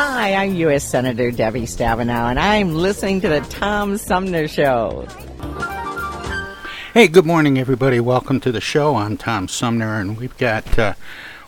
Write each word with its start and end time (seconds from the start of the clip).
Hi, 0.00 0.32
I'm 0.34 0.54
U.S. 0.54 0.84
Senator 0.84 1.32
Debbie 1.32 1.62
Stabenow, 1.62 2.30
and 2.30 2.38
I'm 2.38 2.72
listening 2.72 3.20
to 3.22 3.28
the 3.28 3.40
Tom 3.40 3.96
Sumner 3.98 4.46
Show. 4.46 5.08
Hey, 6.94 7.08
good 7.08 7.26
morning, 7.26 7.58
everybody. 7.58 7.98
Welcome 7.98 8.38
to 8.42 8.52
the 8.52 8.60
show. 8.60 8.94
I'm 8.94 9.16
Tom 9.16 9.48
Sumner, 9.48 10.00
and 10.00 10.16
we've 10.16 10.38
got 10.38 10.78
uh, 10.78 10.94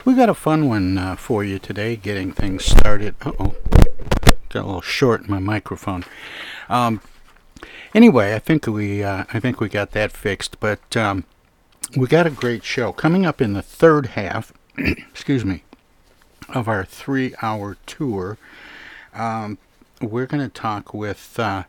we've 0.05 0.16
got 0.16 0.28
a 0.28 0.34
fun 0.34 0.69
one 0.69 0.98
uh, 0.98 1.14
for 1.14 1.44
you 1.44 1.60
today. 1.60 1.94
Getting 1.94 2.33
things 2.33 2.64
started. 2.64 3.14
Oh, 3.25 3.55
got 4.48 4.64
a 4.64 4.66
little 4.66 4.80
short 4.80 5.20
in 5.20 5.30
my 5.30 5.38
microphone. 5.38 6.05
Um, 6.69 7.00
anyway, 7.94 8.34
I 8.34 8.41
think 8.41 8.66
we 8.66 9.05
uh, 9.05 9.27
I 9.32 9.38
think 9.38 9.60
we 9.60 9.69
got 9.69 9.92
that 9.92 10.10
fixed. 10.10 10.58
But 10.58 10.97
um, 10.97 11.22
we 11.97 12.08
got 12.08 12.27
a 12.27 12.30
great 12.30 12.64
show 12.64 12.91
coming 12.91 13.25
up 13.25 13.41
in 13.41 13.53
the 13.53 13.62
third 13.62 14.06
half. 14.06 14.53
excuse 14.77 15.44
me 15.44 15.62
of 16.55 16.69
our 16.69 16.84
three 16.84 17.34
hour 17.43 17.77
tour, 17.87 18.39
um, 19.15 19.59
we're 20.01 20.27
going 20.27 20.43
to 20.43 20.48
talk 20.48 20.95
with 20.95 21.39
uh, 21.39 21.65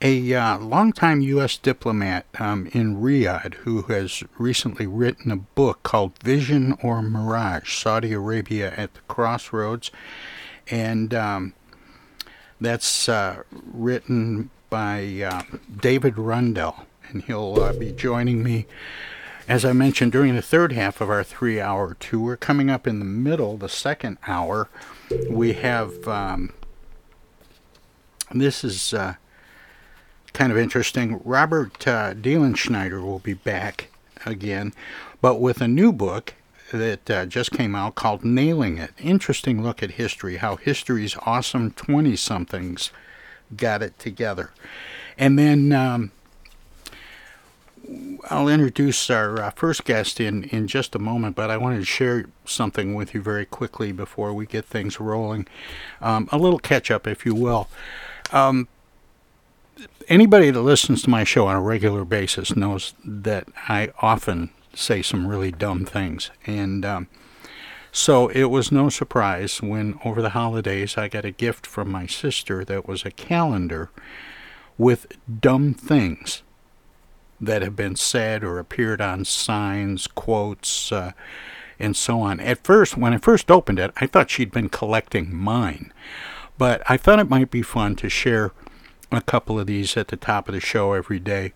a 0.00 0.34
uh, 0.34 0.58
longtime 0.58 1.20
U.S. 1.22 1.56
diplomat 1.56 2.26
um, 2.38 2.68
in 2.72 2.96
Riyadh 2.96 3.54
who 3.54 3.82
has 3.82 4.22
recently 4.38 4.86
written 4.86 5.30
a 5.30 5.36
book 5.36 5.82
called 5.82 6.18
Vision 6.22 6.76
or 6.82 7.00
Mirage 7.00 7.74
Saudi 7.74 8.12
Arabia 8.12 8.74
at 8.76 8.94
the 8.94 9.00
Crossroads. 9.08 9.90
And 10.70 11.14
um, 11.14 11.54
that's 12.60 13.08
uh, 13.08 13.42
written 13.50 14.50
by 14.68 15.22
uh, 15.22 15.42
David 15.80 16.18
Rundell. 16.18 16.86
And 17.08 17.22
he'll 17.22 17.60
uh, 17.60 17.72
be 17.72 17.92
joining 17.92 18.42
me 18.42 18.66
as 19.46 19.64
I 19.64 19.72
mentioned 19.72 20.12
during 20.12 20.34
the 20.34 20.42
third 20.42 20.72
half 20.72 21.00
of 21.00 21.10
our 21.10 21.22
three 21.22 21.60
hour 21.60 21.94
tour, 21.94 22.36
coming 22.36 22.70
up 22.70 22.86
in 22.86 22.98
the 22.98 23.04
middle, 23.04 23.56
the 23.56 23.68
second 23.68 24.18
hour, 24.26 24.68
we 25.28 25.52
have 25.54 26.08
um, 26.08 26.52
this 28.32 28.64
is 28.64 28.94
uh, 28.94 29.14
kind 30.32 30.50
of 30.50 30.58
interesting. 30.58 31.20
Robert 31.24 31.86
uh, 31.86 32.14
Dilenschneider 32.14 33.02
will 33.02 33.18
be 33.18 33.34
back 33.34 33.88
again, 34.24 34.72
but 35.20 35.40
with 35.40 35.60
a 35.60 35.68
new 35.68 35.92
book 35.92 36.34
that 36.72 37.10
uh, 37.10 37.26
just 37.26 37.50
came 37.52 37.74
out 37.74 37.94
called 37.94 38.24
Nailing 38.24 38.78
It. 38.78 38.92
Interesting 38.98 39.62
look 39.62 39.82
at 39.82 39.92
history, 39.92 40.36
how 40.36 40.56
history's 40.56 41.16
awesome 41.26 41.70
20 41.72 42.16
somethings 42.16 42.90
got 43.56 43.82
it 43.82 43.98
together. 43.98 44.50
And 45.18 45.38
then. 45.38 45.72
Um, 45.72 46.12
I'll 48.30 48.48
introduce 48.48 49.10
our 49.10 49.42
uh, 49.42 49.50
first 49.50 49.84
guest 49.84 50.20
in, 50.20 50.44
in 50.44 50.66
just 50.66 50.94
a 50.94 50.98
moment, 50.98 51.36
but 51.36 51.50
I 51.50 51.56
wanted 51.56 51.78
to 51.80 51.84
share 51.84 52.26
something 52.44 52.94
with 52.94 53.14
you 53.14 53.20
very 53.20 53.44
quickly 53.44 53.92
before 53.92 54.32
we 54.32 54.46
get 54.46 54.64
things 54.64 54.98
rolling. 54.98 55.46
Um, 56.00 56.28
a 56.32 56.38
little 56.38 56.58
catch 56.58 56.90
up, 56.90 57.06
if 57.06 57.26
you 57.26 57.34
will. 57.34 57.68
Um, 58.32 58.68
anybody 60.08 60.50
that 60.50 60.60
listens 60.60 61.02
to 61.02 61.10
my 61.10 61.24
show 61.24 61.46
on 61.46 61.56
a 61.56 61.60
regular 61.60 62.04
basis 62.04 62.56
knows 62.56 62.94
that 63.04 63.48
I 63.68 63.92
often 64.00 64.50
say 64.72 65.02
some 65.02 65.26
really 65.26 65.52
dumb 65.52 65.84
things. 65.84 66.30
And 66.46 66.84
um, 66.84 67.08
so 67.92 68.28
it 68.28 68.44
was 68.44 68.72
no 68.72 68.88
surprise 68.88 69.60
when 69.60 69.98
over 70.04 70.22
the 70.22 70.30
holidays 70.30 70.96
I 70.96 71.08
got 71.08 71.24
a 71.24 71.30
gift 71.30 71.66
from 71.66 71.90
my 71.90 72.06
sister 72.06 72.64
that 72.64 72.88
was 72.88 73.04
a 73.04 73.10
calendar 73.10 73.90
with 74.78 75.06
dumb 75.40 75.74
things 75.74 76.42
that 77.40 77.62
have 77.62 77.76
been 77.76 77.96
said 77.96 78.44
or 78.44 78.58
appeared 78.58 79.00
on 79.00 79.24
signs, 79.24 80.06
quotes, 80.06 80.92
uh, 80.92 81.12
and 81.78 81.96
so 81.96 82.20
on. 82.20 82.40
At 82.40 82.64
first, 82.64 82.96
when 82.96 83.12
I 83.12 83.18
first 83.18 83.50
opened 83.50 83.78
it, 83.78 83.90
I 83.96 84.06
thought 84.06 84.30
she'd 84.30 84.52
been 84.52 84.68
collecting 84.68 85.34
mine, 85.34 85.92
but 86.56 86.82
I 86.88 86.96
thought 86.96 87.18
it 87.18 87.28
might 87.28 87.50
be 87.50 87.62
fun 87.62 87.96
to 87.96 88.08
share 88.08 88.52
a 89.10 89.20
couple 89.20 89.58
of 89.58 89.66
these 89.66 89.96
at 89.96 90.08
the 90.08 90.16
top 90.16 90.48
of 90.48 90.54
the 90.54 90.60
show 90.60 90.92
every 90.92 91.18
day. 91.18 91.52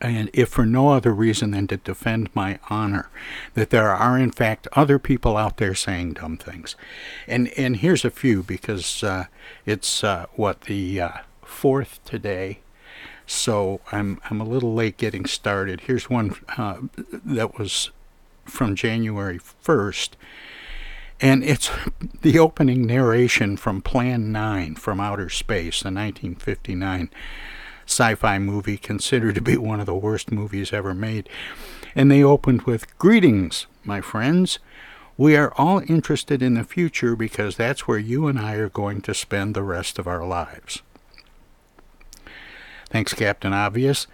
And 0.00 0.30
if 0.32 0.48
for 0.48 0.64
no 0.64 0.90
other 0.90 1.12
reason 1.12 1.50
than 1.50 1.66
to 1.68 1.76
defend 1.76 2.30
my 2.32 2.60
honor, 2.70 3.08
that 3.54 3.70
there 3.70 3.90
are 3.90 4.16
in 4.16 4.30
fact 4.30 4.68
other 4.74 4.98
people 4.98 5.36
out 5.36 5.56
there 5.56 5.74
saying 5.74 6.14
dumb 6.14 6.36
things, 6.36 6.76
and 7.26 7.48
and 7.56 7.78
here's 7.78 8.04
a 8.04 8.10
few 8.10 8.44
because 8.44 9.02
uh, 9.02 9.24
it's 9.66 10.04
uh, 10.04 10.26
what 10.36 10.62
the 10.62 11.00
uh, 11.00 11.10
fourth 11.44 11.98
today, 12.04 12.60
so 13.28 13.80
I'm 13.92 14.20
I'm 14.30 14.40
a 14.40 14.44
little 14.44 14.74
late 14.74 14.96
getting 14.96 15.26
started. 15.26 15.82
Here's 15.82 16.10
one 16.10 16.34
uh, 16.56 16.78
that 16.96 17.58
was 17.58 17.90
from 18.44 18.74
January 18.74 19.38
1st, 19.38 20.10
and 21.20 21.44
it's 21.44 21.70
the 22.22 22.38
opening 22.38 22.86
narration 22.86 23.58
from 23.58 23.82
Plan 23.82 24.32
9 24.32 24.76
from 24.76 24.98
Outer 24.98 25.28
Space, 25.28 25.82
the 25.82 25.88
1959 25.88 27.10
sci-fi 27.86 28.38
movie 28.38 28.76
considered 28.76 29.34
to 29.34 29.40
be 29.40 29.56
one 29.56 29.80
of 29.80 29.86
the 29.86 29.94
worst 29.94 30.30
movies 30.30 30.72
ever 30.72 30.94
made. 30.94 31.28
And 31.94 32.10
they 32.10 32.22
opened 32.22 32.62
with 32.62 32.96
greetings, 32.98 33.66
my 33.84 34.00
friends. 34.00 34.58
We 35.16 35.36
are 35.36 35.52
all 35.56 35.82
interested 35.88 36.42
in 36.42 36.54
the 36.54 36.64
future 36.64 37.16
because 37.16 37.56
that's 37.56 37.88
where 37.88 37.98
you 37.98 38.26
and 38.26 38.38
I 38.38 38.54
are 38.54 38.68
going 38.68 39.00
to 39.02 39.14
spend 39.14 39.54
the 39.54 39.62
rest 39.62 39.98
of 39.98 40.06
our 40.06 40.24
lives. 40.26 40.82
Thanks, 42.90 43.14
Captain 43.14 43.52
Obvious. 43.52 44.06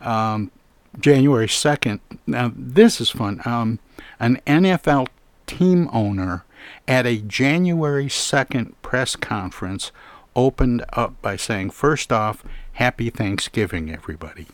Um, 0.00 0.50
January 0.98 1.46
2nd. 1.46 2.00
Now, 2.26 2.52
this 2.54 3.00
is 3.00 3.10
fun. 3.10 3.40
Um, 3.44 3.78
an 4.20 4.40
NFL 4.46 5.08
team 5.46 5.88
owner 5.92 6.44
at 6.86 7.06
a 7.06 7.18
January 7.18 8.06
2nd 8.06 8.72
press 8.82 9.16
conference 9.16 9.92
opened 10.34 10.84
up 10.92 11.20
by 11.22 11.36
saying, 11.36 11.70
First 11.70 12.12
off, 12.12 12.44
Happy 12.74 13.10
Thanksgiving, 13.10 13.92
everybody. 13.92 14.46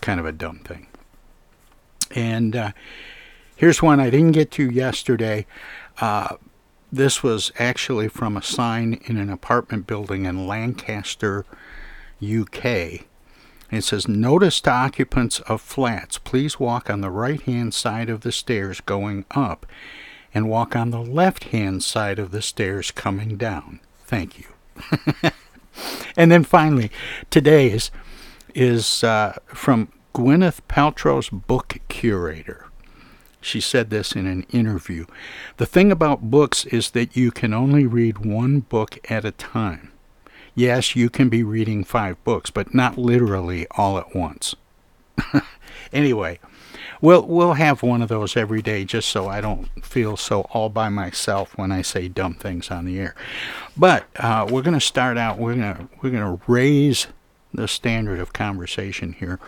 Kind 0.00 0.20
of 0.20 0.26
a 0.26 0.32
dumb 0.32 0.60
thing. 0.60 0.86
And 2.14 2.54
uh, 2.54 2.72
here's 3.56 3.82
one 3.82 3.98
I 3.98 4.10
didn't 4.10 4.32
get 4.32 4.52
to 4.52 4.70
yesterday. 4.70 5.46
Uh, 6.00 6.36
this 6.92 7.22
was 7.22 7.50
actually 7.58 8.08
from 8.08 8.36
a 8.36 8.42
sign 8.42 9.00
in 9.04 9.16
an 9.16 9.30
apartment 9.30 9.86
building 9.86 10.24
in 10.24 10.46
Lancaster, 10.46 11.44
UK. 12.22 13.06
It 13.70 13.82
says, 13.82 14.06
Notice 14.06 14.60
to 14.62 14.70
occupants 14.70 15.40
of 15.40 15.60
flats, 15.60 16.18
please 16.18 16.60
walk 16.60 16.88
on 16.88 17.00
the 17.00 17.10
right 17.10 17.40
hand 17.42 17.74
side 17.74 18.08
of 18.08 18.20
the 18.20 18.32
stairs 18.32 18.80
going 18.80 19.24
up 19.32 19.66
and 20.32 20.48
walk 20.48 20.76
on 20.76 20.90
the 20.90 21.00
left 21.00 21.44
hand 21.44 21.82
side 21.82 22.18
of 22.18 22.30
the 22.30 22.42
stairs 22.42 22.90
coming 22.90 23.36
down. 23.36 23.80
Thank 24.04 24.38
you. 24.38 24.46
and 26.16 26.30
then 26.30 26.44
finally, 26.44 26.90
today's 27.30 27.90
is 28.54 29.02
uh, 29.02 29.36
from 29.46 29.88
Gwyneth 30.14 30.60
Paltrow's 30.68 31.28
book 31.28 31.78
curator. 31.88 32.66
She 33.40 33.60
said 33.60 33.90
this 33.90 34.12
in 34.12 34.26
an 34.26 34.42
interview. 34.50 35.06
The 35.56 35.66
thing 35.66 35.92
about 35.92 36.30
books 36.30 36.64
is 36.66 36.90
that 36.92 37.16
you 37.16 37.30
can 37.30 37.52
only 37.52 37.86
read 37.86 38.24
one 38.24 38.60
book 38.60 38.98
at 39.10 39.24
a 39.24 39.30
time 39.30 39.92
yes, 40.56 40.96
you 40.96 41.08
can 41.08 41.28
be 41.28 41.44
reading 41.44 41.84
five 41.84 42.22
books, 42.24 42.50
but 42.50 42.74
not 42.74 42.98
literally 42.98 43.68
all 43.76 43.98
at 43.98 44.16
once. 44.16 44.56
anyway, 45.92 46.40
we'll 47.00 47.24
we'll 47.26 47.54
have 47.54 47.82
one 47.82 48.02
of 48.02 48.08
those 48.08 48.36
every 48.36 48.62
day 48.62 48.84
just 48.84 49.08
so 49.08 49.28
I 49.28 49.40
don't 49.40 49.68
feel 49.84 50.16
so 50.16 50.42
all 50.50 50.68
by 50.68 50.88
myself 50.88 51.56
when 51.56 51.70
I 51.70 51.82
say 51.82 52.08
dumb 52.08 52.34
things 52.34 52.70
on 52.70 52.84
the 52.84 52.98
air. 52.98 53.14
But 53.76 54.06
uh, 54.16 54.48
we're 54.50 54.62
going 54.62 54.74
to 54.74 54.80
start 54.80 55.16
out. 55.16 55.38
We're 55.38 55.54
going 55.54 55.74
to 55.74 55.88
we're 56.02 56.10
to 56.10 56.40
raise 56.46 57.06
the 57.52 57.68
standard 57.68 58.18
of 58.18 58.32
conversation 58.32 59.12
here. 59.12 59.38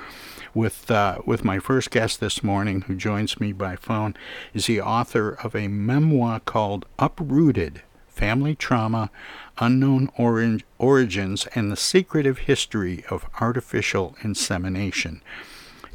With 0.55 0.91
uh, 0.91 1.19
with 1.27 1.45
my 1.45 1.59
first 1.59 1.91
guest 1.91 2.21
this 2.21 2.43
morning, 2.43 2.81
who 2.83 2.97
joins 2.97 3.39
me 3.39 3.53
by 3.53 3.77
phone, 3.77 4.17
is 4.55 4.67
the 4.67 4.81
author 4.81 5.31
of 5.45 5.55
a 5.55 5.69
memoir 5.69 6.41
called 6.41 6.87
"Uprooted: 6.99 7.83
Family 8.19 8.57
Trauma, 8.57 9.11
Unknown 9.59 10.11
Orig- 10.19 10.65
Origins, 10.79 11.47
and 11.55 11.71
the 11.71 11.77
Secretive 11.77 12.39
History 12.39 13.05
of 13.11 13.27
Artificial 13.41 14.17
Insemination." 14.23 15.23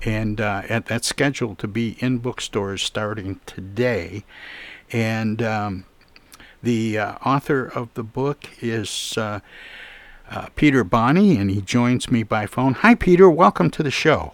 And 0.05 0.39
uh, 0.39 0.63
at, 0.69 0.85
that's 0.85 1.07
scheduled 1.07 1.59
to 1.59 1.67
be 1.67 1.97
in 1.99 2.19
bookstores 2.19 2.81
starting 2.81 3.39
today. 3.45 4.23
And 4.91 5.41
um, 5.41 5.85
the 6.61 6.97
uh, 6.97 7.13
author 7.25 7.65
of 7.65 7.93
the 7.93 8.03
book 8.03 8.49
is 8.61 9.17
uh, 9.17 9.39
uh, 10.29 10.47
Peter 10.55 10.83
Boni, 10.83 11.37
and 11.37 11.51
he 11.51 11.61
joins 11.61 12.09
me 12.09 12.23
by 12.23 12.45
phone. 12.45 12.73
Hi, 12.75 12.95
Peter. 12.95 13.29
Welcome 13.29 13.69
to 13.71 13.83
the 13.83 13.91
show. 13.91 14.33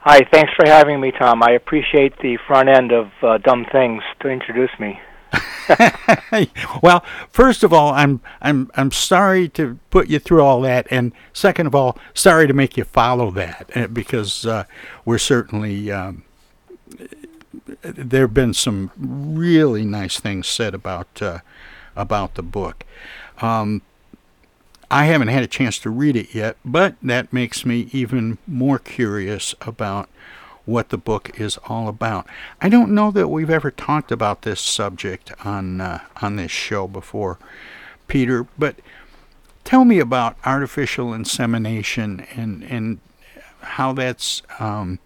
Hi. 0.00 0.20
Thanks 0.30 0.52
for 0.56 0.66
having 0.66 1.00
me, 1.00 1.12
Tom. 1.12 1.42
I 1.42 1.52
appreciate 1.52 2.18
the 2.18 2.38
front 2.46 2.68
end 2.68 2.92
of 2.92 3.10
uh, 3.22 3.38
Dumb 3.38 3.66
Things 3.72 4.02
to 4.20 4.28
introduce 4.28 4.70
me. 4.78 5.00
well, 6.82 7.04
first 7.30 7.62
of 7.62 7.72
all, 7.72 7.92
I'm 7.92 8.20
I'm 8.40 8.70
I'm 8.74 8.90
sorry 8.90 9.48
to 9.50 9.78
put 9.90 10.08
you 10.08 10.18
through 10.18 10.42
all 10.42 10.60
that, 10.62 10.86
and 10.90 11.12
second 11.32 11.66
of 11.66 11.74
all, 11.74 11.98
sorry 12.14 12.46
to 12.46 12.52
make 12.52 12.76
you 12.76 12.84
follow 12.84 13.30
that 13.32 13.70
uh, 13.74 13.86
because 13.88 14.46
uh, 14.46 14.64
we're 15.04 15.18
certainly 15.18 15.90
um, 15.90 16.24
there 17.82 18.22
have 18.22 18.34
been 18.34 18.54
some 18.54 18.90
really 18.96 19.84
nice 19.84 20.18
things 20.18 20.46
said 20.46 20.74
about 20.74 21.20
uh, 21.20 21.40
about 21.96 22.34
the 22.34 22.42
book. 22.42 22.84
Um, 23.40 23.82
I 24.90 25.04
haven't 25.04 25.28
had 25.28 25.42
a 25.42 25.48
chance 25.48 25.78
to 25.80 25.90
read 25.90 26.16
it 26.16 26.34
yet, 26.34 26.56
but 26.64 26.94
that 27.02 27.32
makes 27.32 27.66
me 27.66 27.88
even 27.92 28.38
more 28.46 28.78
curious 28.78 29.54
about 29.60 30.08
what 30.68 30.90
the 30.90 30.98
book 30.98 31.40
is 31.40 31.58
all 31.64 31.88
about. 31.88 32.26
I 32.60 32.68
don't 32.68 32.94
know 32.94 33.10
that 33.12 33.28
we've 33.28 33.48
ever 33.48 33.70
talked 33.70 34.12
about 34.12 34.42
this 34.42 34.60
subject 34.60 35.32
on 35.44 35.80
uh, 35.80 36.00
on 36.20 36.36
this 36.36 36.50
show 36.50 36.86
before, 36.86 37.38
Peter. 38.06 38.46
But 38.58 38.76
tell 39.64 39.86
me 39.86 39.98
about 39.98 40.36
artificial 40.44 41.14
insemination 41.14 42.26
and 42.34 42.62
and 42.64 43.00
how 43.60 43.94
that's. 43.94 44.42
Um, 44.60 44.98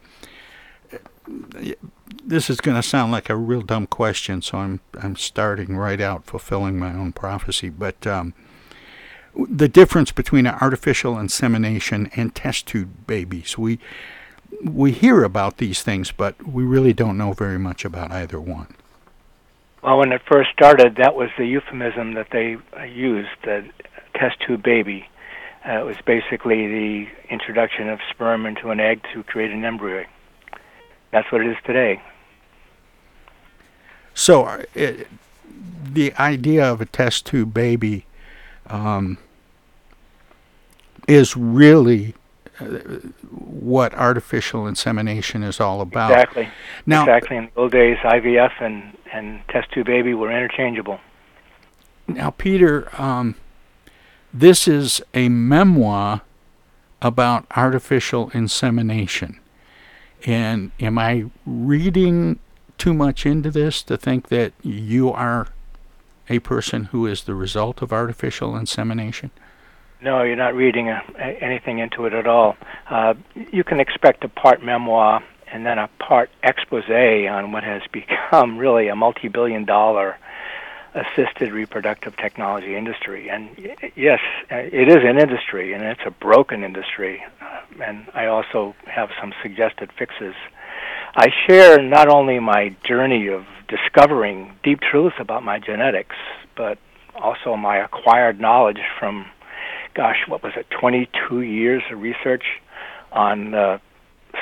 this 2.25 2.51
is 2.51 2.61
going 2.61 2.77
to 2.77 2.83
sound 2.83 3.13
like 3.13 3.31
a 3.31 3.37
real 3.37 3.63
dumb 3.63 3.87
question, 3.87 4.43
so 4.43 4.59
I'm 4.59 4.81
I'm 5.01 5.15
starting 5.15 5.77
right 5.77 6.01
out 6.01 6.25
fulfilling 6.25 6.77
my 6.77 6.93
own 6.93 7.13
prophecy. 7.13 7.69
But 7.69 8.05
um, 8.05 8.35
the 9.37 9.69
difference 9.69 10.11
between 10.11 10.49
artificial 10.49 11.19
insemination 11.21 12.11
and 12.17 12.35
test 12.35 12.67
tube 12.67 13.07
babies, 13.07 13.57
we 13.57 13.79
we 14.65 14.93
hear 14.93 15.25
about 15.25 15.59
these 15.59 15.83
things, 15.83 16.13
but 16.13 16.47
we 16.47 16.65
really 16.65 16.93
don't 16.93 17.17
know 17.17 17.33
very 17.33 17.59
much 17.59 17.85
about 17.85 18.11
either 18.11 18.41
one. 18.41 18.75
Well, 19.83 19.99
when 19.99 20.13
it 20.13 20.23
first 20.31 20.51
started, 20.53 20.97
that 20.97 21.17
was 21.17 21.31
the 21.37 21.47
euphemism 21.47 22.15
that 22.15 22.29
they 22.31 22.57
used, 22.87 23.31
the 23.45 23.69
test 24.15 24.41
tube 24.47 24.63
baby. 24.63 25.09
Uh, 25.67 25.81
it 25.81 25.85
was 25.85 25.97
basically 26.05 26.67
the 26.67 27.09
introduction 27.31 27.89
of 27.89 28.01
sperm 28.11 28.47
into 28.47 28.71
an 28.71 28.81
egg 28.81 29.01
to 29.13 29.23
create 29.25 29.51
an 29.51 29.65
embryo. 29.65 30.05
That's 31.11 31.31
what 31.31 31.41
it 31.41 31.49
is 31.49 31.57
today. 31.65 32.01
So, 34.15 34.45
uh, 34.45 34.65
it, 34.75 35.09
the 35.85 36.15
idea 36.15 36.65
of 36.65 36.81
a 36.81 36.87
test 36.87 37.27
tube 37.27 37.53
baby 37.53 38.07
um, 38.67 39.19
is 41.09 41.37
really 41.37 42.15
what 42.59 43.95
artificial 43.95 44.67
insemination 44.67 45.43
is 45.43 45.61
all 45.61 45.81
about. 45.81 46.11
Exactly. 46.11 46.49
Now, 46.87 47.03
exactly. 47.03 47.37
In 47.37 47.45
the 47.47 47.61
old 47.61 47.73
days, 47.73 47.97
IVF 47.99 48.53
and 48.61 48.97
and 49.13 49.41
test 49.49 49.71
tube 49.73 49.87
baby 49.87 50.15
were 50.15 50.31
interchangeable. 50.31 51.01
Now, 52.07 52.31
Peter, 52.31 52.89
um, 53.01 53.37
this 54.33 54.67
is 54.67 55.03
a 55.15 55.29
memoir 55.29 56.23
about 57.01 57.47
artificial 57.57 58.31
insemination, 58.35 59.41
and 60.27 60.73
am 60.81 60.99
I 60.99 61.27
reading 61.47 62.39
too 62.79 62.95
much 62.95 63.27
into 63.27 63.51
this 63.51 63.83
to 63.85 63.97
think 63.97 64.29
that 64.29 64.53
you 64.63 65.11
are 65.11 65.49
a 66.29 66.39
person 66.41 66.85
who 66.85 67.07
is 67.07 67.25
the 67.25 67.35
result 67.35 67.83
of 67.83 67.93
artificial 67.93 68.57
insemination? 68.57 69.31
No, 70.03 70.25
you're 70.25 70.35
not 70.35 70.55
reading 70.55 70.89
a, 70.89 71.01
a, 71.17 71.45
anything 71.45 71.79
into 71.79 72.07
it 72.07 72.13
at 72.13 72.27
all. 72.27 72.57
Uh, 72.91 73.15
you 73.35 73.63
can 73.63 73.79
expect 73.79 74.25
a 74.25 74.29
part 74.29 74.63
memoir 74.63 75.23
and 75.53 75.65
then 75.65 75.79
a 75.79 75.89
part 76.01 76.31
expose 76.43 76.89
on 76.89 77.53
what 77.53 77.63
has 77.63 77.83
become 77.93 78.59
really 78.59 78.89
a 78.89 78.97
multi-billion 78.97 79.65
dollar 79.65 80.19
assisted 80.95 81.53
reproductive 81.53 82.17
technology 82.17 82.77
industry. 82.77 83.31
And 83.31 83.49
yes, 83.95 84.19
it 84.51 84.89
is 84.89 84.99
an 85.05 85.19
industry, 85.19 85.73
and 85.73 85.83
it's 85.83 86.03
a 86.05 86.11
broken 86.11 86.65
industry. 86.65 87.23
Uh, 87.41 87.83
and 87.83 88.07
I 88.13 88.27
also 88.27 88.75
have 88.87 89.11
some 89.21 89.33
suggested 89.41 89.91
fixes. 89.97 90.35
I 91.15 91.29
share 91.47 91.81
not 91.81 92.09
only 92.09 92.41
my 92.41 92.75
journey 92.85 93.29
of 93.29 93.45
discovering 93.69 94.53
deep 94.63 94.81
truths 94.81 95.17
about 95.19 95.45
my 95.45 95.59
genetics, 95.59 96.17
but 96.57 96.79
also 97.15 97.57
my 97.57 97.79
acquired 97.79 98.41
knowledge 98.41 98.81
from 98.99 99.27
gosh, 99.95 100.25
what 100.27 100.43
was 100.43 100.53
it, 100.57 100.67
22 100.71 101.43
years 101.43 101.83
of 101.91 102.01
research 102.01 102.45
on 103.13 103.55
uh, 103.55 103.79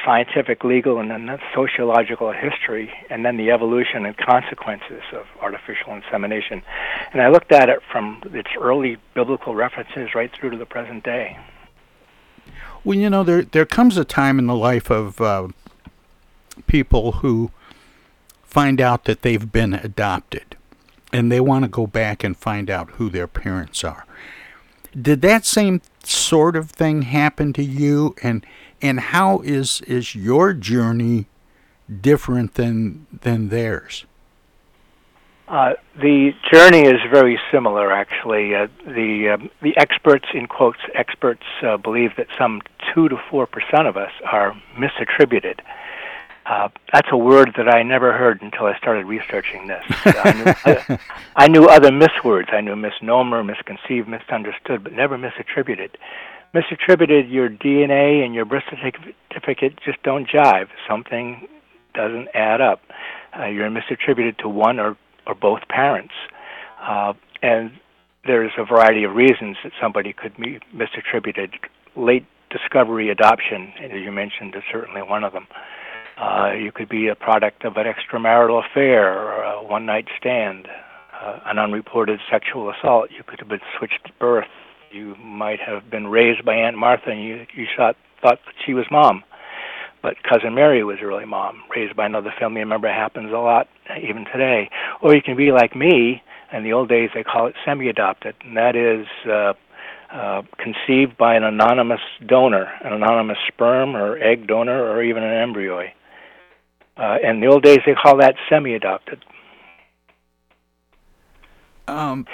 scientific, 0.05 0.65
legal, 0.65 0.99
and 0.99 1.11
then 1.11 1.39
sociological 1.55 2.33
history, 2.33 2.91
and 3.11 3.25
then 3.25 3.37
the 3.37 3.51
evolution 3.51 4.07
and 4.07 4.17
consequences 4.17 5.03
of 5.13 5.27
artificial 5.41 5.95
insemination. 5.95 6.63
And 7.13 7.21
I 7.21 7.29
looked 7.29 7.53
at 7.53 7.69
it 7.69 7.81
from 7.91 8.23
its 8.33 8.51
early 8.59 8.97
biblical 9.15 9.55
references 9.55 10.15
right 10.15 10.31
through 10.33 10.51
to 10.51 10.57
the 10.57 10.67
present 10.67 11.05
day. 11.05 11.39
Well, 12.85 12.97
you 12.97 13.11
know, 13.11 13.25
there 13.25 13.43
there 13.43 13.67
comes 13.67 13.97
a 13.97 14.05
time 14.05 14.39
in 14.39 14.47
the 14.47 14.55
life 14.55 14.91
of 14.91 15.21
uh, 15.21 15.49
people 16.67 17.13
who 17.13 17.51
find 18.43 18.81
out 18.81 19.05
that 19.05 19.23
they've 19.23 19.53
been 19.53 19.75
adopted, 19.75 20.57
and 21.13 21.31
they 21.31 21.41
want 21.41 21.65
to 21.65 21.69
go 21.69 21.87
back 21.87 22.25
and 22.25 22.37
find 22.37 22.71
out 22.71 22.93
who 22.93 23.11
their 23.11 23.27
parents 23.27 23.85
are. 23.85 24.07
Did 24.99 25.23
that 25.23 25.45
same 25.45 25.83
sort 26.05 26.57
of 26.57 26.71
thing 26.71 27.03
happen 27.03 27.53
to 27.55 27.63
you? 27.63 28.15
And 28.23 28.45
and 28.83 29.01
how 29.01 29.41
is 29.41 29.81
is 29.83 30.15
your 30.15 30.53
journey 30.53 31.27
different 32.01 32.55
than 32.55 33.07
than 33.23 33.49
theirs? 33.49 34.05
Uh, 35.51 35.75
the 35.97 36.33
journey 36.53 36.83
is 36.83 37.01
very 37.11 37.37
similar, 37.51 37.93
actually. 37.93 38.55
Uh, 38.55 38.69
the 38.87 39.31
uh, 39.31 39.47
the 39.63 39.77
experts, 39.77 40.27
in 40.33 40.47
quotes, 40.47 40.79
experts 40.95 41.43
uh, 41.63 41.77
believe 41.77 42.13
that 42.17 42.29
some 42.39 42.63
two 42.95 43.09
to 43.09 43.17
four 43.29 43.49
percent 43.49 43.89
of 43.89 43.97
us 43.97 44.13
are 44.31 44.55
misattributed. 44.77 45.59
Uh, 46.51 46.69
that's 46.93 47.07
a 47.13 47.17
word 47.17 47.53
that 47.57 47.73
I 47.73 47.85
never 47.85 48.13
heard 48.13 48.43
until 48.43 48.67
I 48.67 48.77
started 48.77 49.07
researching 49.07 49.69
this. 49.69 49.85
I, 50.05 50.33
knew, 50.33 50.53
I, 50.65 50.99
I 51.37 51.47
knew 51.47 51.67
other 51.67 51.91
miswords. 51.91 52.53
I 52.53 52.61
knew 52.61 52.75
misnomer, 52.75 53.45
misconceived, 53.45 54.09
misunderstood, 54.09 54.83
but 54.83 54.93
never 54.93 55.17
misattributed. 55.17 55.91
Misattributed, 56.53 57.33
your 57.33 57.49
DNA 57.49 58.25
and 58.25 58.35
your 58.35 58.47
birth 58.47 58.65
certificate 58.69 59.79
just 59.85 60.03
don't 60.03 60.29
jive. 60.29 60.67
Something 60.89 61.47
doesn't 61.95 62.27
add 62.35 62.61
up. 62.61 62.81
Uh, 63.39 63.45
you're 63.45 63.71
misattributed 63.71 64.37
to 64.39 64.49
one 64.49 64.81
or, 64.81 64.97
or 65.29 65.37
both 65.37 65.61
parents. 65.69 66.15
Uh, 66.83 67.13
and 67.43 67.71
there's 68.27 68.51
a 68.59 68.65
variety 68.65 69.05
of 69.05 69.15
reasons 69.15 69.57
that 69.63 69.71
somebody 69.81 70.13
could 70.13 70.37
be 70.37 70.59
misattributed. 70.75 71.53
Late 71.95 72.27
discovery 72.51 73.09
adoption, 73.09 73.73
as 73.81 73.93
you 73.93 74.11
mentioned, 74.11 74.57
is 74.57 74.65
certainly 74.73 75.03
one 75.03 75.23
of 75.23 75.33
them. 75.33 75.47
Uh, 76.21 76.53
you 76.53 76.71
could 76.71 76.89
be 76.89 77.09
a 77.09 77.15
product 77.15 77.65
of 77.65 77.77
an 77.77 77.87
extramarital 77.87 78.63
affair 78.63 79.19
or 79.19 79.43
a 79.43 79.63
one 79.63 79.87
night 79.87 80.07
stand, 80.19 80.69
uh, 81.19 81.39
an 81.47 81.59
unreported 81.59 82.21
sexual 82.31 82.71
assault. 82.71 83.09
You 83.11 83.23
could 83.27 83.41
have 83.41 83.49
been 83.49 83.61
switched 83.79 84.01
at 84.05 84.19
birth. 84.19 84.49
You 84.93 85.15
might 85.17 85.61
have 85.61 85.91
been 85.91 86.09
raised 86.09 86.45
by 86.45 86.55
Aunt 86.55 86.77
Martha 86.77 87.11
and 87.11 87.25
you, 87.25 87.47
you 87.55 87.67
thought, 87.75 87.97
thought 88.21 88.39
that 88.45 88.55
she 88.67 88.75
was 88.75 88.85
mom. 88.91 89.25
But 90.03 90.17
Cousin 90.23 90.55
Mary 90.55 90.85
was 90.85 90.99
really 91.03 91.25
mom, 91.25 91.63
raised 91.75 91.97
by 91.97 92.05
another 92.05 92.33
family 92.39 92.65
member. 92.65 92.89
happens 92.89 93.33
a 93.33 93.39
lot 93.39 93.69
even 94.03 94.27
today. 94.27 94.69
Or 95.03 95.15
you 95.15 95.23
can 95.23 95.37
be 95.37 95.53
like 95.53 95.75
me. 95.75 96.23
In 96.53 96.65
the 96.65 96.73
old 96.73 96.89
days, 96.89 97.11
they 97.15 97.23
call 97.23 97.47
it 97.47 97.55
semi 97.65 97.89
adopted, 97.89 98.35
and 98.45 98.57
that 98.57 98.75
is 98.75 99.07
uh, 99.25 99.53
uh, 100.13 100.43
conceived 100.59 101.17
by 101.17 101.37
an 101.37 101.45
anonymous 101.45 102.01
donor, 102.27 102.67
an 102.85 102.93
anonymous 102.93 103.39
sperm 103.47 103.95
or 103.95 104.19
egg 104.19 104.49
donor, 104.49 104.91
or 104.91 105.01
even 105.01 105.23
an 105.23 105.33
embryo. 105.33 105.87
Uh, 106.97 107.17
in 107.23 107.41
the 107.41 107.47
old 107.47 107.63
days, 107.63 107.81
they 107.87 107.95
call 107.95 108.17
that 108.19 108.35
semi-adopted. 108.49 109.25
Um, 111.89 112.27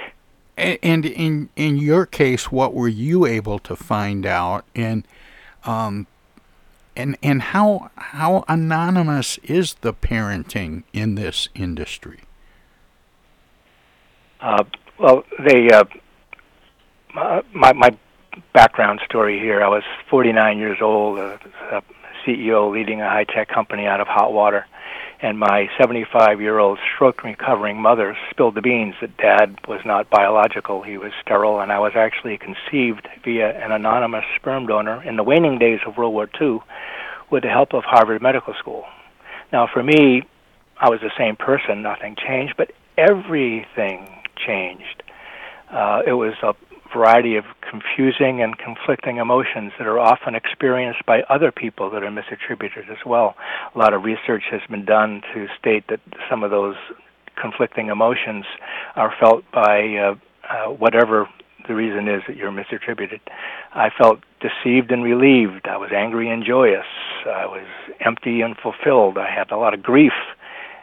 And 0.58 1.04
in 1.04 1.50
in 1.54 1.76
your 1.76 2.06
case, 2.06 2.50
what 2.50 2.72
were 2.72 2.88
you 2.88 3.26
able 3.26 3.58
to 3.58 3.76
find 3.76 4.24
out, 4.24 4.64
and 4.74 5.06
um, 5.64 6.06
and 6.96 7.16
and 7.22 7.42
how 7.42 7.90
how 7.96 8.42
anonymous 8.48 9.36
is 9.38 9.74
the 9.82 9.92
parenting 9.92 10.84
in 10.94 11.14
this 11.14 11.50
industry? 11.54 12.20
Uh, 14.40 14.64
well, 14.98 15.24
they 15.46 15.68
uh, 15.68 15.84
my 17.52 17.72
my 17.74 17.90
background 18.54 19.00
story 19.04 19.38
here. 19.38 19.62
I 19.62 19.68
was 19.68 19.82
49 20.08 20.58
years 20.58 20.78
old, 20.80 21.18
a 21.18 21.38
CEO 22.26 22.72
leading 22.72 23.00
a 23.00 23.08
high 23.08 23.24
tech 23.24 23.48
company 23.48 23.86
out 23.86 24.00
of 24.00 24.06
hot 24.06 24.32
water 24.32 24.66
and 25.20 25.38
my 25.38 25.68
75 25.80 26.40
year 26.40 26.58
old 26.58 26.78
stroke 26.94 27.22
recovering 27.24 27.80
mother 27.80 28.16
spilled 28.30 28.54
the 28.54 28.60
beans 28.60 28.94
that 29.00 29.16
dad 29.16 29.58
was 29.66 29.80
not 29.84 30.10
biological, 30.10 30.82
he 30.82 30.98
was 30.98 31.12
sterile, 31.22 31.60
and 31.60 31.72
I 31.72 31.78
was 31.78 31.92
actually 31.94 32.38
conceived 32.38 33.08
via 33.24 33.50
an 33.64 33.72
anonymous 33.72 34.24
sperm 34.36 34.66
donor 34.66 35.02
in 35.02 35.16
the 35.16 35.22
waning 35.22 35.58
days 35.58 35.80
of 35.86 35.96
World 35.96 36.12
War 36.12 36.28
II 36.40 36.60
with 37.30 37.42
the 37.42 37.48
help 37.48 37.72
of 37.72 37.84
Harvard 37.84 38.22
Medical 38.22 38.54
School. 38.58 38.84
Now, 39.52 39.68
for 39.72 39.82
me, 39.82 40.22
I 40.78 40.90
was 40.90 41.00
the 41.00 41.12
same 41.16 41.36
person, 41.36 41.82
nothing 41.82 42.16
changed, 42.16 42.54
but 42.56 42.72
everything 42.98 44.22
changed. 44.36 45.02
Uh, 45.70 46.02
it 46.06 46.12
was 46.12 46.34
a 46.42 46.54
variety 46.96 47.36
of 47.36 47.44
confusing 47.60 48.42
and 48.42 48.56
conflicting 48.58 49.18
emotions 49.18 49.72
that 49.78 49.86
are 49.86 49.98
often 49.98 50.34
experienced 50.34 51.04
by 51.06 51.20
other 51.28 51.52
people 51.52 51.90
that 51.90 52.02
are 52.02 52.10
misattributed 52.10 52.88
as 52.90 52.98
well. 53.04 53.34
A 53.74 53.78
lot 53.78 53.92
of 53.92 54.04
research 54.04 54.44
has 54.50 54.62
been 54.70 54.84
done 54.84 55.22
to 55.34 55.46
state 55.58 55.84
that 55.88 56.00
some 56.30 56.42
of 56.42 56.50
those 56.50 56.76
conflicting 57.40 57.88
emotions 57.88 58.44
are 58.94 59.12
felt 59.20 59.44
by 59.52 59.96
uh, 59.96 60.14
uh, 60.48 60.70
whatever 60.70 61.28
the 61.68 61.74
reason 61.74 62.08
is 62.08 62.22
that 62.26 62.36
you're 62.36 62.52
misattributed. 62.52 63.20
I 63.74 63.90
felt 63.90 64.20
deceived 64.40 64.90
and 64.90 65.02
relieved. 65.02 65.66
I 65.68 65.76
was 65.76 65.90
angry 65.94 66.30
and 66.30 66.44
joyous. 66.44 66.86
I 67.26 67.46
was 67.46 67.66
empty 68.00 68.40
and 68.40 68.56
fulfilled. 68.56 69.18
I 69.18 69.28
had 69.28 69.50
a 69.50 69.56
lot 69.56 69.74
of 69.74 69.82
grief. 69.82 70.12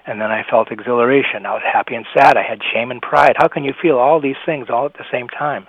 And 0.05 0.19
then 0.19 0.31
I 0.31 0.43
felt 0.49 0.69
exhilaration. 0.69 1.45
I 1.45 1.53
was 1.53 1.63
happy 1.63 1.95
and 1.95 2.05
sad. 2.13 2.35
I 2.35 2.43
had 2.43 2.59
shame 2.73 2.91
and 2.91 3.01
pride. 3.01 3.35
How 3.37 3.47
can 3.47 3.63
you 3.63 3.73
feel 3.81 3.97
all 3.97 4.19
these 4.19 4.41
things 4.45 4.67
all 4.69 4.85
at 4.85 4.93
the 4.93 5.05
same 5.09 5.29
time? 5.29 5.65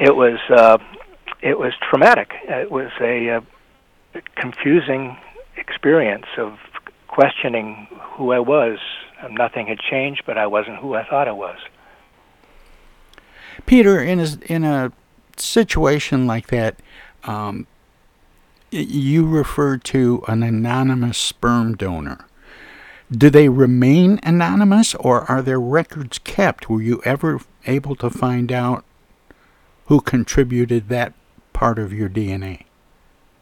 It 0.00 0.16
was 0.16 0.38
uh, 0.50 0.78
it 1.42 1.58
was 1.58 1.74
traumatic. 1.88 2.32
It 2.44 2.70
was 2.70 2.90
a 3.00 3.28
uh, 3.28 3.40
confusing 4.34 5.16
experience 5.56 6.26
of 6.38 6.58
questioning 7.06 7.86
who 8.14 8.32
I 8.32 8.40
was. 8.40 8.78
Nothing 9.30 9.66
had 9.66 9.78
changed, 9.78 10.22
but 10.26 10.38
I 10.38 10.46
wasn't 10.46 10.78
who 10.78 10.94
I 10.94 11.04
thought 11.04 11.28
I 11.28 11.32
was. 11.32 11.58
Peter, 13.66 14.02
in 14.02 14.18
a, 14.18 14.28
in 14.46 14.64
a 14.64 14.90
situation 15.36 16.26
like 16.26 16.46
that, 16.46 16.76
um, 17.24 17.66
you 18.70 19.26
referred 19.26 19.84
to 19.84 20.24
an 20.26 20.42
anonymous 20.42 21.18
sperm 21.18 21.76
donor. 21.76 22.26
Do 23.10 23.28
they 23.28 23.50
remain 23.50 24.18
anonymous, 24.22 24.94
or 24.94 25.30
are 25.30 25.42
their 25.42 25.60
records 25.60 26.18
kept? 26.20 26.70
Were 26.70 26.80
you 26.80 27.02
ever 27.04 27.40
able 27.66 27.96
to 27.96 28.08
find 28.08 28.50
out 28.50 28.84
who 29.90 30.00
contributed 30.00 30.88
that 30.88 31.12
part 31.52 31.76
of 31.76 31.92
your 31.92 32.08
DNA? 32.08 32.62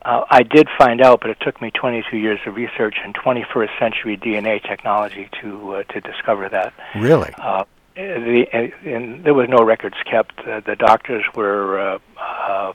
Uh, 0.01 0.25
I 0.31 0.43
did 0.43 0.67
find 0.79 1.03
out, 1.03 1.21
but 1.21 1.29
it 1.29 1.37
took 1.43 1.61
me 1.61 1.71
22 1.71 2.17
years 2.17 2.41
of 2.47 2.57
research 2.57 2.97
and 3.05 3.15
21st 3.15 3.79
century 3.79 4.17
DNA 4.17 4.63
technology 4.63 5.29
to 5.43 5.75
uh, 5.75 5.83
to 5.93 6.01
discover 6.01 6.49
that. 6.49 6.73
Really? 6.97 7.35
Uh, 7.37 7.65
the, 7.95 8.47
uh, 8.55 8.89
and 8.89 9.25
there 9.25 9.35
was 9.35 9.51
no 9.51 9.63
records 9.63 9.97
kept. 10.11 10.39
Uh, 10.39 10.61
the 10.61 10.75
doctors 10.75 11.23
were 11.35 11.79
uh, 11.79 11.99
uh, 12.19 12.73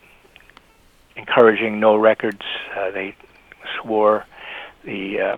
encouraging 1.16 1.80
no 1.80 1.96
records. 1.96 2.44
Uh, 2.78 2.92
they 2.92 3.16
swore 3.82 4.28
the 4.86 5.20
uh, 5.20 5.38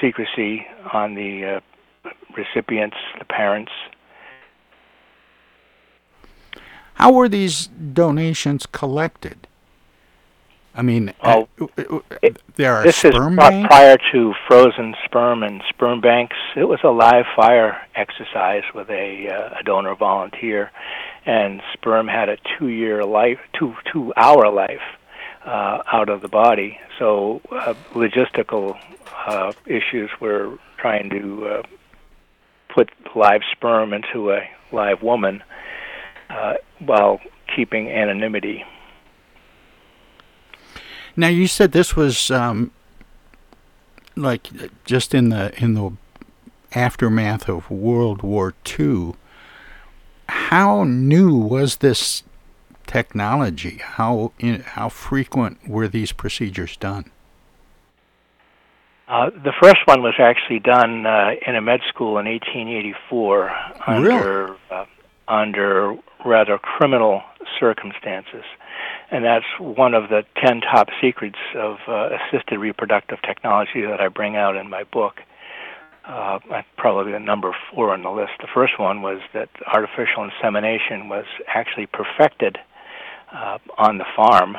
secrecy 0.00 0.66
on 0.92 1.14
the 1.14 1.44
uh, 1.44 2.10
recipients, 2.36 2.96
the 3.20 3.24
parents, 3.24 3.70
How 6.94 7.12
were 7.12 7.28
these 7.28 7.66
donations 7.66 8.66
collected? 8.66 9.46
I 10.74 10.82
mean, 10.82 11.12
oh, 11.24 11.48
there 12.54 12.74
are 12.74 12.84
this 12.84 12.96
sperm 12.96 13.32
is 13.32 13.38
banks? 13.38 13.68
prior 13.68 13.98
to 14.12 14.34
frozen 14.46 14.94
sperm 15.04 15.42
and 15.42 15.62
sperm 15.68 16.00
banks. 16.00 16.36
It 16.56 16.64
was 16.64 16.78
a 16.84 16.90
live 16.90 17.26
fire 17.34 17.86
exercise 17.96 18.62
with 18.74 18.88
a, 18.88 19.28
uh, 19.28 19.58
a 19.60 19.62
donor 19.64 19.96
volunteer, 19.96 20.70
and 21.26 21.60
sperm 21.72 22.06
had 22.06 22.28
a 22.28 22.36
two-year 22.56 23.04
life, 23.04 23.40
two 23.58 23.74
two-hour 23.92 24.48
life 24.50 24.80
uh, 25.44 25.82
out 25.92 26.08
of 26.08 26.20
the 26.22 26.28
body. 26.28 26.78
So 26.98 27.40
uh, 27.50 27.74
logistical 27.92 28.78
uh, 29.26 29.52
issues 29.66 30.10
were 30.20 30.58
trying 30.76 31.10
to 31.10 31.46
uh, 31.46 31.62
put 32.68 32.90
live 33.16 33.42
sperm 33.52 33.92
into 33.92 34.30
a 34.30 34.48
live 34.72 35.02
woman 35.02 35.42
uh, 36.30 36.54
while 36.78 37.20
keeping 37.54 37.90
anonymity. 37.90 38.64
Now 41.16 41.28
you 41.28 41.46
said 41.46 41.72
this 41.72 41.96
was 41.96 42.30
um, 42.30 42.70
like 44.16 44.48
just 44.84 45.14
in 45.14 45.30
the 45.30 45.52
in 45.62 45.74
the 45.74 45.92
aftermath 46.72 47.48
of 47.48 47.70
World 47.70 48.22
War 48.22 48.54
II. 48.78 49.14
How 50.28 50.84
new 50.84 51.36
was 51.36 51.76
this 51.76 52.22
technology? 52.86 53.80
How 53.82 54.32
in, 54.38 54.60
how 54.60 54.88
frequent 54.88 55.68
were 55.68 55.88
these 55.88 56.12
procedures 56.12 56.76
done? 56.76 57.10
Uh, 59.08 59.30
the 59.30 59.52
first 59.60 59.84
one 59.86 60.02
was 60.02 60.14
actually 60.20 60.60
done 60.60 61.04
uh, 61.04 61.32
in 61.44 61.56
a 61.56 61.60
med 61.60 61.80
school 61.88 62.16
in 62.18 62.26
1884 62.26 63.50
under 63.88 64.08
really? 64.08 64.56
uh, 64.70 64.84
under 65.26 65.96
rather 66.24 66.58
criminal 66.58 67.22
circumstances. 67.58 68.44
And 69.10 69.24
that's 69.24 69.44
one 69.58 69.94
of 69.94 70.08
the 70.08 70.22
10 70.44 70.60
top 70.60 70.88
secrets 71.00 71.38
of 71.56 71.78
uh, 71.88 72.10
assisted 72.16 72.58
reproductive 72.58 73.18
technology 73.22 73.82
that 73.82 74.00
I 74.00 74.08
bring 74.08 74.36
out 74.36 74.56
in 74.56 74.70
my 74.70 74.84
book. 74.84 75.20
Uh, 76.06 76.38
probably 76.76 77.12
the 77.12 77.20
number 77.20 77.54
four 77.70 77.92
on 77.92 78.02
the 78.02 78.10
list. 78.10 78.32
The 78.40 78.48
first 78.52 78.78
one 78.78 79.02
was 79.02 79.20
that 79.34 79.48
artificial 79.66 80.24
insemination 80.24 81.08
was 81.08 81.26
actually 81.46 81.86
perfected 81.86 82.58
uh, 83.32 83.58
on 83.78 83.98
the 83.98 84.06
farm 84.16 84.56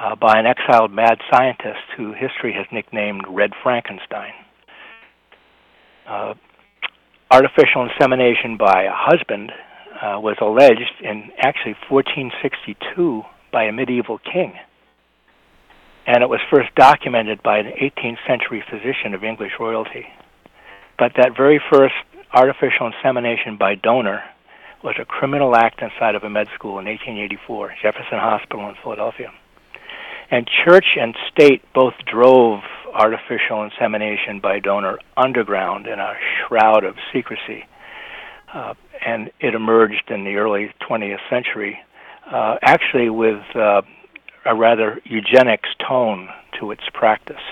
uh, 0.00 0.16
by 0.16 0.38
an 0.38 0.46
exiled 0.46 0.90
mad 0.90 1.18
scientist 1.30 1.84
who 1.96 2.12
history 2.12 2.52
has 2.54 2.66
nicknamed 2.72 3.22
Red 3.28 3.52
Frankenstein. 3.62 4.32
Uh, 6.08 6.34
artificial 7.30 7.88
insemination 7.88 8.56
by 8.56 8.84
a 8.84 8.92
husband 8.92 9.52
uh, 10.00 10.18
was 10.20 10.36
alleged 10.40 11.02
in 11.02 11.30
actually 11.38 11.76
1462 11.88 13.22
by 13.52 13.64
a 13.64 13.72
medieval 13.72 14.18
king. 14.18 14.54
And 16.06 16.22
it 16.22 16.28
was 16.28 16.40
first 16.50 16.74
documented 16.74 17.42
by 17.42 17.58
an 17.58 17.66
18th 17.66 18.18
century 18.26 18.64
physician 18.68 19.14
of 19.14 19.22
English 19.22 19.52
royalty. 19.60 20.06
But 20.98 21.12
that 21.16 21.36
very 21.36 21.60
first 21.70 21.94
artificial 22.32 22.86
insemination 22.86 23.56
by 23.58 23.74
donor 23.74 24.22
was 24.82 24.94
a 24.98 25.04
criminal 25.04 25.54
act 25.54 25.82
inside 25.82 26.14
of 26.14 26.24
a 26.24 26.30
med 26.30 26.48
school 26.54 26.78
in 26.78 26.86
1884, 26.86 27.74
Jefferson 27.82 28.18
Hospital 28.18 28.68
in 28.68 28.74
Philadelphia. 28.82 29.30
And 30.30 30.48
church 30.64 30.96
and 30.98 31.14
state 31.30 31.62
both 31.74 31.94
drove 32.10 32.60
artificial 32.94 33.62
insemination 33.64 34.40
by 34.40 34.60
donor 34.60 34.98
underground 35.16 35.86
in 35.86 35.98
a 35.98 36.14
shroud 36.38 36.84
of 36.84 36.94
secrecy. 37.12 37.66
Uh, 38.52 38.74
and 39.04 39.30
it 39.40 39.54
emerged 39.54 40.10
in 40.10 40.24
the 40.24 40.36
early 40.36 40.72
20th 40.88 41.20
century, 41.28 41.78
uh, 42.30 42.56
actually 42.62 43.10
with 43.10 43.42
uh, 43.54 43.82
a 44.44 44.54
rather 44.54 45.00
eugenics 45.04 45.68
tone 45.86 46.28
to 46.58 46.70
its 46.70 46.82
practice. 46.92 47.42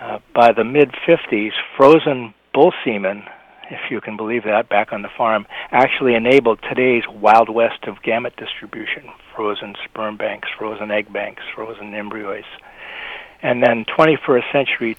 Uh, 0.00 0.18
by 0.34 0.52
the 0.52 0.64
mid 0.64 0.92
50s, 1.06 1.52
frozen 1.76 2.32
bull 2.54 2.72
semen, 2.84 3.24
if 3.70 3.90
you 3.90 4.00
can 4.00 4.16
believe 4.16 4.44
that, 4.44 4.68
back 4.68 4.92
on 4.92 5.02
the 5.02 5.08
farm, 5.16 5.46
actually 5.70 6.14
enabled 6.14 6.58
today's 6.68 7.04
wild 7.08 7.48
west 7.48 7.84
of 7.84 7.96
gamete 8.02 8.36
distribution 8.36 9.04
frozen 9.34 9.74
sperm 9.84 10.16
banks, 10.16 10.48
frozen 10.58 10.90
egg 10.90 11.10
banks, 11.12 11.42
frozen 11.54 11.94
embryos. 11.94 12.44
And 13.42 13.62
then 13.62 13.86
21st 13.86 14.52
century 14.52 14.96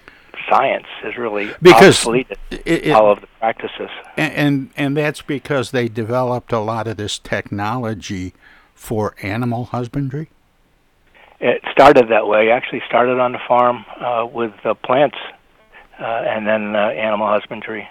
science 0.50 0.88
has 1.02 1.18
really 1.18 1.52
because 1.62 2.06
it, 2.08 2.38
it, 2.66 2.92
all 2.92 3.12
of 3.12 3.22
the 3.22 3.28
practices. 3.40 3.90
And, 4.18 4.34
and 4.34 4.70
and 4.76 4.98
that's 4.98 5.22
because 5.22 5.72
they 5.72 5.88
developed 5.88 6.52
a 6.52 6.60
lot 6.60 6.88
of 6.88 6.98
this 6.98 7.20
technology 7.20 8.34
for 8.74 9.16
animal 9.22 9.66
husbandry. 9.66 10.30
It 11.40 11.62
started 11.72 12.10
that 12.10 12.28
way. 12.28 12.52
Actually, 12.52 12.82
started 12.88 13.20
on 13.20 13.32
the 13.32 13.40
farm 13.48 13.86
uh, 14.00 14.28
with 14.32 14.54
uh, 14.64 14.76
plants, 14.76 15.18
uh, 16.00 16.04
and 16.04 16.46
then 16.46 16.76
uh, 16.76 16.90
animal 16.90 17.28
husbandry. 17.28 17.88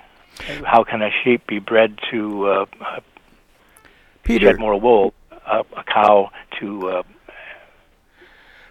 how 0.65 0.85
can 0.85 1.03
a 1.03 1.11
sheep 1.23 1.47
be 1.47 1.59
bred 1.59 1.99
to 2.11 2.47
uh, 2.47 2.67
Peter, 4.23 4.47
shed 4.49 4.61
more 4.61 4.79
wool, 4.79 5.15
uh, 5.47 5.63
a 5.77 5.85
cow 5.85 6.31
to 6.61 6.89
uh, 6.89 7.03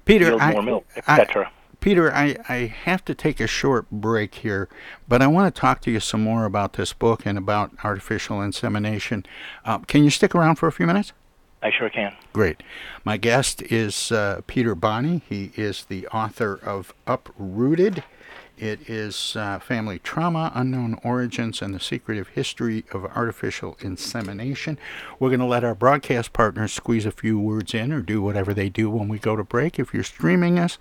Peter, 0.05 0.39
I, 0.39 0.53
more 0.53 0.63
milk, 0.63 0.87
etc. 0.95 1.51
Peter, 1.79 2.13
I, 2.13 2.35
I 2.49 2.55
have 2.65 3.05
to 3.05 3.15
take 3.15 3.39
a 3.39 3.47
short 3.47 3.89
break 3.89 4.35
here, 4.35 4.67
but 5.07 5.21
I 5.21 5.27
want 5.27 5.53
to 5.53 5.59
talk 5.59 5.81
to 5.81 5.91
you 5.91 5.99
some 5.99 6.21
more 6.21 6.45
about 6.45 6.73
this 6.73 6.91
book 6.91 7.25
and 7.25 7.37
about 7.37 7.71
artificial 7.83 8.41
insemination. 8.41 9.25
Uh, 9.63 9.79
can 9.79 10.03
you 10.03 10.09
stick 10.09 10.35
around 10.35 10.55
for 10.55 10.67
a 10.67 10.71
few 10.71 10.85
minutes? 10.85 11.13
I 11.61 11.71
sure 11.71 11.89
can. 11.89 12.15
Great. 12.31 12.63
My 13.03 13.17
guest 13.17 13.61
is 13.63 14.11
uh, 14.11 14.41
Peter 14.47 14.75
Boni. 14.75 15.21
He 15.27 15.51
is 15.55 15.85
the 15.85 16.07
author 16.07 16.59
of 16.63 16.93
Uprooted. 17.05 18.03
It 18.57 18.89
is 18.89 19.37
uh, 19.37 19.59
Family 19.59 19.99
Trauma, 19.99 20.51
Unknown 20.53 20.99
Origins, 21.03 21.61
and 21.61 21.73
the 21.73 21.79
Secretive 21.79 22.27
History 22.29 22.83
of 22.91 23.05
Artificial 23.05 23.77
Insemination. 23.79 24.77
We're 25.17 25.29
going 25.29 25.39
to 25.39 25.45
let 25.45 25.63
our 25.63 25.75
broadcast 25.75 26.33
partners 26.33 26.73
squeeze 26.73 27.05
a 27.05 27.11
few 27.11 27.39
words 27.39 27.73
in 27.73 27.93
or 27.93 28.01
do 28.01 28.21
whatever 28.21 28.53
they 28.53 28.67
do 28.67 28.89
when 28.89 29.07
we 29.07 29.17
go 29.17 29.37
to 29.37 29.45
break. 29.45 29.79
If 29.79 29.93
you're 29.93 30.03
streaming 30.03 30.59
us, 30.59 30.77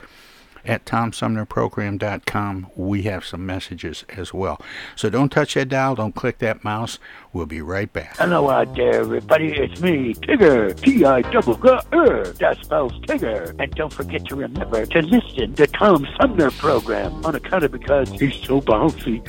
at 0.64 0.84
TomSumnerProgram.com, 0.84 2.70
we 2.76 3.02
have 3.02 3.24
some 3.24 3.46
messages 3.46 4.04
as 4.16 4.34
well. 4.34 4.60
So 4.96 5.10
don't 5.10 5.30
touch 5.30 5.54
that 5.54 5.68
dial, 5.68 5.94
don't 5.94 6.14
click 6.14 6.38
that 6.38 6.64
mouse. 6.64 6.98
We'll 7.32 7.46
be 7.46 7.60
right 7.60 7.92
back. 7.92 8.16
Hello 8.16 8.50
out 8.50 8.74
there, 8.74 9.00
everybody. 9.00 9.52
It's 9.52 9.80
me, 9.80 10.14
Tigger. 10.14 10.78
T-I 10.80 11.22
double 11.22 11.54
G 11.54 11.68
R. 11.92 12.24
That 12.24 12.58
spells 12.62 12.92
Tigger. 13.00 13.54
And 13.58 13.74
don't 13.74 13.92
forget 13.92 14.24
to 14.26 14.36
remember 14.36 14.86
to 14.86 15.02
listen 15.02 15.54
to 15.54 15.66
Tom 15.66 16.06
Sumner 16.20 16.50
program 16.52 17.24
on 17.24 17.34
account 17.34 17.64
of 17.64 17.72
because 17.72 18.10
he's 18.10 18.34
so 18.36 18.60
bouncy. 18.60 19.22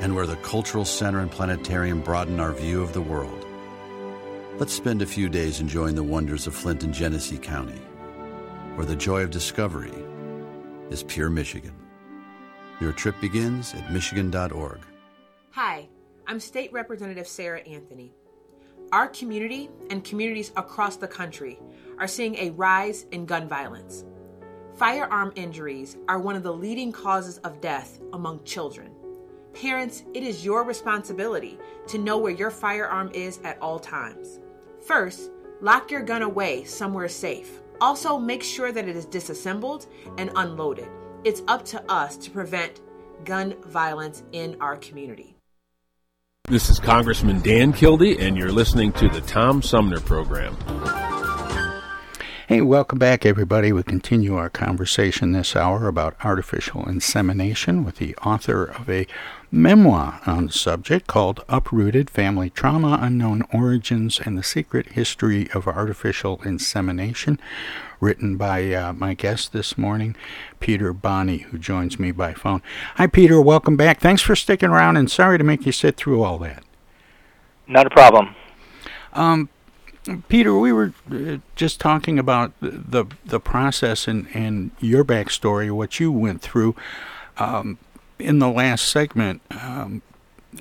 and 0.00 0.14
where 0.14 0.26
the 0.26 0.36
cultural 0.36 0.84
center 0.84 1.20
and 1.20 1.30
planetarium 1.30 2.00
broaden 2.00 2.40
our 2.40 2.52
view 2.52 2.82
of 2.82 2.92
the 2.92 3.00
world. 3.00 3.46
Let's 4.58 4.72
spend 4.72 5.02
a 5.02 5.06
few 5.06 5.28
days 5.28 5.60
enjoying 5.60 5.94
the 5.94 6.02
wonders 6.02 6.46
of 6.46 6.54
Flint 6.54 6.82
and 6.82 6.94
Genesee 6.94 7.38
County, 7.38 7.80
where 8.74 8.86
the 8.86 8.96
joy 8.96 9.22
of 9.22 9.30
discovery 9.30 9.92
is 10.90 11.02
pure 11.02 11.30
Michigan. 11.30 11.74
Your 12.80 12.92
trip 12.92 13.20
begins 13.20 13.74
at 13.74 13.92
Michigan.org. 13.92 14.80
Hi. 15.50 15.88
I'm 16.28 16.40
State 16.40 16.70
Representative 16.74 17.26
Sarah 17.26 17.60
Anthony. 17.60 18.12
Our 18.92 19.08
community 19.08 19.70
and 19.88 20.04
communities 20.04 20.52
across 20.56 20.96
the 20.96 21.08
country 21.08 21.58
are 21.98 22.06
seeing 22.06 22.36
a 22.36 22.50
rise 22.50 23.06
in 23.12 23.24
gun 23.24 23.48
violence. 23.48 24.04
Firearm 24.74 25.32
injuries 25.36 25.96
are 26.06 26.18
one 26.18 26.36
of 26.36 26.42
the 26.42 26.52
leading 26.52 26.92
causes 26.92 27.38
of 27.38 27.62
death 27.62 27.98
among 28.12 28.44
children. 28.44 28.92
Parents, 29.60 30.04
it 30.14 30.22
is 30.22 30.44
your 30.44 30.62
responsibility 30.62 31.58
to 31.88 31.98
know 31.98 32.16
where 32.16 32.32
your 32.32 32.48
firearm 32.50 33.10
is 33.12 33.40
at 33.42 33.60
all 33.60 33.80
times. 33.80 34.38
First, 34.86 35.32
lock 35.60 35.90
your 35.90 36.02
gun 36.02 36.22
away 36.22 36.62
somewhere 36.62 37.08
safe. 37.08 37.60
Also, 37.80 38.18
make 38.18 38.44
sure 38.44 38.70
that 38.70 38.86
it 38.86 38.94
is 38.94 39.04
disassembled 39.04 39.88
and 40.16 40.30
unloaded. 40.36 40.86
It's 41.24 41.42
up 41.48 41.64
to 41.66 41.82
us 41.90 42.16
to 42.18 42.30
prevent 42.30 42.82
gun 43.24 43.56
violence 43.64 44.22
in 44.30 44.56
our 44.60 44.76
community. 44.76 45.34
This 46.44 46.70
is 46.70 46.78
Congressman 46.78 47.40
Dan 47.40 47.72
Kildee, 47.72 48.16
and 48.20 48.38
you're 48.38 48.52
listening 48.52 48.92
to 48.92 49.08
the 49.08 49.22
Tom 49.22 49.60
Sumner 49.60 49.98
Program. 49.98 50.56
Hey, 52.46 52.62
welcome 52.62 52.98
back, 52.98 53.26
everybody. 53.26 53.72
We 53.72 53.82
continue 53.82 54.36
our 54.36 54.48
conversation 54.48 55.32
this 55.32 55.54
hour 55.54 55.86
about 55.86 56.16
artificial 56.24 56.88
insemination 56.88 57.84
with 57.84 57.96
the 57.96 58.16
author 58.24 58.64
of 58.64 58.88
a 58.88 59.06
memoir 59.50 60.20
on 60.26 60.46
the 60.46 60.52
subject 60.52 61.06
called 61.06 61.44
Uprooted 61.48 62.10
Family 62.10 62.50
Trauma 62.50 62.98
Unknown 63.00 63.42
Origins 63.52 64.20
and 64.20 64.36
the 64.36 64.42
Secret 64.42 64.92
History 64.92 65.50
of 65.52 65.66
Artificial 65.66 66.40
Insemination, 66.44 67.40
written 68.00 68.36
by 68.36 68.72
uh, 68.72 68.92
my 68.92 69.14
guest 69.14 69.52
this 69.52 69.78
morning, 69.78 70.14
Peter 70.60 70.92
Boni, 70.92 71.38
who 71.38 71.58
joins 71.58 71.98
me 71.98 72.12
by 72.12 72.34
phone. 72.34 72.62
Hi, 72.96 73.06
Peter. 73.06 73.40
Welcome 73.40 73.76
back. 73.76 74.00
Thanks 74.00 74.22
for 74.22 74.36
sticking 74.36 74.68
around, 74.68 74.96
and 74.96 75.10
sorry 75.10 75.38
to 75.38 75.44
make 75.44 75.64
you 75.64 75.72
sit 75.72 75.96
through 75.96 76.22
all 76.22 76.38
that. 76.38 76.62
Not 77.66 77.86
a 77.86 77.90
problem. 77.90 78.34
Um, 79.14 79.48
Peter, 80.28 80.56
we 80.58 80.72
were 80.72 80.92
uh, 81.10 81.38
just 81.54 81.80
talking 81.80 82.18
about 82.18 82.52
the 82.60 83.06
the 83.24 83.40
process 83.40 84.08
and, 84.08 84.26
and 84.34 84.70
your 84.80 85.04
backstory, 85.04 85.70
what 85.70 86.00
you 86.00 86.12
went 86.12 86.40
through 86.40 86.74
um, 87.38 87.78
in 88.18 88.38
the 88.38 88.50
last 88.50 88.88
segment 88.88 89.42
um, 89.50 90.02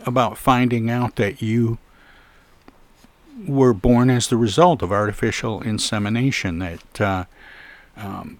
about 0.05 0.37
finding 0.37 0.89
out 0.89 1.15
that 1.15 1.41
you 1.41 1.77
were 3.45 3.73
born 3.73 4.09
as 4.09 4.27
the 4.27 4.37
result 4.37 4.81
of 4.81 4.91
artificial 4.91 5.61
insemination. 5.61 6.59
That 6.59 7.01
uh, 7.01 7.25
um, 7.95 8.39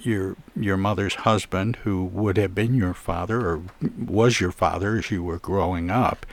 your 0.00 0.36
your 0.54 0.76
mother's 0.76 1.14
husband, 1.14 1.76
who 1.84 2.04
would 2.04 2.36
have 2.36 2.54
been 2.54 2.74
your 2.74 2.94
father 2.94 3.46
or 3.48 3.62
was 3.98 4.40
your 4.40 4.52
father 4.52 4.96
as 4.96 5.10
you 5.10 5.22
were 5.22 5.38
growing 5.38 5.90
up, 5.90 6.26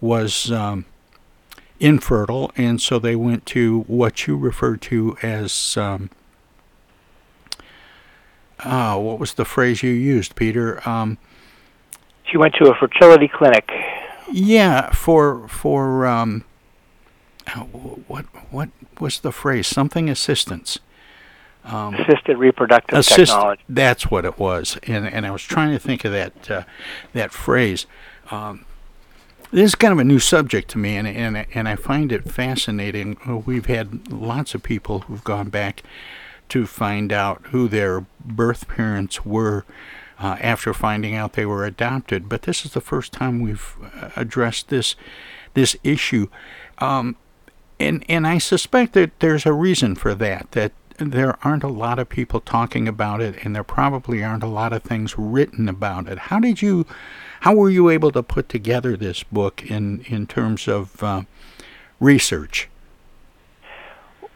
was 0.00 0.50
um, 0.50 0.84
infertile, 1.80 2.50
and 2.56 2.80
so 2.80 2.98
they 2.98 3.16
went 3.16 3.46
to 3.46 3.80
what 3.82 4.26
you 4.26 4.36
refer 4.36 4.76
to 4.76 5.16
as 5.22 5.76
um, 5.76 6.10
uh, 8.60 8.98
what 8.98 9.18
was 9.18 9.34
the 9.34 9.44
phrase 9.44 9.82
you 9.82 9.90
used, 9.90 10.34
Peter? 10.34 10.86
Um, 10.88 11.18
she 12.30 12.36
went 12.36 12.54
to 12.54 12.70
a 12.70 12.74
fertility 12.74 13.28
clinic. 13.28 13.70
Yeah, 14.30 14.90
for 14.90 15.48
for 15.48 16.06
um, 16.06 16.44
what 18.06 18.26
what 18.50 18.68
was 19.00 19.20
the 19.20 19.32
phrase? 19.32 19.66
Something 19.66 20.08
assistance. 20.08 20.78
Um, 21.64 21.94
assisted 21.94 22.38
reproductive 22.38 22.98
assist, 22.98 23.32
technology. 23.32 23.62
That's 23.68 24.10
what 24.10 24.24
it 24.24 24.38
was, 24.38 24.78
and 24.84 25.06
and 25.06 25.26
I 25.26 25.30
was 25.30 25.42
trying 25.42 25.72
to 25.72 25.78
think 25.78 26.04
of 26.04 26.12
that 26.12 26.50
uh, 26.50 26.62
that 27.12 27.32
phrase. 27.32 27.86
Um, 28.30 28.64
this 29.50 29.64
is 29.64 29.74
kind 29.74 29.92
of 29.92 29.98
a 29.98 30.04
new 30.04 30.18
subject 30.18 30.70
to 30.70 30.78
me, 30.78 30.96
and 30.96 31.08
and 31.08 31.46
and 31.54 31.68
I 31.68 31.76
find 31.76 32.12
it 32.12 32.30
fascinating. 32.30 33.16
We've 33.46 33.66
had 33.66 34.10
lots 34.10 34.54
of 34.54 34.62
people 34.62 35.00
who've 35.00 35.24
gone 35.24 35.48
back 35.48 35.82
to 36.50 36.66
find 36.66 37.12
out 37.12 37.46
who 37.48 37.68
their 37.68 38.06
birth 38.24 38.68
parents 38.68 39.24
were 39.24 39.64
uh, 40.18 40.36
after 40.40 40.74
finding 40.74 41.14
out 41.14 41.34
they 41.34 41.46
were 41.46 41.64
adopted. 41.64 42.28
But 42.28 42.42
this 42.42 42.64
is 42.64 42.72
the 42.72 42.80
first 42.80 43.12
time 43.12 43.40
we've 43.40 43.74
uh, 44.00 44.10
addressed 44.16 44.68
this 44.68 44.96
this 45.54 45.76
issue, 45.82 46.28
um, 46.78 47.16
and 47.80 48.04
and 48.08 48.26
I 48.26 48.38
suspect 48.38 48.92
that 48.94 49.18
there's 49.20 49.46
a 49.46 49.52
reason 49.52 49.94
for 49.94 50.14
that. 50.14 50.52
That 50.52 50.72
there 50.98 51.38
aren't 51.44 51.62
a 51.62 51.68
lot 51.68 51.98
of 51.98 52.08
people 52.08 52.40
talking 52.40 52.88
about 52.88 53.20
it, 53.20 53.44
and 53.44 53.54
there 53.54 53.64
probably 53.64 54.22
aren't 54.22 54.42
a 54.42 54.48
lot 54.48 54.72
of 54.72 54.82
things 54.82 55.16
written 55.16 55.68
about 55.68 56.08
it. 56.08 56.18
How 56.18 56.40
did 56.40 56.62
you? 56.62 56.86
How 57.42 57.54
were 57.54 57.70
you 57.70 57.88
able 57.88 58.10
to 58.12 58.22
put 58.22 58.48
together 58.48 58.96
this 58.96 59.22
book 59.22 59.62
in 59.64 60.04
in 60.08 60.26
terms 60.26 60.66
of 60.66 61.02
uh, 61.02 61.22
research? 62.00 62.68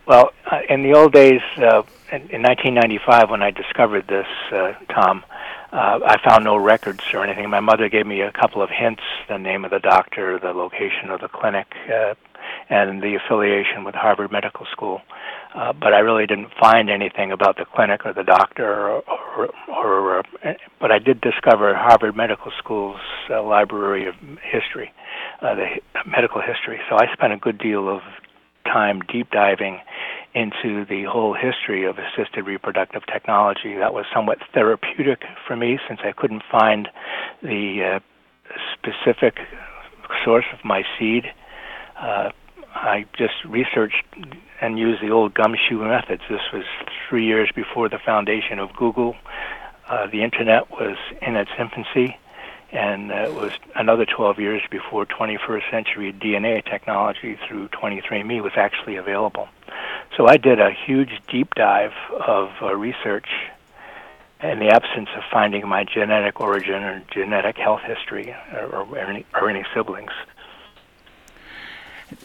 Well, 0.07 0.33
uh, 0.51 0.61
in 0.69 0.83
the 0.83 0.95
old 0.95 1.13
days, 1.13 1.41
uh, 1.59 1.83
in, 2.11 2.23
in 2.31 2.43
1995, 2.43 3.31
when 3.31 3.43
I 3.43 3.51
discovered 3.51 4.09
this, 4.09 4.27
uh, 4.51 4.73
Tom, 4.93 5.25
uh, 5.73 6.01
I 6.05 6.19
found 6.23 6.45
no 6.45 6.57
records 6.57 7.03
or 7.15 7.25
anything. 7.25 7.49
My 7.49 7.61
mother 7.61 7.89
gave 7.89 8.07
me 8.07 8.21
a 8.21 8.33
couple 8.33 8.63
of 8.63 8.71
hints: 8.71 9.03
the 9.29 9.39
name 9.39 9.65
of 9.65 9.71
the 9.71 9.79
doctor, 9.79 10.39
the 10.39 10.53
location 10.53 11.11
of 11.11 11.21
the 11.21 11.29
clinic, 11.29 11.67
uh, 11.89 12.15
and 12.69 13.03
the 13.03 13.17
affiliation 13.17 13.85
with 13.85 13.95
Harvard 13.95 14.31
Medical 14.31 14.67
School. 14.71 15.01
Uh, 15.55 15.73
but 15.73 15.93
I 15.93 15.99
really 15.99 16.27
didn't 16.27 16.51
find 16.61 16.89
anything 16.91 17.33
about 17.33 17.57
the 17.57 17.65
clinic 17.65 18.07
or 18.07 18.13
the 18.13 18.23
doctor, 18.23 18.67
or, 18.67 19.03
or, 19.39 19.51
or 19.69 20.19
uh, 20.19 20.23
but 20.81 20.91
I 20.91 20.99
did 20.99 21.21
discover 21.21 21.75
Harvard 21.75 22.17
Medical 22.17 22.53
School's 22.59 23.01
uh, 23.31 23.43
library 23.43 24.07
of 24.07 24.15
history, 24.43 24.93
uh, 25.41 25.55
the 25.55 25.67
medical 26.07 26.41
history. 26.41 26.81
So 26.89 26.97
I 26.97 27.13
spent 27.13 27.33
a 27.33 27.39
good 27.39 27.59
deal 27.59 27.89
of 27.89 28.01
time 28.65 29.01
deep 29.13 29.31
diving 29.31 29.81
into 30.35 30.85
the 30.87 31.05
whole 31.05 31.35
history 31.35 31.85
of 31.85 31.97
assisted 31.99 32.47
reproductive 32.47 33.03
technology. 33.07 33.75
That 33.75 33.93
was 33.93 34.07
somewhat 34.15 34.39
therapeutic 34.55 35.23
for 35.47 35.57
me 35.57 35.79
since 35.89 36.01
I 36.05 36.13
couldn't 36.13 36.43
find 36.51 36.89
the 37.43 38.01
uh, 38.01 38.01
specific 38.73 39.39
source 40.25 40.47
of 40.53 40.65
my 40.65 40.83
seed. 40.99 41.25
Uh, 42.01 42.31
I 42.75 43.05
just 43.17 43.35
researched 43.47 44.05
and 44.61 44.79
used 44.79 45.03
the 45.03 45.11
old 45.11 45.35
gumshoe 45.35 45.87
methods. 45.87 46.23
This 46.31 46.41
was 46.53 46.65
three 47.09 47.27
years 47.27 47.51
before 47.55 47.89
the 47.89 47.99
foundation 48.05 48.59
of 48.59 48.75
Google. 48.75 49.15
Uh, 49.89 50.07
the 50.11 50.23
internet 50.23 50.71
was 50.71 50.97
in 51.21 51.37
its 51.37 51.51
infancy, 51.59 52.17
and 52.73 53.13
uh, 53.13 53.17
it 53.17 53.35
was 53.35 53.53
another 53.75 54.07
12 54.07 54.39
years 54.39 54.63
before 54.71 55.05
21st 55.05 55.71
century 55.71 56.13
DNA 56.13 56.65
technology 56.65 57.37
through 57.47 57.69
23andMe 57.69 58.43
was 58.43 58.53
actually 58.57 58.97
available. 58.97 59.49
So 60.17 60.27
I 60.27 60.37
did 60.37 60.61
a 60.61 60.71
huge 60.71 61.23
deep 61.29 61.55
dive 61.55 61.93
of 62.11 62.51
uh, 62.61 62.75
research 62.75 63.29
in 64.43 64.59
the 64.59 64.69
absence 64.69 65.09
of 65.17 65.23
finding 65.31 65.67
my 65.69 65.85
genetic 65.85 66.41
origin 66.41 66.83
or 66.83 67.03
genetic 67.13 67.57
health 67.57 67.81
history 67.83 68.35
or, 68.53 68.67
or, 68.67 68.99
any, 68.99 69.25
or 69.35 69.49
any 69.49 69.65
siblings 69.75 70.11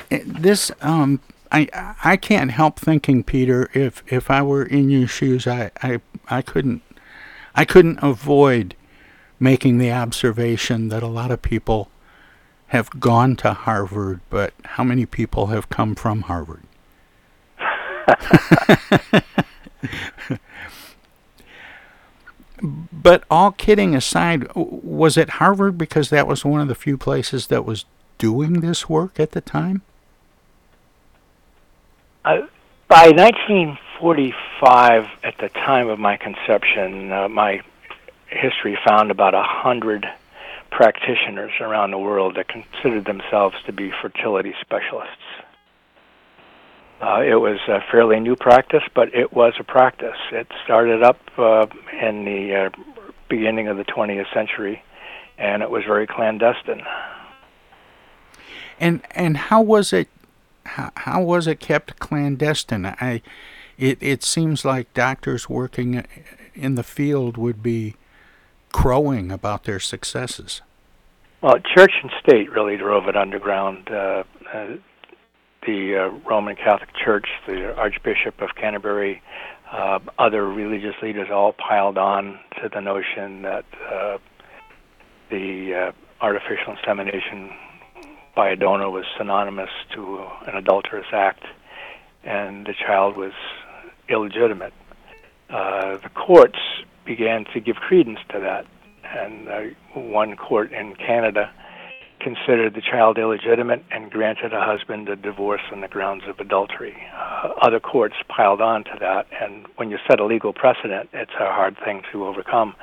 this 0.10 0.72
um 0.82 1.20
I 1.52 1.96
I 2.04 2.18
can't 2.18 2.52
help 2.52 2.80
thinking, 2.80 3.24
Peter, 3.24 3.70
if 3.74 4.04
if 4.12 4.30
I 4.30 4.42
were 4.42 4.64
in 4.64 4.90
your 4.90 5.08
shoes, 5.08 5.48
I 5.48 5.72
I 5.82 6.02
I 6.30 6.42
couldn't 6.42 6.82
I 7.56 7.66
couldn't 7.66 8.00
avoid 8.02 8.76
making 9.40 9.78
the 9.78 9.92
observation 9.92 10.90
that 10.90 11.04
a 11.04 11.08
lot 11.08 11.32
of 11.32 11.42
people 11.42 11.90
have 12.68 12.90
gone 13.00 13.36
to 13.38 13.54
Harvard, 13.54 14.20
but 14.30 14.54
how 14.66 14.84
many 14.84 15.06
people 15.06 15.48
have 15.48 15.70
come 15.70 15.96
from 15.96 16.24
Harvard? 16.24 16.64
But 22.92 23.24
all 23.30 23.52
kidding 23.52 23.96
aside, 23.96 24.48
was 24.56 25.18
it 25.18 25.30
Harvard 25.30 25.78
because 25.78 26.10
that 26.10 26.28
was 26.28 26.44
one 26.44 26.60
of 26.62 26.68
the 26.68 26.76
few 26.76 26.98
places 26.98 27.48
that 27.48 27.66
was 27.66 27.86
doing 28.18 28.62
this 28.62 28.90
work 28.90 29.20
at 29.20 29.32
the 29.32 29.42
time? 29.42 29.82
Uh, 32.26 32.42
by 32.88 33.12
1945, 33.12 35.06
at 35.24 35.38
the 35.38 35.50
time 35.50 35.90
of 35.90 36.00
my 36.00 36.18
conception, 36.18 37.12
uh, 37.12 37.28
my 37.30 37.62
history 38.28 38.78
found 38.86 39.12
about 39.12 39.34
a 39.34 39.44
hundred 39.44 40.06
practitioners 40.72 41.52
around 41.62 41.92
the 41.92 41.98
world 41.98 42.36
that 42.36 42.48
considered 42.48 43.06
themselves 43.06 43.56
to 43.66 43.72
be 43.72 43.92
fertility 44.02 44.54
specialists. 44.62 45.16
Uh, 47.00 47.22
it 47.22 47.36
was 47.36 47.60
a 47.68 47.80
fairly 47.92 48.20
new 48.20 48.36
practice, 48.36 48.84
but 48.96 49.14
it 49.14 49.32
was 49.32 49.54
a 49.60 49.64
practice. 49.64 50.18
It 50.32 50.48
started 50.64 51.04
up 51.04 51.20
uh, 51.38 51.68
in 52.02 52.26
the 52.26 52.56
uh, 52.56 52.70
beginning 53.30 53.68
of 53.68 53.78
the 53.78 53.86
20th 53.86 54.34
century, 54.34 54.84
and 55.38 55.62
it 55.62 55.70
was 55.70 55.84
very 55.84 56.08
clandestine. 56.08 56.82
And 58.80 59.02
and 59.12 59.38
how 59.38 59.62
was 59.62 59.94
it? 59.94 60.08
How, 60.66 60.92
how 60.96 61.22
was 61.22 61.48
it 61.48 61.60
kept 61.60 62.00
clandestine? 62.00 62.86
I, 62.86 63.22
it 63.78 63.98
it 64.02 64.24
seems 64.24 64.66
like 64.66 64.94
doctors 64.94 65.48
working 65.48 66.06
in 66.54 66.76
the 66.76 66.84
field 66.84 67.38
would 67.38 67.62
be 67.62 67.96
crowing 68.72 69.32
about 69.32 69.64
their 69.64 69.80
successes. 69.80 70.62
Well, 71.42 71.56
church 71.76 71.94
and 72.02 72.12
state 72.20 72.52
really 72.52 72.78
drove 72.78 73.08
it 73.08 73.16
underground. 73.16 73.90
Uh, 73.90 74.24
uh, 74.52 74.68
the 75.68 75.98
uh, 75.98 76.08
Roman 76.28 76.56
Catholic 76.56 76.90
Church, 76.96 77.28
the 77.46 77.76
Archbishop 77.76 78.42
of 78.42 78.56
Canterbury, 78.56 79.22
uh, 79.72 80.00
other 80.18 80.48
religious 80.48 80.96
leaders 81.04 81.28
all 81.30 81.54
piled 81.54 81.98
on 81.98 82.40
to 82.62 82.70
the 82.70 82.80
notion 82.80 83.42
that 83.42 83.66
uh, 83.92 84.18
the 85.30 85.74
uh, 85.76 85.92
artificial 86.22 86.76
insemination 86.78 87.52
by 88.34 88.50
a 88.50 88.56
donor 88.56 88.90
was 88.90 89.04
synonymous 89.18 89.70
to 89.94 90.26
an 90.48 90.56
adulterous 90.56 91.08
act, 91.12 91.44
and 92.24 92.66
the 92.66 92.74
child 92.74 93.18
was 93.18 93.34
illegitimate. 94.08 94.74
Uh, 95.50 95.98
the 95.98 96.10
courts 96.10 96.60
began 97.06 97.44
to 97.54 97.60
give 97.60 97.76
credence 97.76 98.20
to 98.30 98.40
that, 98.40 98.66
and 99.04 99.50
uh, 99.50 99.62
one 99.94 100.38
court 100.38 100.72
in 100.72 100.96
Canada 100.96 101.52
considered 102.20 102.74
the 102.74 102.82
child 102.82 103.18
illegitimate 103.18 103.84
and 103.92 104.12
granted 104.12 104.54
a 104.54 104.62
husband 104.62 105.08
a 105.10 105.16
divorce 105.16 105.62
on 105.72 105.82
the 105.82 105.88
grounds 105.88 106.24
of 106.28 106.40
adultery. 106.40 106.96
Uh, 107.16 107.54
other 107.62 107.80
courts 107.80 108.16
piled 108.28 108.62
on 108.62 108.84
to 108.84 108.98
that, 109.00 109.28
and 109.42 109.66
when 109.76 109.90
you 109.90 109.98
set 110.10 110.20
a 110.20 110.26
legal 110.26 110.54
precedent, 110.54 111.10
it's 111.14 111.32
a 111.40 111.52
hard 111.52 111.78
thing 111.84 112.02
to 112.12 112.26
overcome. 112.26 112.76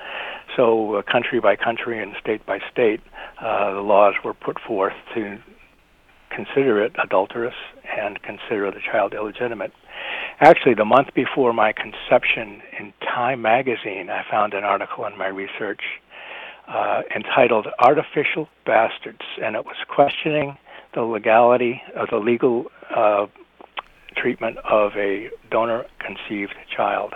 So, 0.57 0.97
uh, 0.97 1.03
country 1.03 1.41
by 1.41 1.57
country 1.57 2.03
and 2.03 2.15
state 2.21 2.47
by 2.47 2.61
state, 2.71 3.01
uh, 3.41 3.75
the 3.75 3.81
laws 3.81 4.15
were 4.25 4.35
put 4.35 4.59
forth 4.61 4.95
to 5.15 5.39
consider 6.31 6.83
it 6.83 6.93
adulterous 7.03 7.55
and 7.97 8.21
consider 8.23 8.71
the 8.71 8.81
child 8.81 9.15
illegitimate. 9.15 9.73
Actually, 10.41 10.75
the 10.75 10.85
month 10.85 11.09
before 11.15 11.53
my 11.53 11.73
conception 11.73 12.61
in 12.79 12.93
Time 13.01 13.41
magazine, 13.41 14.11
I 14.11 14.25
found 14.29 14.53
an 14.55 14.65
article 14.65 15.07
in 15.07 15.17
my 15.17 15.29
research 15.29 15.81
uh, 16.69 17.03
entitled 17.15 17.67
Artificial 17.79 18.49
Bastards, 18.65 19.25
and 19.43 19.57
it 19.57 19.65
was 19.65 19.77
questioning 19.89 20.57
the 20.95 21.03
legality 21.03 21.83
of 21.97 22.09
the 22.11 22.19
legal 22.19 22.67
uh, 22.95 23.27
treatment 24.17 24.59
of 24.59 24.93
a 24.97 25.31
donor 25.51 25.85
conceived 25.99 26.55
child. 26.75 27.15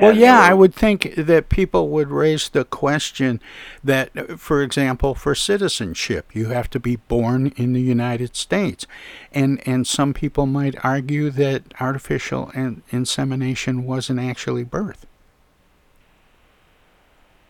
Well, 0.00 0.10
and 0.10 0.18
yeah, 0.18 0.40
I 0.40 0.54
would 0.54 0.74
think 0.74 1.14
that 1.16 1.48
people 1.48 1.88
would 1.90 2.10
raise 2.10 2.48
the 2.48 2.64
question 2.64 3.40
that, 3.84 4.40
for 4.40 4.62
example, 4.62 5.14
for 5.14 5.34
citizenship, 5.34 6.34
you 6.34 6.46
have 6.46 6.68
to 6.70 6.80
be 6.80 6.96
born 6.96 7.48
in 7.56 7.72
the 7.72 7.80
United 7.80 8.34
States, 8.34 8.86
and 9.30 9.62
and 9.66 9.86
some 9.86 10.14
people 10.14 10.46
might 10.46 10.74
argue 10.84 11.30
that 11.30 11.74
artificial 11.78 12.50
insemination 12.90 13.84
wasn't 13.84 14.18
actually 14.18 14.64
birth. 14.64 15.06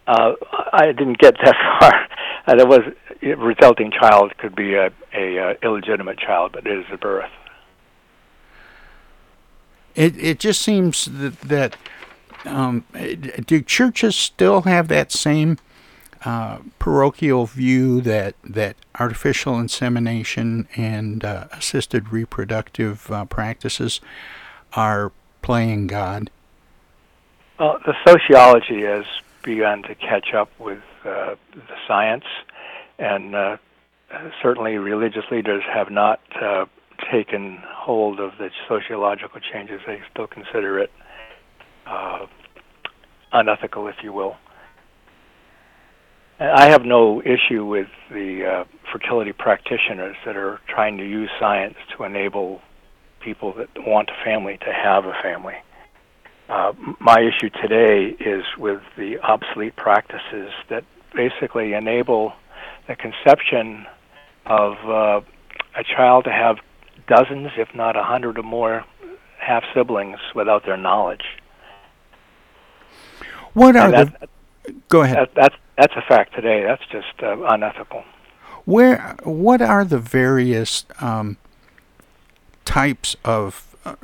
Uh, 0.06 0.32
I 0.72 0.86
didn't 0.86 1.18
get 1.18 1.36
that 1.44 1.54
far. 1.80 2.08
Uh, 2.46 2.56
there 2.56 2.66
was 2.66 2.80
a 3.22 3.34
resulting 3.34 3.90
child 3.90 4.36
could 4.38 4.54
be 4.54 4.74
a, 4.74 4.90
a 5.14 5.38
uh, 5.38 5.54
illegitimate 5.62 6.18
child, 6.18 6.52
but 6.52 6.66
it 6.66 6.78
is 6.78 6.84
a 6.92 6.96
birth. 6.96 7.30
It 9.94 10.16
it 10.18 10.38
just 10.38 10.62
seems 10.62 11.04
that 11.04 11.40
that 11.42 11.76
um, 12.44 12.84
do 13.46 13.60
churches 13.60 14.16
still 14.16 14.62
have 14.62 14.88
that 14.88 15.12
same 15.12 15.58
uh, 16.24 16.58
parochial 16.78 17.46
view 17.46 18.00
that 18.00 18.34
that 18.42 18.76
artificial 18.98 19.58
insemination 19.58 20.68
and 20.76 21.24
uh, 21.24 21.46
assisted 21.52 22.12
reproductive 22.12 23.10
uh, 23.10 23.24
practices 23.24 24.00
are 24.74 25.12
playing 25.42 25.88
God? 25.88 26.30
Well, 27.58 27.78
the 27.84 27.94
sociology 28.06 28.82
has 28.82 29.04
begun 29.44 29.83
to 29.83 29.94
catch 29.94 30.35
up 30.35 30.48
with 30.59 30.83
uh, 31.05 31.35
the 31.55 31.76
science, 31.87 32.24
and 32.98 33.35
uh, 33.35 33.57
certainly 34.42 34.76
religious 34.76 35.24
leaders 35.31 35.62
have 35.72 35.90
not 35.90 36.20
uh, 36.40 36.64
taken 37.11 37.59
hold 37.66 38.20
of 38.20 38.33
the 38.38 38.50
sociological 38.68 39.40
changes. 39.52 39.81
They 39.87 40.00
still 40.11 40.26
consider 40.26 40.78
it 40.78 40.90
uh, 41.87 42.26
unethical, 43.33 43.88
if 43.88 43.96
you 44.02 44.12
will. 44.12 44.37
I 46.40 46.70
have 46.70 46.83
no 46.83 47.22
issue 47.22 47.64
with 47.64 47.87
the 48.11 48.44
uh, 48.44 48.64
fertility 48.90 49.33
practitioners 49.33 50.16
that 50.26 50.37
are 50.37 50.61
trying 50.68 50.96
to 50.98 51.05
use 51.05 51.31
science 51.38 51.76
to 51.96 52.05
enable 52.05 52.61
people 53.20 53.55
that 53.55 53.68
want 53.87 54.11
a 54.11 54.24
family 54.24 54.59
to 54.59 54.72
have 54.72 55.05
a 55.05 55.12
family. 55.22 55.55
Uh, 56.52 56.74
my 57.00 57.18
issue 57.18 57.48
today 57.48 58.14
is 58.20 58.44
with 58.58 58.82
the 58.98 59.18
obsolete 59.20 59.74
practices 59.74 60.52
that 60.68 60.84
basically 61.14 61.72
enable 61.72 62.34
the 62.88 62.94
conception 62.94 63.86
of 64.44 64.74
uh, 64.84 65.22
a 65.74 65.82
child 65.96 66.24
to 66.24 66.30
have 66.30 66.58
dozens, 67.06 67.52
if 67.56 67.74
not 67.74 67.96
a 67.96 68.02
hundred 68.02 68.36
or 68.38 68.42
more, 68.42 68.84
half 69.38 69.64
siblings 69.72 70.18
without 70.34 70.66
their 70.66 70.76
knowledge. 70.76 71.24
What 73.54 73.74
are 73.74 73.90
that, 73.90 74.20
the? 74.20 74.74
Go 74.90 75.00
ahead. 75.00 75.16
That, 75.16 75.34
that's 75.34 75.56
that's 75.78 75.94
a 75.96 76.02
fact 76.02 76.34
today. 76.34 76.64
That's 76.64 76.84
just 76.90 77.22
uh, 77.22 77.44
unethical. 77.44 78.04
Where? 78.66 79.16
What 79.22 79.62
are 79.62 79.86
the 79.86 79.98
various 79.98 80.84
um, 81.00 81.38
types 82.66 83.16
of 83.24 83.74
uh, 83.86 83.94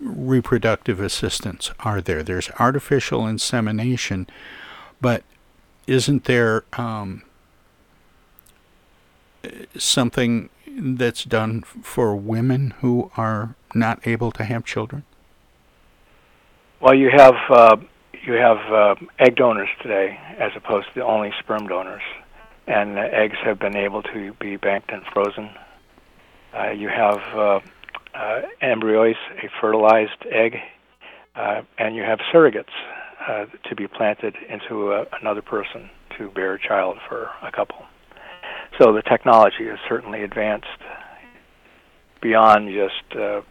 reproductive 0.00 1.00
assistance? 1.00 1.70
Are 1.80 2.00
there? 2.00 2.22
There's 2.22 2.50
artificial 2.58 3.26
insemination, 3.26 4.26
but 5.00 5.22
isn't 5.86 6.24
there 6.24 6.64
um, 6.74 7.22
something 9.76 10.50
that's 10.66 11.24
done 11.24 11.62
for 11.62 12.14
women 12.14 12.74
who 12.80 13.10
are 13.16 13.54
not 13.74 14.06
able 14.06 14.30
to 14.32 14.44
have 14.44 14.64
children? 14.64 15.04
Well, 16.80 16.94
you 16.94 17.10
have 17.10 17.34
uh, 17.50 17.76
you 18.24 18.34
have 18.34 18.58
uh, 18.72 18.94
egg 19.18 19.36
donors 19.36 19.68
today 19.82 20.18
as 20.38 20.52
opposed 20.54 20.88
to 20.94 21.04
only 21.04 21.32
sperm 21.40 21.66
donors, 21.66 22.02
and 22.66 22.98
uh, 22.98 23.02
eggs 23.02 23.36
have 23.44 23.58
been 23.58 23.76
able 23.76 24.02
to 24.02 24.32
be 24.34 24.56
banked 24.56 24.90
and 24.92 25.02
frozen. 25.12 25.50
Uh, 26.56 26.70
you 26.70 26.88
have 26.88 27.62
uh, 28.18 28.20
uh, 28.20 28.40
embryos, 28.60 29.16
a 29.42 29.48
fertilized 29.60 30.26
egg, 30.30 30.56
uh, 31.36 31.62
and 31.78 31.94
you 31.94 32.02
have 32.02 32.18
surrogates 32.32 32.64
uh, 33.28 33.46
to 33.68 33.76
be 33.76 33.86
planted 33.86 34.34
into 34.48 34.92
a, 34.92 35.06
another 35.20 35.42
person 35.42 35.88
to 36.16 36.28
bear 36.30 36.54
a 36.54 36.58
child 36.60 36.98
for 37.08 37.30
a 37.42 37.52
couple. 37.52 37.84
So 38.78 38.92
the 38.92 39.02
technology 39.02 39.66
has 39.68 39.78
certainly 39.88 40.22
advanced 40.22 40.66
beyond 42.20 42.70
just 42.70 43.16
uh, 43.16 43.42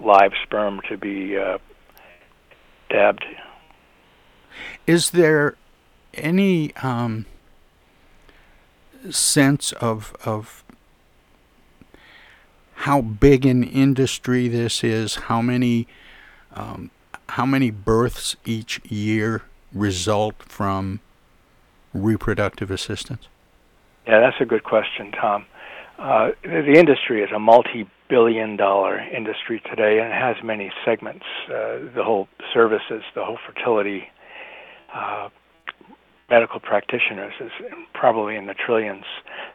live 0.00 0.32
sperm 0.44 0.80
to 0.88 0.96
be 0.96 1.36
uh, 1.36 1.58
dabbed 2.88 3.24
is 4.86 5.10
there 5.10 5.56
any 6.14 6.74
um, 6.76 7.26
sense 9.10 9.72
of 9.72 10.14
of 10.24 10.63
how 12.84 13.00
big 13.00 13.46
an 13.46 13.64
industry 13.64 14.46
this 14.46 14.84
is? 14.84 15.14
How 15.14 15.40
many 15.40 15.88
um, 16.52 16.90
how 17.30 17.46
many 17.46 17.70
births 17.70 18.36
each 18.44 18.78
year 18.84 19.40
result 19.72 20.34
from 20.42 21.00
reproductive 21.94 22.70
assistance? 22.70 23.26
Yeah, 24.06 24.20
that's 24.20 24.36
a 24.38 24.44
good 24.44 24.64
question, 24.64 25.12
Tom. 25.12 25.46
Uh, 25.98 26.32
the 26.42 26.74
industry 26.76 27.22
is 27.22 27.30
a 27.34 27.38
multi-billion 27.38 28.56
dollar 28.58 28.98
industry 28.98 29.62
today 29.70 30.00
and 30.00 30.12
it 30.12 30.20
has 30.20 30.36
many 30.44 30.70
segments. 30.84 31.24
Uh, 31.48 31.88
the 31.94 32.02
whole 32.04 32.28
services, 32.52 33.02
the 33.14 33.24
whole 33.24 33.38
fertility 33.46 34.10
uh, 34.94 35.30
medical 36.28 36.60
practitioners 36.60 37.32
is 37.40 37.50
probably 37.94 38.36
in 38.36 38.44
the 38.44 38.54
trillions. 38.54 39.04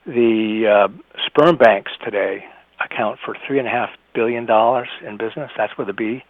The 0.08 0.88
uh, 0.90 1.18
sperm 1.28 1.58
banks 1.58 1.92
today 2.04 2.44
account 2.84 3.20
for 3.24 3.36
three 3.48 3.60
and 3.60 3.68
a 3.68 3.72
half 3.72 3.90
billion 4.14 4.46
dollars 4.46 4.88
in 5.06 5.18
business. 5.18 5.52
That's 5.58 5.78
with 5.78 5.90
a 5.90 5.94
B, 5.94 6.24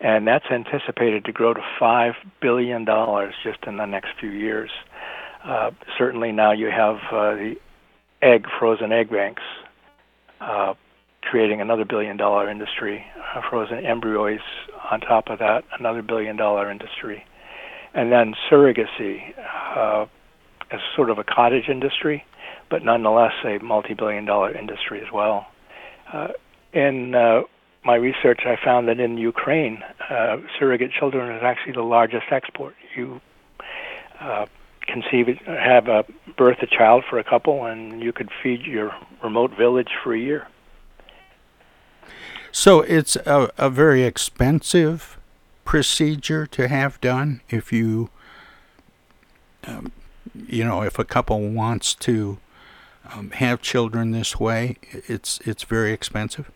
and 0.00 0.26
that's 0.26 0.46
anticipated 0.50 1.24
to 1.24 1.32
grow 1.32 1.54
to 1.54 1.60
five 1.78 2.14
billion 2.40 2.84
dollars 2.84 3.34
just 3.42 3.58
in 3.66 3.76
the 3.76 3.86
next 3.86 4.08
few 4.20 4.30
years. 4.30 4.70
Uh, 5.44 5.70
certainly, 5.98 6.32
now 6.32 6.52
you 6.52 6.66
have 6.66 6.96
uh, 7.12 7.34
the 7.34 7.54
egg 8.22 8.46
frozen 8.58 8.92
egg 8.92 9.10
banks. 9.10 9.42
Uh, 10.40 10.74
creating 11.22 11.60
another 11.60 11.84
billion 11.84 12.16
dollar 12.16 12.48
industry, 12.48 13.04
uh, 13.34 13.40
frozen 13.50 13.84
embryos 13.84 14.38
on 14.92 15.00
top 15.00 15.24
of 15.28 15.40
that, 15.40 15.64
another 15.78 16.00
billion 16.00 16.36
dollar 16.36 16.70
industry 16.70 17.24
and 17.96 18.12
then 18.12 18.34
surrogacy 18.50 19.32
uh, 19.74 20.04
is 20.70 20.80
sort 20.94 21.10
of 21.10 21.18
a 21.18 21.24
cottage 21.24 21.68
industry, 21.68 22.24
but 22.70 22.84
nonetheless 22.84 23.32
a 23.44 23.58
multi-billion 23.58 24.26
dollar 24.26 24.54
industry 24.54 25.00
as 25.00 25.10
well. 25.12 25.46
Uh, 26.12 26.28
in 26.72 27.14
uh, 27.14 27.42
my 27.84 27.94
research, 27.94 28.40
I 28.46 28.56
found 28.62 28.88
that 28.88 29.00
in 29.00 29.18
Ukraine, 29.18 29.82
uh, 30.10 30.38
surrogate 30.58 30.92
children 30.92 31.34
is 31.36 31.42
actually 31.42 31.72
the 31.72 31.82
largest 31.82 32.26
export. 32.30 32.74
You 32.94 33.20
conceive 34.86 35.26
have 35.46 35.88
a 35.88 36.04
birth 36.36 36.58
a 36.62 36.66
child 36.66 37.04
for 37.08 37.18
a 37.18 37.24
couple, 37.24 37.64
and 37.64 38.02
you 38.02 38.12
could 38.12 38.30
feed 38.42 38.62
your 38.62 38.94
remote 39.22 39.56
village 39.56 39.90
for 40.02 40.14
a 40.14 40.18
year. 40.18 40.48
So 42.52 42.80
it's 42.80 43.16
a, 43.16 43.50
a 43.58 43.68
very 43.68 44.04
expensive 44.04 45.18
procedure 45.64 46.46
to 46.46 46.68
have 46.68 47.00
done 47.00 47.40
if 47.50 47.72
you 47.72 48.08
um, 49.66 49.92
you 50.48 50.64
know 50.64 50.82
if 50.82 50.98
a 50.98 51.04
couple 51.04 51.40
wants 51.50 51.94
to 51.94 52.38
um, 53.12 53.30
have 53.32 53.62
children 53.62 54.10
this 54.10 54.38
way 54.38 54.76
it's 54.90 55.40
it's 55.44 55.64
very 55.64 55.92
expensive? 55.92 56.50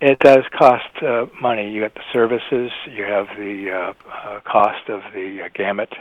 It 0.00 0.18
does 0.20 0.44
cost 0.56 1.02
uh, 1.02 1.26
money. 1.40 1.70
You 1.70 1.82
get 1.82 1.94
the 1.94 2.00
services 2.12 2.70
you 2.86 3.04
have 3.04 3.26
the 3.36 3.70
uh, 3.70 4.10
uh, 4.10 4.40
cost 4.40 4.88
of 4.88 5.02
the 5.12 5.42
uh, 5.44 5.48
gamete 5.50 5.96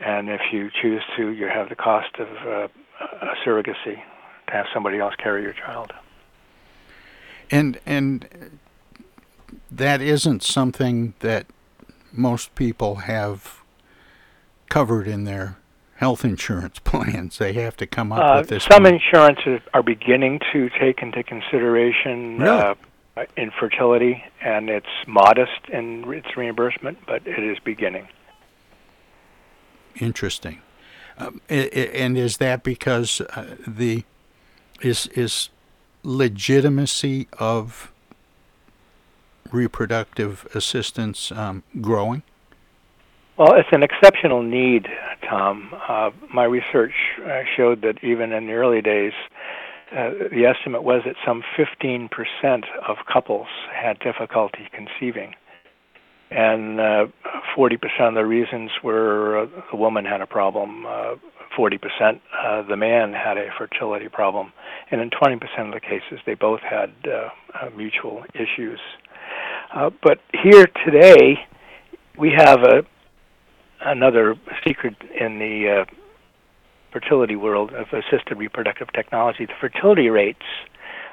and 0.00 0.28
if 0.28 0.40
you 0.52 0.70
choose 0.82 1.02
to 1.16 1.30
you 1.30 1.46
have 1.46 1.68
the 1.68 1.76
cost 1.76 2.14
of 2.18 2.28
uh, 2.46 2.68
a 3.00 3.34
surrogacy 3.44 4.02
to 4.46 4.52
have 4.52 4.66
somebody 4.72 4.98
else 4.98 5.14
carry 5.16 5.42
your 5.42 5.52
child. 5.52 5.92
And 7.50 7.78
and 7.86 8.58
that 9.70 10.00
isn't 10.00 10.42
something 10.42 11.14
that 11.20 11.46
most 12.12 12.54
people 12.54 12.96
have 12.96 13.62
covered 14.68 15.06
in 15.06 15.24
their 15.24 15.58
health 15.96 16.24
insurance 16.24 16.78
plans. 16.84 17.38
They 17.38 17.52
have 17.54 17.76
to 17.78 17.86
come 17.86 18.12
up 18.12 18.18
Uh, 18.24 18.38
with 18.40 18.48
this. 18.48 18.64
some 18.64 18.86
insurances 18.86 19.60
are 19.74 19.82
beginning 19.82 20.40
to 20.52 20.68
take 20.80 21.02
into 21.02 21.22
consideration 21.22 22.38
Really? 22.38 22.58
uh, 22.58 22.74
infertility, 23.36 24.22
and 24.42 24.68
it's 24.68 24.86
modest 25.06 25.68
in 25.72 26.04
its 26.12 26.36
reimbursement, 26.36 26.98
but 27.06 27.26
it 27.26 27.38
is 27.42 27.58
beginning. 27.60 28.08
Interesting. 29.98 30.60
Um, 31.18 31.40
and 31.48 32.18
is 32.18 32.36
that 32.36 32.62
because 32.62 33.22
uh, 33.22 33.56
the 33.66 34.04
is 34.82 35.06
is 35.14 35.48
legitimacy 36.02 37.26
of 37.38 37.90
reproductive 39.50 40.46
assistance 40.54 41.32
um, 41.32 41.62
growing? 41.80 42.22
Well, 43.38 43.54
it's 43.54 43.68
an 43.72 43.82
exceptional 43.82 44.42
need, 44.42 44.88
Tom. 45.28 45.72
Uh, 45.88 46.10
my 46.32 46.44
research 46.44 46.94
uh, 47.24 47.42
showed 47.56 47.82
that 47.82 48.02
even 48.02 48.32
in 48.32 48.46
the 48.46 48.52
early 48.52 48.80
days, 48.80 49.12
uh, 49.92 50.10
the 50.32 50.44
estimate 50.44 50.82
was 50.82 51.02
that 51.04 51.14
some 51.24 51.42
15% 51.58 52.08
of 52.88 52.96
couples 53.12 53.46
had 53.72 53.98
difficulty 54.00 54.68
conceiving. 54.72 55.34
And 56.30 56.80
uh, 56.80 57.06
40% 57.56 57.76
of 58.00 58.14
the 58.14 58.26
reasons 58.26 58.70
were 58.82 59.44
uh, 59.44 59.46
the 59.70 59.76
woman 59.76 60.04
had 60.04 60.20
a 60.20 60.26
problem, 60.26 60.84
uh, 60.84 61.14
40% 61.56 61.78
uh, 62.10 62.62
the 62.68 62.76
man 62.76 63.12
had 63.12 63.38
a 63.38 63.48
fertility 63.56 64.08
problem, 64.08 64.52
and 64.90 65.00
in 65.00 65.10
20% 65.10 65.34
of 65.66 65.74
the 65.74 65.80
cases, 65.80 66.20
they 66.26 66.34
both 66.34 66.60
had 66.60 66.92
uh, 67.06 67.28
uh, 67.54 67.70
mutual 67.76 68.24
issues. 68.34 68.80
Uh, 69.74 69.90
but 70.02 70.18
here 70.42 70.66
today, 70.84 71.38
we 72.18 72.32
have 72.36 72.60
a 72.62 72.82
another 73.86 74.36
secret 74.64 74.94
in 75.18 75.38
the 75.38 75.82
uh, 75.82 75.84
fertility 76.92 77.36
world 77.36 77.72
of 77.72 77.86
assisted 77.92 78.36
reproductive 78.36 78.92
technology. 78.92 79.46
The 79.46 79.54
fertility 79.60 80.08
rates 80.08 80.44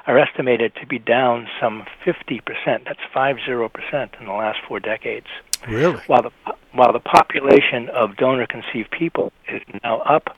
are 0.06 0.18
estimated 0.18 0.74
to 0.80 0.86
be 0.86 0.98
down 0.98 1.48
some 1.60 1.84
50%. 2.04 2.40
That's 2.84 3.00
50% 3.14 4.20
in 4.20 4.26
the 4.26 4.32
last 4.32 4.58
four 4.66 4.80
decades. 4.80 5.26
Really? 5.66 5.96
While 6.06 6.22
the 6.22 6.30
while 6.72 6.92
the 6.92 7.00
population 7.00 7.88
of 7.90 8.16
donor 8.16 8.46
conceived 8.46 8.90
people 8.90 9.32
is 9.48 9.62
now 9.84 10.00
up 10.00 10.36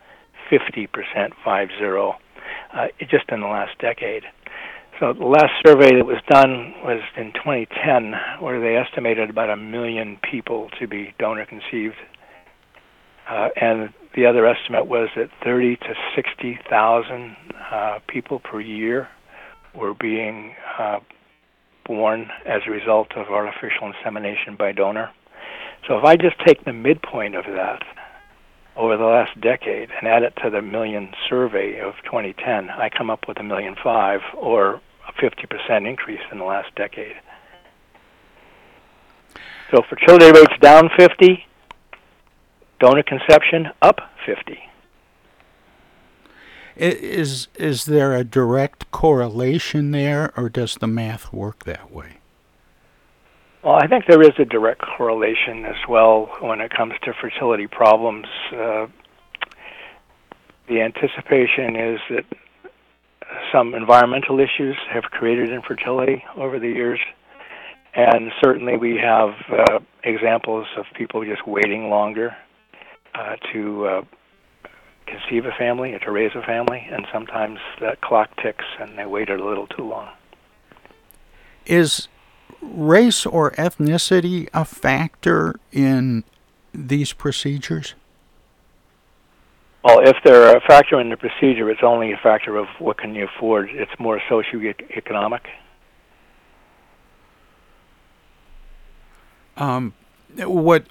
50%, 0.50 0.88
50, 1.44 2.16
uh, 2.72 2.88
just 3.08 3.30
in 3.30 3.40
the 3.40 3.46
last 3.46 3.78
decade. 3.78 4.24
So 5.00 5.12
the 5.12 5.26
last 5.26 5.52
survey 5.66 5.94
that 5.96 6.06
was 6.06 6.22
done 6.28 6.74
was 6.84 7.02
in 7.16 7.32
2010, 7.32 8.14
where 8.40 8.60
they 8.60 8.76
estimated 8.76 9.30
about 9.30 9.50
a 9.50 9.56
million 9.56 10.18
people 10.30 10.70
to 10.78 10.86
be 10.86 11.14
donor 11.18 11.44
conceived, 11.44 11.96
uh, 13.28 13.48
and 13.56 13.92
the 14.14 14.26
other 14.26 14.46
estimate 14.46 14.86
was 14.86 15.08
that 15.16 15.30
30 15.44 15.76
to 15.76 15.94
60,000 16.14 17.36
uh, 17.70 17.98
people 18.08 18.40
per 18.40 18.60
year 18.60 19.08
were 19.74 19.94
being 19.94 20.54
uh, 20.78 21.00
born 21.84 22.30
as 22.46 22.62
a 22.66 22.70
result 22.70 23.12
of 23.16 23.28
artificial 23.28 23.92
insemination 23.92 24.56
by 24.56 24.72
donor. 24.72 25.10
So 25.86 25.98
if 25.98 26.04
I 26.04 26.16
just 26.16 26.36
take 26.44 26.64
the 26.64 26.72
midpoint 26.72 27.36
of 27.36 27.44
that 27.44 27.82
over 28.76 28.96
the 28.96 29.04
last 29.04 29.40
decade 29.40 29.90
and 29.90 30.08
add 30.08 30.22
it 30.22 30.34
to 30.42 30.50
the 30.50 30.60
million 30.60 31.12
survey 31.28 31.80
of 31.80 31.94
2010, 32.04 32.70
I 32.70 32.90
come 32.90 33.10
up 33.10 33.28
with 33.28 33.38
a 33.38 33.42
million 33.42 33.76
five, 33.82 34.20
or 34.36 34.80
a 35.08 35.12
50% 35.12 35.88
increase 35.88 36.20
in 36.32 36.38
the 36.38 36.44
last 36.44 36.74
decade. 36.74 37.16
So 39.70 39.82
fertility 39.88 40.26
rates 40.26 40.54
down 40.60 40.90
50, 40.96 41.45
donor 42.78 43.02
conception 43.02 43.68
up 43.82 44.00
50. 44.24 44.58
Is 46.76 47.48
is 47.54 47.86
there 47.86 48.14
a 48.14 48.22
direct 48.22 48.90
correlation 48.90 49.92
there, 49.92 50.32
or 50.36 50.50
does 50.50 50.74
the 50.74 50.86
math 50.86 51.32
work 51.32 51.64
that 51.64 51.90
way? 51.90 52.18
Well, 53.64 53.76
I 53.76 53.86
think 53.86 54.04
there 54.06 54.20
is 54.20 54.34
a 54.38 54.44
direct 54.44 54.82
correlation 54.82 55.64
as 55.64 55.88
well 55.88 56.30
when 56.40 56.60
it 56.60 56.70
comes 56.70 56.92
to 57.04 57.14
fertility 57.14 57.66
problems. 57.66 58.26
Uh, 58.52 58.88
the 60.68 60.82
anticipation 60.82 61.76
is 61.76 62.00
that 62.10 62.24
some 63.50 63.74
environmental 63.74 64.38
issues 64.38 64.76
have 64.90 65.04
created 65.04 65.50
infertility 65.50 66.24
over 66.36 66.58
the 66.58 66.68
years, 66.68 67.00
and 67.94 68.30
certainly 68.44 68.76
we 68.76 68.98
have 68.98 69.30
uh, 69.50 69.78
examples 70.04 70.66
of 70.76 70.84
people 70.94 71.24
just 71.24 71.46
waiting 71.46 71.88
longer 71.88 72.36
uh, 73.16 73.36
to 73.52 73.86
uh, 73.86 74.02
conceive 75.06 75.46
a 75.46 75.52
family, 75.52 75.94
or 75.94 75.98
to 76.00 76.10
raise 76.10 76.32
a 76.34 76.42
family, 76.42 76.86
and 76.90 77.06
sometimes 77.12 77.58
that 77.80 78.00
clock 78.00 78.30
ticks 78.42 78.64
and 78.78 78.98
they 78.98 79.06
waited 79.06 79.40
a 79.40 79.44
little 79.44 79.66
too 79.66 79.84
long. 79.84 80.08
Is 81.64 82.08
race 82.60 83.24
or 83.24 83.52
ethnicity 83.52 84.48
a 84.52 84.64
factor 84.64 85.58
in 85.72 86.24
these 86.72 87.12
procedures? 87.12 87.94
Well, 89.82 90.00
if 90.00 90.16
they're 90.24 90.56
a 90.56 90.60
factor 90.60 91.00
in 91.00 91.10
the 91.10 91.16
procedure, 91.16 91.70
it's 91.70 91.82
only 91.82 92.12
a 92.12 92.16
factor 92.16 92.56
of 92.56 92.66
what 92.80 92.98
can 92.98 93.14
you 93.14 93.28
afford. 93.36 93.70
It's 93.70 93.92
more 94.00 94.20
socioeconomic. 94.28 95.42
Um, 99.56 99.94
what 100.38 100.82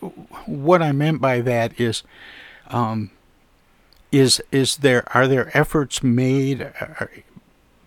what 0.48 0.82
I 0.82 0.92
meant 0.92 1.22
by 1.22 1.42
that 1.42 1.80
is, 1.80 2.04
um, 2.68 3.12
is 4.12 4.42
is 4.52 4.78
there 4.78 5.04
are 5.16 5.28
there 5.28 5.56
efforts 5.58 6.04
made 6.04 6.62
uh, 6.80 7.06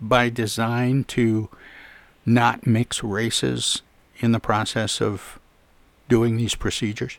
by 0.01 0.29
design 0.29 1.05
to 1.05 1.49
not 2.25 2.67
mix 2.67 3.03
races 3.03 3.83
in 4.19 4.33
the 4.33 4.41
process 4.41 5.01
of 5.01 5.39
doing 6.09 6.37
these 6.37 6.55
procedures? 6.55 7.19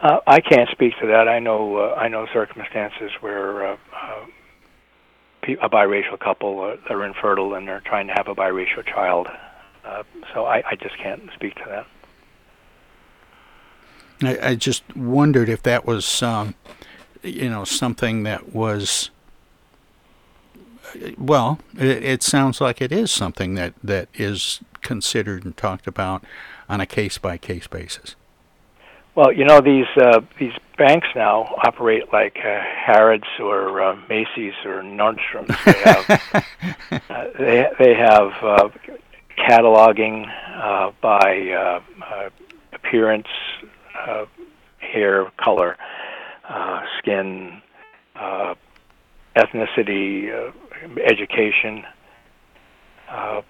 Uh, 0.00 0.18
I 0.26 0.40
can't 0.40 0.68
speak 0.70 0.94
to 1.00 1.06
that. 1.06 1.28
I 1.28 1.38
know 1.38 1.76
uh, 1.76 1.94
I 1.94 2.08
know 2.08 2.26
circumstances 2.32 3.12
where 3.20 3.66
uh, 3.66 3.76
uh, 3.94 4.26
a 5.60 5.68
biracial 5.68 6.18
couple 6.18 6.60
uh, 6.60 6.92
are 6.92 7.04
infertile 7.04 7.54
and 7.54 7.66
they're 7.66 7.82
trying 7.84 8.08
to 8.08 8.12
have 8.14 8.28
a 8.28 8.34
biracial 8.34 8.84
child. 8.84 9.28
Uh, 9.84 10.02
so 10.32 10.44
I, 10.44 10.62
I 10.70 10.76
just 10.76 10.96
can't 10.98 11.22
speak 11.34 11.54
to 11.56 11.64
that. 11.68 11.86
I, 14.28 14.50
I 14.50 14.54
just 14.54 14.84
wondered 14.96 15.48
if 15.48 15.62
that 15.62 15.86
was, 15.86 16.22
um, 16.22 16.54
you 17.22 17.48
know, 17.48 17.64
something 17.64 18.22
that 18.24 18.54
was. 18.54 19.10
Well, 21.16 21.58
it, 21.78 22.04
it 22.04 22.22
sounds 22.22 22.60
like 22.60 22.82
it 22.82 22.92
is 22.92 23.10
something 23.10 23.54
that, 23.54 23.72
that 23.82 24.08
is 24.14 24.60
considered 24.82 25.44
and 25.44 25.56
talked 25.56 25.86
about 25.86 26.22
on 26.68 26.80
a 26.80 26.86
case 26.86 27.16
by 27.16 27.38
case 27.38 27.66
basis. 27.66 28.14
Well, 29.14 29.32
you 29.32 29.44
know 29.44 29.60
these 29.60 29.86
uh, 29.96 30.20
these 30.38 30.52
banks 30.78 31.06
now 31.14 31.54
operate 31.64 32.10
like 32.12 32.38
uh, 32.38 32.60
Harrods 32.60 33.26
or 33.38 33.82
uh, 33.82 33.96
Macy's 34.08 34.54
or 34.64 34.82
Nordstrom's. 34.82 35.54
They 35.66 35.72
have 35.84 37.02
uh, 37.10 37.24
they 37.38 37.66
they 37.78 37.94
have 37.94 38.32
uh, 38.42 38.68
cataloging 39.36 40.26
uh, 40.54 40.92
by 41.00 41.50
uh, 41.50 41.80
uh, 42.02 42.30
appearance, 42.72 43.28
uh, 43.98 44.26
hair 44.78 45.30
color, 45.36 45.76
uh, 46.48 46.82
skin, 46.98 47.62
uh, 48.16 48.54
ethnicity, 49.36 50.30
uh, 50.30 50.52
education. 51.00 51.84
Uh, 53.08 53.42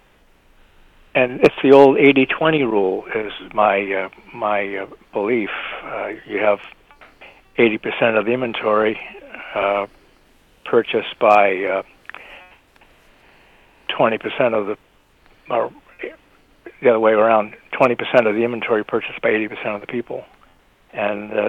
and 1.14 1.40
it's 1.40 1.54
the 1.62 1.72
old 1.72 1.96
80-20 1.98 2.60
rule 2.60 3.04
is 3.14 3.32
my 3.52 3.92
uh, 3.92 4.08
my 4.34 4.76
uh, 4.76 4.86
belief. 5.12 5.50
Uh, 5.84 6.08
you 6.26 6.38
have 6.38 6.60
80% 7.58 8.18
of 8.18 8.24
the 8.24 8.32
inventory 8.32 8.98
uh, 9.54 9.86
purchased 10.64 11.18
by 11.18 11.64
uh, 11.64 11.82
20% 13.90 14.54
of 14.54 14.66
the, 14.66 14.76
or 15.50 15.70
the 16.80 16.88
other 16.88 17.00
way 17.00 17.12
around, 17.12 17.54
20% 17.72 18.26
of 18.26 18.34
the 18.34 18.42
inventory 18.42 18.84
purchased 18.84 19.20
by 19.20 19.30
80% 19.30 19.74
of 19.74 19.80
the 19.80 19.86
people. 19.86 20.24
And 20.92 21.32
uh, 21.32 21.48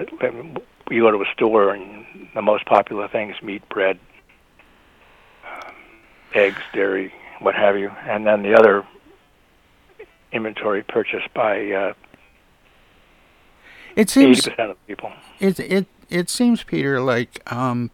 you 0.90 1.02
go 1.02 1.10
to 1.10 1.22
a 1.22 1.32
store 1.34 1.74
and 1.74 2.06
the 2.34 2.42
most 2.42 2.64
popular 2.66 3.08
things 3.08 3.36
meat, 3.42 3.68
bread, 3.68 3.98
uh, 5.44 5.70
eggs, 6.34 6.62
dairy, 6.72 7.12
what 7.40 7.54
have 7.54 7.78
you, 7.78 7.90
and 8.06 8.26
then 8.26 8.42
the 8.42 8.54
other 8.54 8.86
inventory 10.32 10.82
purchased 10.82 11.32
by 11.34 11.70
uh, 11.70 11.92
It 13.96 14.10
seems 14.10 14.38
eighty 14.38 14.50
percent 14.50 14.70
of 14.70 14.86
people. 14.86 15.12
It 15.38 15.60
it 15.60 15.86
it 16.10 16.30
seems, 16.30 16.62
Peter, 16.62 17.00
like 17.00 17.40
um, 17.52 17.90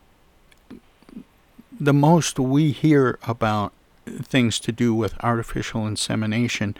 the 1.78 1.92
most 1.92 2.38
we 2.38 2.72
hear 2.72 3.18
about 3.26 3.72
things 4.06 4.58
to 4.60 4.72
do 4.72 4.94
with 4.94 5.14
artificial 5.22 5.86
insemination 5.86 6.76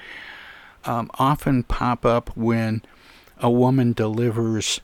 um, 0.85 1.11
often 1.19 1.63
pop 1.63 2.05
up 2.05 2.37
when 2.37 2.83
a 3.41 3.51
woman 3.51 3.93
delivers 3.93 4.81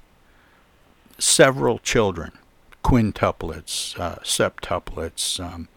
several 1.19 1.79
children, 1.79 2.33
quintuplets, 2.83 3.99
uh, 3.99 4.17
septuplets, 4.23 5.41
um, 5.41 5.69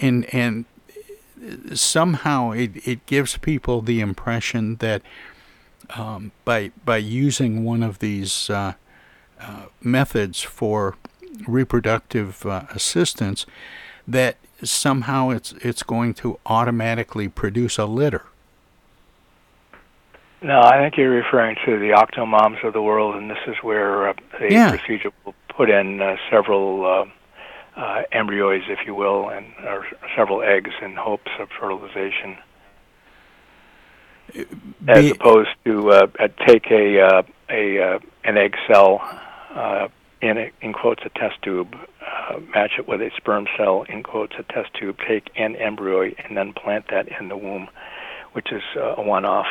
and 0.00 0.32
and 0.34 0.64
somehow 1.72 2.50
it, 2.50 2.86
it 2.86 3.06
gives 3.06 3.36
people 3.38 3.80
the 3.80 4.00
impression 4.00 4.76
that 4.76 5.02
um, 5.90 6.32
by 6.44 6.70
by 6.84 6.96
using 6.98 7.64
one 7.64 7.82
of 7.82 7.98
these 7.98 8.50
uh, 8.50 8.74
uh, 9.40 9.66
methods 9.80 10.42
for 10.42 10.96
reproductive 11.46 12.44
uh, 12.46 12.64
assistance, 12.70 13.46
that 14.06 14.36
somehow 14.62 15.30
it's 15.30 15.52
it's 15.60 15.82
going 15.82 16.14
to 16.14 16.38
automatically 16.46 17.28
produce 17.28 17.78
a 17.78 17.86
litter. 17.86 18.24
No, 20.42 20.60
I 20.62 20.78
think 20.78 20.96
you're 20.96 21.10
referring 21.10 21.56
to 21.66 21.78
the 21.78 21.90
octomoms 21.90 22.64
of 22.64 22.72
the 22.72 22.80
world, 22.80 23.14
and 23.16 23.30
this 23.30 23.38
is 23.46 23.56
where 23.62 24.08
uh, 24.08 24.12
the 24.38 24.52
Yeah. 24.52 24.70
procedure 24.70 25.10
will 25.24 25.34
put 25.48 25.68
in 25.68 26.00
uh, 26.00 26.16
several 26.30 26.86
uh, 26.86 27.04
uh, 27.78 28.02
embryos, 28.12 28.62
if 28.68 28.86
you 28.86 28.94
will, 28.94 29.28
and 29.28 29.46
or 29.66 29.86
several 30.16 30.42
eggs 30.42 30.70
in 30.80 30.94
hopes 30.96 31.30
of 31.38 31.48
fertilization, 31.50 32.38
as 34.88 35.10
opposed 35.10 35.50
to 35.66 35.90
uh, 35.90 36.06
take 36.46 36.70
a 36.70 37.00
uh, 37.00 37.22
a 37.50 37.78
uh, 37.78 37.98
an 38.24 38.38
egg 38.38 38.56
cell 38.66 39.00
uh, 39.54 39.88
in 40.22 40.38
a, 40.38 40.50
in 40.62 40.72
quotes 40.72 41.02
a 41.04 41.10
test 41.18 41.40
tube, 41.42 41.74
uh, 42.00 42.38
match 42.54 42.72
it 42.78 42.88
with 42.88 43.02
a 43.02 43.10
sperm 43.16 43.46
cell 43.58 43.84
in 43.88 44.02
quotes 44.02 44.34
a 44.38 44.42
test 44.44 44.72
tube, 44.74 44.96
take 45.06 45.30
an 45.36 45.54
embryo, 45.56 46.10
and 46.24 46.36
then 46.36 46.52
plant 46.54 46.86
that 46.90 47.08
in 47.20 47.28
the 47.28 47.36
womb, 47.36 47.68
which 48.32 48.52
is 48.52 48.62
uh, 48.76 48.94
a 48.96 49.02
one-off. 49.02 49.46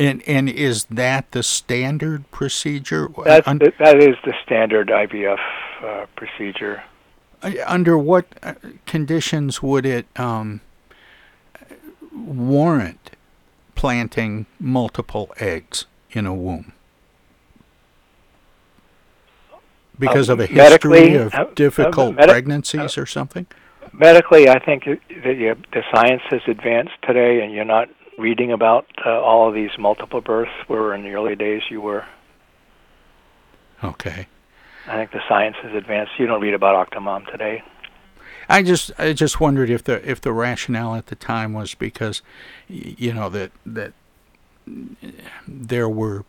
And 0.00 0.22
and 0.26 0.48
is 0.48 0.84
that 0.84 1.30
the 1.32 1.42
standard 1.42 2.30
procedure? 2.30 3.08
The, 3.08 3.72
that 3.78 4.02
is 4.02 4.16
the 4.24 4.32
standard 4.42 4.88
IVF 4.88 5.38
uh, 5.84 6.06
procedure. 6.16 6.82
Uh, 7.42 7.52
under 7.66 7.98
what 7.98 8.24
uh, 8.42 8.54
conditions 8.86 9.62
would 9.62 9.84
it 9.84 10.06
um, 10.18 10.62
warrant 12.14 13.10
planting 13.74 14.46
multiple 14.58 15.34
eggs 15.38 15.84
in 16.12 16.24
a 16.24 16.34
womb? 16.34 16.72
Because 19.98 20.30
Uh, 20.30 20.32
of 20.32 20.40
a 20.40 20.46
history 20.46 21.14
of 21.14 21.34
uh, 21.34 21.42
uh, 21.42 21.44
difficult 21.54 22.14
medi- 22.14 22.32
pregnancies 22.32 22.96
or 22.96 23.04
something? 23.04 23.46
Medically, 23.92 24.48
I 24.48 24.58
think 24.58 24.84
that 24.86 25.56
the 25.72 25.82
science 25.94 26.22
has 26.30 26.40
advanced 26.46 26.94
today, 27.02 27.42
and 27.42 27.52
you're 27.52 27.66
not 27.66 27.90
reading 28.20 28.52
about 28.52 28.86
uh, 29.04 29.10
all 29.10 29.48
of 29.48 29.54
these 29.54 29.70
multiple 29.78 30.20
births 30.20 30.52
where 30.66 30.94
in 30.94 31.02
the 31.02 31.10
early 31.10 31.36
days 31.36 31.62
you 31.70 31.80
were. 31.80 32.04
Okay. 33.82 34.26
I 34.86 34.96
think 34.96 35.12
the 35.12 35.20
science 35.28 35.56
has 35.62 35.74
advanced. 35.74 36.12
You 36.18 36.26
don't 36.26 36.40
read 36.40 36.54
about 36.54 36.90
Octomom 36.90 37.30
today. 37.30 37.62
I 38.48 38.62
just 38.62 38.90
I 38.98 39.12
just 39.12 39.40
wondered 39.40 39.70
if 39.70 39.84
the 39.84 40.08
if 40.08 40.20
the 40.20 40.32
rationale 40.32 40.96
at 40.96 41.06
the 41.06 41.14
time 41.14 41.52
was 41.52 41.74
because 41.74 42.20
you 42.68 43.12
know 43.12 43.28
that 43.28 43.52
that 43.64 43.92
there 45.46 45.88
were 45.88 46.24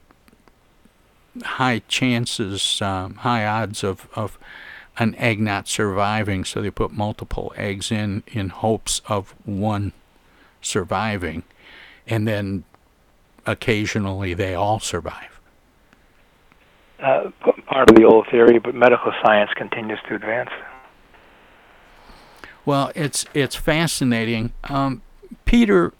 high 1.43 1.81
chances, 1.87 2.81
um, 2.81 3.15
high 3.15 3.45
odds 3.45 3.83
of 3.83 4.07
of 4.13 4.37
an 4.97 5.15
egg 5.15 5.39
not 5.39 5.67
surviving, 5.67 6.45
so 6.45 6.61
they 6.61 6.69
put 6.69 6.91
multiple 6.91 7.53
eggs 7.55 7.91
in 7.91 8.23
in 8.27 8.49
hopes 8.49 9.01
of 9.07 9.33
one 9.45 9.93
surviving, 10.61 11.43
and 12.07 12.27
then 12.27 12.63
occasionally 13.45 14.33
they 14.33 14.53
all 14.53 14.79
survive. 14.79 15.39
Uh, 16.99 17.31
part 17.65 17.89
of 17.89 17.95
the 17.95 18.03
old 18.03 18.27
theory, 18.29 18.59
but 18.59 18.75
medical 18.75 19.11
science 19.23 19.49
continues 19.55 19.99
to 20.07 20.15
advance. 20.15 20.51
Well, 22.63 22.91
it's 22.93 23.25
it's 23.33 23.55
fascinating, 23.55 24.53
um, 24.65 25.01
Peter. 25.45 25.93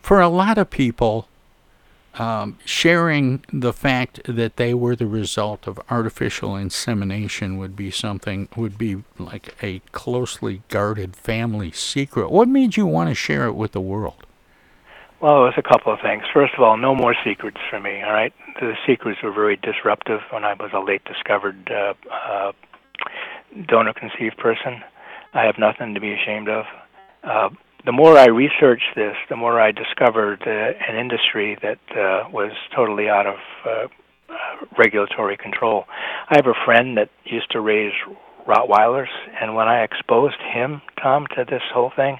For 0.00 0.20
a 0.20 0.28
lot 0.28 0.58
of 0.58 0.70
people, 0.70 1.28
um, 2.14 2.58
sharing 2.64 3.42
the 3.52 3.72
fact 3.72 4.20
that 4.24 4.56
they 4.56 4.74
were 4.74 4.94
the 4.94 5.06
result 5.06 5.66
of 5.66 5.80
artificial 5.90 6.56
insemination 6.56 7.56
would 7.58 7.74
be 7.74 7.90
something 7.90 8.48
would 8.54 8.78
be 8.78 9.02
like 9.18 9.56
a 9.62 9.80
closely 9.90 10.62
guarded 10.68 11.16
family 11.16 11.72
secret. 11.72 12.30
What 12.30 12.48
made 12.48 12.76
you 12.76 12.86
want 12.86 13.08
to 13.08 13.14
share 13.14 13.46
it 13.46 13.54
with 13.54 13.72
the 13.72 13.80
world? 13.80 14.23
Well, 15.20 15.38
it 15.46 15.54
was 15.54 15.54
a 15.56 15.62
couple 15.62 15.92
of 15.92 16.00
things. 16.02 16.22
First 16.34 16.54
of 16.56 16.62
all, 16.62 16.76
no 16.76 16.94
more 16.94 17.14
secrets 17.24 17.58
for 17.70 17.80
me. 17.80 18.02
All 18.02 18.12
right, 18.12 18.32
the 18.60 18.74
secrets 18.86 19.20
were 19.22 19.32
very 19.32 19.56
disruptive 19.56 20.20
when 20.30 20.44
I 20.44 20.54
was 20.54 20.70
a 20.74 20.80
late 20.80 21.02
discovered 21.04 21.70
uh, 21.70 21.94
uh, 22.12 22.52
donor 23.66 23.94
conceived 23.94 24.36
person. 24.36 24.82
I 25.32 25.44
have 25.44 25.56
nothing 25.58 25.94
to 25.94 26.00
be 26.00 26.12
ashamed 26.12 26.48
of. 26.48 26.64
Uh, 27.22 27.48
the 27.86 27.92
more 27.92 28.16
I 28.18 28.26
researched 28.26 28.94
this, 28.96 29.14
the 29.28 29.36
more 29.36 29.60
I 29.60 29.70
discovered 29.72 30.42
uh, 30.46 30.50
an 30.50 30.96
industry 30.96 31.56
that 31.62 31.78
uh, 31.90 32.28
was 32.30 32.52
totally 32.74 33.08
out 33.08 33.26
of 33.26 33.36
uh, 33.66 33.86
regulatory 34.78 35.36
control. 35.36 35.84
I 36.28 36.36
have 36.36 36.46
a 36.46 36.64
friend 36.64 36.96
that 36.96 37.10
used 37.24 37.50
to 37.52 37.60
raise 37.60 37.92
Rottweilers, 38.46 39.12
and 39.40 39.54
when 39.54 39.68
I 39.68 39.82
exposed 39.82 40.40
him, 40.52 40.82
Tom, 41.02 41.26
to 41.36 41.44
this 41.44 41.62
whole 41.72 41.92
thing, 41.94 42.18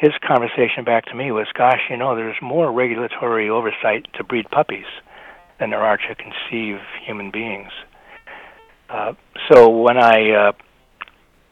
his 0.00 0.12
conversation 0.26 0.82
back 0.82 1.04
to 1.06 1.14
me 1.14 1.30
was, 1.30 1.46
"Gosh, 1.52 1.82
you 1.90 1.96
know, 1.98 2.16
there's 2.16 2.40
more 2.40 2.72
regulatory 2.72 3.50
oversight 3.50 4.06
to 4.14 4.24
breed 4.24 4.50
puppies 4.50 4.86
than 5.58 5.68
there 5.68 5.84
are 5.84 5.98
to 5.98 6.14
conceive 6.14 6.80
human 7.04 7.30
beings." 7.30 7.70
Uh, 8.88 9.12
so 9.50 9.68
when 9.68 9.98
I 9.98 10.30
uh, 10.30 10.52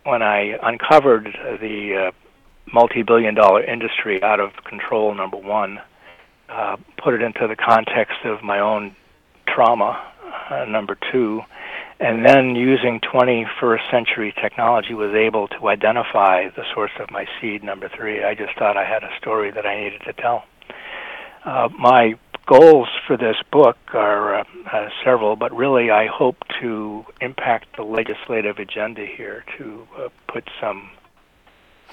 when 0.05 0.22
I 0.22 0.59
uncovered 0.62 1.26
the 1.61 2.09
uh, 2.09 2.11
multi-billion-dollar 2.72 3.64
industry 3.64 4.22
out 4.22 4.40
of 4.40 4.53
control, 4.64 5.14
number 5.14 5.36
one, 5.36 5.80
uh, 6.49 6.76
put 6.96 7.12
it 7.12 7.20
into 7.20 7.46
the 7.46 7.57
context 7.57 8.24
of 8.24 8.42
my 8.42 8.61
own 8.61 8.96
trauma, 9.46 10.03
uh, 10.49 10.64
number 10.64 10.96
two, 11.12 11.42
and 12.01 12.24
then 12.24 12.55
using 12.55 13.01
21st 13.01 13.90
century 13.90 14.32
technology 14.40 14.94
was 14.94 15.14
able 15.14 15.49
to 15.49 15.68
identify 15.68 16.49
the 16.51 16.62
source 16.72 16.92
of 17.01 17.11
my 17.11 17.26
seed, 17.40 17.64
number 17.64 17.88
three. 17.88 18.22
I 18.22 18.34
just 18.34 18.57
thought 18.57 18.76
I 18.76 18.84
had 18.84 19.03
a 19.03 19.11
story 19.20 19.51
that 19.51 19.66
I 19.66 19.82
needed 19.82 20.03
to 20.07 20.12
tell. 20.12 20.44
Uh, 21.44 21.68
my 21.76 22.14
goals 22.46 22.88
for 23.07 23.16
this 23.16 23.36
book 23.51 23.76
are 23.92 24.40
uh, 24.40 24.44
uh, 24.72 24.88
several, 25.05 25.34
but 25.34 25.55
really 25.55 25.90
I 25.90 26.07
hope 26.07 26.36
to 26.61 27.05
impact 27.20 27.76
the 27.76 27.82
legislative 27.82 28.59
agenda 28.59 29.05
here 29.05 29.44
to 29.59 29.86
uh, 29.96 30.09
put 30.28 30.49
some 30.61 30.90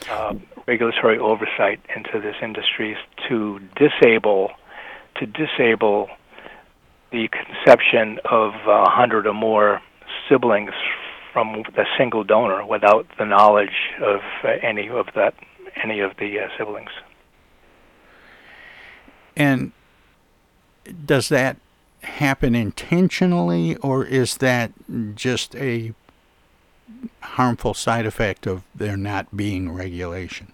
uh, 0.10 0.36
regulatory 0.68 1.18
oversight 1.18 1.80
into 1.96 2.20
this 2.20 2.36
industry 2.42 2.96
to 3.28 3.60
disable 3.76 4.52
to 5.16 5.26
disable 5.26 6.10
the 7.12 7.30
conception 7.30 8.20
of 8.26 8.54
a 8.68 8.90
hundred 8.90 9.26
or 9.26 9.34
more 9.34 9.82
siblings 10.30 10.72
from 11.34 11.64
the 11.76 11.86
single 11.98 12.24
donor 12.24 12.66
without 12.66 13.06
the 13.18 13.26
knowledge 13.26 13.92
of 14.02 14.22
uh, 14.44 14.50
any 14.62 14.90
of 14.90 15.08
that 15.16 15.34
any 15.84 16.00
of 16.00 16.12
the 16.18 16.40
uh, 16.40 16.48
siblings. 16.58 16.90
And 19.36 19.74
does 21.06 21.30
that 21.30 21.58
happen 22.04 22.56
intentionally, 22.56 23.76
or 23.78 24.06
is 24.06 24.38
that 24.38 24.72
just 25.16 25.56
a 25.56 25.94
harmful 27.22 27.74
side 27.74 28.06
effect 28.06 28.48
of 28.48 28.64
there 28.74 28.96
not 28.96 29.36
being 29.36 29.72
regulation? 29.72 30.54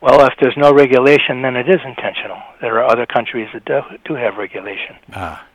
Well, 0.00 0.24
if 0.26 0.34
there's 0.40 0.56
no 0.56 0.72
regulation, 0.72 1.42
then 1.42 1.56
it 1.56 1.68
is 1.68 1.80
intentional. 1.84 2.42
There 2.60 2.78
are 2.78 2.90
other 2.90 3.06
countries 3.06 3.48
that 3.52 3.64
do, 3.64 3.80
do 4.04 4.14
have 4.14 4.36
regulation. 4.36 4.96
Ah. 5.12 5.46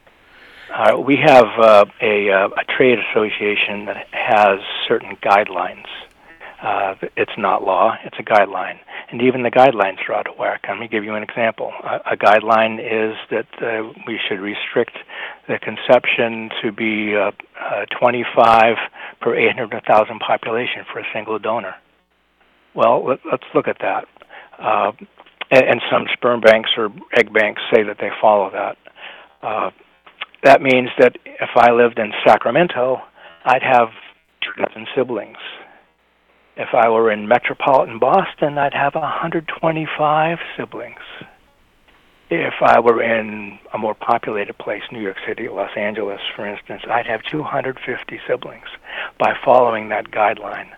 Uh, 0.74 1.00
we 1.00 1.16
have 1.16 1.46
uh, 1.62 1.86
a, 2.02 2.30
uh, 2.30 2.50
a 2.50 2.78
trade 2.78 3.00
association 3.12 3.86
that 3.86 4.08
has 4.12 4.60
certain 4.88 5.16
guidelines. 5.24 5.86
Uh, 6.62 6.96
it's 7.16 7.32
not 7.38 7.64
law; 7.64 7.96
it's 8.04 8.18
a 8.20 8.24
guideline, 8.24 8.80
and 9.12 9.22
even 9.22 9.44
the 9.44 9.52
guidelines 9.52 9.98
are 10.10 10.16
out 10.16 10.28
of 10.28 10.38
whack. 10.38 10.66
Let 10.68 10.80
me 10.80 10.88
give 10.88 11.04
you 11.04 11.14
an 11.14 11.22
example. 11.22 11.72
A, 11.84 12.14
a 12.14 12.18
guideline 12.18 12.80
is 12.80 13.16
that 13.30 13.48
uh, 13.62 13.94
we 14.08 14.20
should 14.28 14.40
restrict 14.40 14.98
the 15.48 15.60
conception 15.60 16.50
to 16.64 16.72
be 16.72 17.16
uh, 17.16 17.32
uh, 17.62 17.86
25 18.00 18.76
per 19.22 19.36
800,000 19.36 20.20
population 20.20 20.84
for 20.92 21.00
a 21.00 21.06
single 21.14 21.38
donor. 21.38 21.76
Well, 22.74 23.06
let, 23.06 23.20
let's 23.32 23.46
look 23.54 23.68
at 23.68 23.78
that. 23.82 24.06
Uh, 24.60 24.92
and, 25.52 25.64
and 25.64 25.82
some 25.92 26.08
sperm 26.14 26.42
banks 26.42 26.72
or 26.76 26.90
egg 27.16 27.32
banks 27.32 27.62
say 27.74 27.84
that 27.84 27.98
they 28.02 28.10
follow 28.20 28.50
that. 28.52 28.78
That 30.44 30.62
means 30.62 30.90
that 31.00 31.18
if 31.26 31.50
I 31.56 31.72
lived 31.72 32.00
in 32.00 32.14
Sacramento, 32.26 33.02
I'd 33.46 33.64
have 33.64 33.90
two 34.42 34.64
dozen 34.64 34.88
siblings. 34.96 35.38
If 36.56 36.70
I 36.74 36.90
were 36.90 37.12
in 37.12 37.28
metropolitan 37.28 38.00
Boston, 38.00 38.58
I'd 38.58 38.74
have 38.74 38.96
125 38.96 40.38
siblings. 40.58 41.00
If 42.30 42.56
I 42.62 42.80
were 42.80 43.02
in 43.02 43.58
a 43.74 43.78
more 43.78 43.94
populated 43.94 44.58
place, 44.58 44.82
New 44.92 45.02
York 45.02 45.18
City, 45.26 45.48
Los 45.48 45.70
Angeles, 45.78 46.20
for 46.36 46.46
instance, 46.46 46.82
I'd 46.90 47.06
have 47.06 47.22
250 47.24 48.20
siblings 48.28 48.66
by 49.18 49.34
following 49.46 49.90
that 49.90 50.12
guideline. 50.12 50.72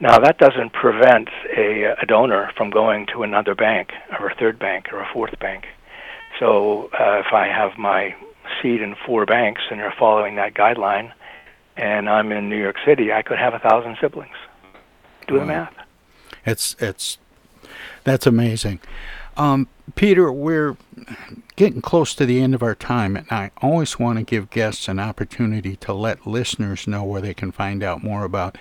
Now, 0.00 0.18
that 0.18 0.38
doesn't 0.38 0.72
prevent 0.72 1.28
a, 1.56 1.94
a 2.02 2.06
donor 2.06 2.50
from 2.56 2.70
going 2.70 3.06
to 3.12 3.22
another 3.22 3.54
bank, 3.54 3.90
or 4.18 4.30
a 4.30 4.34
third 4.34 4.58
bank, 4.58 4.86
or 4.92 5.00
a 5.00 5.08
fourth 5.12 5.38
bank. 5.38 5.66
So, 6.40 6.90
uh, 6.98 7.22
if 7.24 7.32
I 7.32 7.46
have 7.46 7.78
my 7.78 8.16
seed 8.62 8.80
in 8.80 8.94
four 9.06 9.26
banks 9.26 9.62
and 9.70 9.80
they're 9.80 9.94
following 9.98 10.36
that 10.36 10.54
guideline, 10.54 11.12
and 11.76 12.08
I'm 12.08 12.32
in 12.32 12.48
New 12.48 12.60
York 12.60 12.76
City, 12.84 13.12
I 13.12 13.22
could 13.22 13.38
have 13.38 13.54
a 13.54 13.58
thousand 13.58 13.96
siblings. 14.00 14.36
Do 15.26 15.38
the 15.38 15.46
math. 15.46 15.74
It's 16.44 16.76
it's 16.78 17.18
that's 18.04 18.26
amazing. 18.26 18.80
Um, 19.36 19.68
Peter, 19.94 20.30
we're 20.30 20.76
getting 21.56 21.82
close 21.82 22.14
to 22.14 22.26
the 22.26 22.40
end 22.40 22.54
of 22.54 22.62
our 22.62 22.74
time, 22.74 23.16
and 23.16 23.26
I 23.30 23.50
always 23.60 23.98
want 23.98 24.18
to 24.18 24.24
give 24.24 24.50
guests 24.50 24.88
an 24.88 25.00
opportunity 25.00 25.76
to 25.76 25.92
let 25.92 26.26
listeners 26.26 26.86
know 26.86 27.02
where 27.02 27.20
they 27.20 27.34
can 27.34 27.52
find 27.52 27.82
out 27.82 28.02
more 28.02 28.24
about 28.24 28.56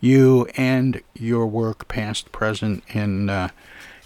you 0.00 0.46
and 0.56 1.02
your 1.14 1.46
work, 1.46 1.88
past, 1.88 2.32
present, 2.32 2.82
and 2.92 3.30
uh, 3.30 3.48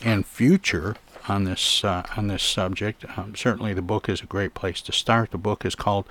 and 0.03 0.27
future 0.27 0.97
on 1.29 1.45
this 1.45 1.85
uh, 1.85 2.03
on 2.17 2.29
this 2.29 2.43
subject. 2.43 3.05
Um, 3.17 3.35
certainly, 3.35 3.75
the 3.75 3.83
book 3.83 4.09
is 4.09 4.21
a 4.21 4.27
great 4.27 4.55
place 4.55 4.81
to 4.83 4.93
start. 4.93 5.31
The 5.31 5.39
book 5.39 5.65
is 5.65 5.75
called 5.75 6.07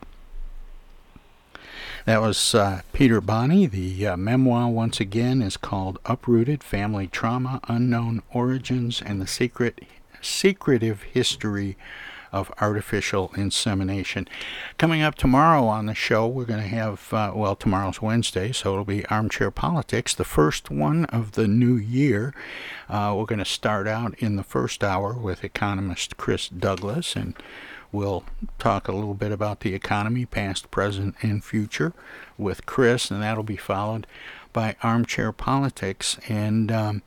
That 2.06 2.22
was 2.22 2.54
uh, 2.54 2.82
Peter 2.92 3.22
Boni. 3.22 3.66
The 3.66 4.08
uh, 4.08 4.18
memoir, 4.18 4.70
once 4.70 5.00
again, 5.00 5.42
is 5.42 5.56
called 5.56 6.00
Uprooted 6.06 6.62
Family 6.62 7.08
Trauma 7.08 7.62
Unknown 7.70 8.22
Origins 8.34 9.02
and 9.02 9.22
the 9.22 9.28
Secret 9.28 9.86
Secretive 10.22 11.04
History 11.04 11.78
of 12.34 12.52
artificial 12.60 13.32
insemination. 13.38 14.28
Coming 14.80 15.04
up 15.04 15.16
tomorrow 15.16 15.68
on 15.68 15.86
the 15.86 15.94
show, 15.94 16.28
we're 16.28 16.46
going 16.46 16.62
to 16.62 16.68
have, 16.68 17.14
uh, 17.14 17.32
well, 17.34 17.56
tomorrow's 17.56 18.02
Wednesday, 18.02 18.52
so 18.52 18.74
it'll 18.74 18.84
be 18.84 19.06
Armchair 19.06 19.52
Politics, 19.52 20.16
the 20.16 20.24
first 20.26 20.72
one 20.72 21.06
of 21.06 21.34
the 21.34 21.48
new 21.48 21.76
year. 21.76 22.34
Uh, 22.90 23.14
we're 23.16 23.26
going 23.26 23.40
to 23.40 23.46
start 23.46 23.88
out 23.88 24.16
in 24.18 24.36
the 24.36 24.44
first 24.44 24.84
hour 24.84 25.14
with 25.14 25.44
economist 25.44 26.18
Chris 26.18 26.50
Douglas, 26.50 27.16
and 27.16 27.36
we'll 27.92 28.24
talk 28.58 28.88
a 28.88 28.94
little 28.94 29.14
bit 29.14 29.32
about 29.32 29.60
the 29.60 29.76
economy, 29.76 30.26
past, 30.26 30.72
present, 30.72 31.16
and 31.22 31.44
future 31.44 31.94
with 32.38 32.66
Chris, 32.66 33.12
and 33.12 33.22
that'll 33.22 33.44
be 33.44 33.56
followed 33.56 34.08
by 34.52 34.76
Armchair 34.82 35.32
Politics. 35.32 36.18
And 36.28 36.72
um, 36.72 37.04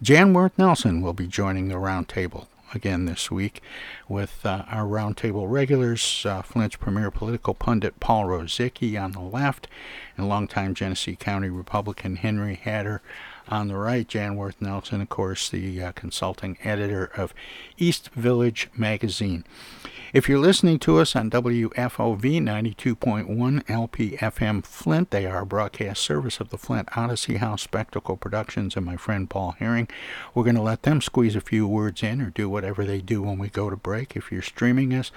Jan 0.00 0.32
Worth 0.32 0.58
Nelson 0.58 1.02
will 1.02 1.12
be 1.12 1.26
joining 1.26 1.68
the 1.68 1.74
roundtable 1.74 2.46
again 2.72 3.04
this 3.04 3.30
week 3.30 3.60
with 4.08 4.44
uh, 4.46 4.64
our 4.68 4.84
roundtable 4.84 5.50
regulars, 5.50 6.24
uh, 6.24 6.42
Flint's 6.42 6.76
premier 6.76 7.10
political 7.10 7.54
pundit 7.54 8.00
Paul 8.00 8.24
Rozycki 8.24 9.00
on 9.00 9.12
the 9.12 9.20
left, 9.20 9.68
and 10.16 10.28
longtime 10.28 10.74
Genesee 10.74 11.16
County 11.16 11.48
Republican 11.48 12.16
Henry 12.16 12.54
Hatter 12.54 13.02
on 13.48 13.68
the 13.68 13.76
right. 13.76 14.06
Jan 14.06 14.36
Worth 14.36 14.60
Nelson, 14.60 15.00
of 15.00 15.08
course, 15.08 15.48
the 15.50 15.82
uh, 15.82 15.92
consulting 15.92 16.56
editor 16.64 17.10
of 17.16 17.34
East 17.76 18.10
Village 18.10 18.68
Magazine. 18.76 19.44
If 20.14 20.28
you're 20.28 20.38
listening 20.38 20.78
to 20.78 20.98
us 20.98 21.16
on 21.16 21.28
WFOV 21.28 22.20
92.1 22.20 23.64
LPFM 23.64 24.64
Flint, 24.64 25.10
they 25.10 25.26
are 25.26 25.40
a 25.40 25.44
broadcast 25.44 26.02
service 26.02 26.38
of 26.38 26.50
the 26.50 26.56
Flint 26.56 26.88
Odyssey 26.96 27.38
House 27.38 27.62
Spectacle 27.62 28.16
Productions 28.16 28.76
and 28.76 28.86
my 28.86 28.96
friend 28.96 29.28
Paul 29.28 29.56
Herring. 29.58 29.88
We're 30.32 30.44
going 30.44 30.54
to 30.54 30.62
let 30.62 30.84
them 30.84 31.00
squeeze 31.00 31.34
a 31.34 31.40
few 31.40 31.66
words 31.66 32.04
in 32.04 32.20
or 32.20 32.30
do 32.30 32.48
whatever 32.48 32.84
they 32.84 33.00
do 33.00 33.22
when 33.22 33.38
we 33.40 33.48
go 33.48 33.68
to 33.68 33.76
break. 33.76 34.14
If 34.14 34.30
you're 34.30 34.40
streaming 34.40 34.94
us, 34.94 35.10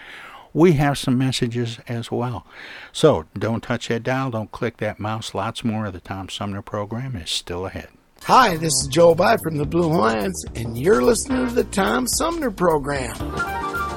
we 0.51 0.73
have 0.73 0.97
some 0.97 1.15
messages 1.15 1.77
as 1.87 2.09
well. 2.09 2.47
So 2.91 3.25
don't 3.37 3.61
touch 3.61 3.89
that 3.89 4.01
dial, 4.01 4.31
don't 4.31 4.51
click 4.51 4.77
that 4.77 4.99
mouse. 4.99 5.35
Lots 5.35 5.63
more 5.63 5.85
of 5.85 5.93
the 5.93 5.99
Tom 5.99 6.27
Sumner 6.27 6.63
program 6.63 7.15
is 7.15 7.29
still 7.29 7.67
ahead. 7.67 7.89
Hi, 8.23 8.57
this 8.57 8.73
is 8.73 8.87
Joe 8.87 9.13
By 9.13 9.37
from 9.37 9.57
the 9.57 9.65
Blue 9.65 9.95
Lions, 9.95 10.43
and 10.55 10.75
you're 10.75 11.03
listening 11.03 11.49
to 11.49 11.53
the 11.53 11.65
Tom 11.65 12.07
Sumner 12.07 12.49
program. 12.49 13.96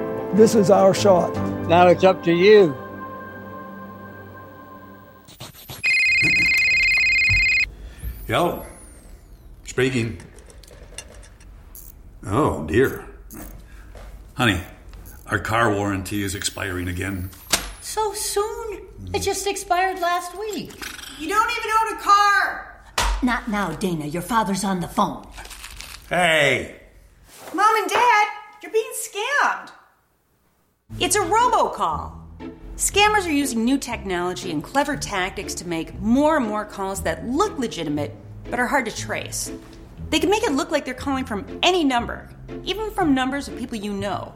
This 0.33 0.55
is 0.55 0.71
our 0.71 0.93
shot. 0.93 1.35
Now 1.67 1.87
it's 1.87 2.05
up 2.05 2.23
to 2.23 2.31
you. 2.31 2.75
Yo, 8.27 8.65
speaking. 9.65 10.17
Oh 12.25 12.65
dear. 12.65 13.05
Honey, 14.35 14.61
our 15.27 15.39
car 15.39 15.73
warranty 15.73 16.23
is 16.23 16.33
expiring 16.33 16.87
again. 16.87 17.29
So 17.81 18.13
soon? 18.13 18.73
It 19.13 19.17
hmm. 19.17 19.21
just 19.21 19.47
expired 19.47 19.99
last 19.99 20.37
week. 20.39 20.71
You 21.19 21.27
don't 21.27 21.51
even 21.51 21.71
own 21.81 21.97
a 21.97 22.01
car! 22.01 22.85
Not 23.21 23.49
now, 23.49 23.71
Dana. 23.73 24.05
Your 24.05 24.21
father's 24.21 24.63
on 24.63 24.79
the 24.79 24.87
phone. 24.87 25.27
Hey! 26.09 26.79
Mom 27.53 27.75
and 27.75 27.89
Dad, 27.89 28.27
you're 28.63 28.71
being 28.71 28.93
scammed. 28.95 29.70
It's 31.01 31.15
a 31.15 31.19
robocall. 31.19 32.11
Scammers 32.75 33.25
are 33.25 33.31
using 33.31 33.65
new 33.65 33.79
technology 33.79 34.51
and 34.51 34.63
clever 34.63 34.95
tactics 34.95 35.55
to 35.55 35.67
make 35.67 35.99
more 35.99 36.37
and 36.37 36.45
more 36.45 36.63
calls 36.63 37.01
that 37.01 37.25
look 37.25 37.57
legitimate 37.57 38.15
but 38.51 38.59
are 38.59 38.67
hard 38.67 38.85
to 38.85 38.95
trace. 38.95 39.51
They 40.11 40.19
can 40.19 40.29
make 40.29 40.43
it 40.43 40.51
look 40.51 40.69
like 40.69 40.85
they're 40.85 40.93
calling 40.93 41.25
from 41.25 41.59
any 41.63 41.83
number, 41.83 42.29
even 42.63 42.91
from 42.91 43.15
numbers 43.15 43.47
of 43.47 43.57
people 43.57 43.79
you 43.79 43.91
know. 43.93 44.35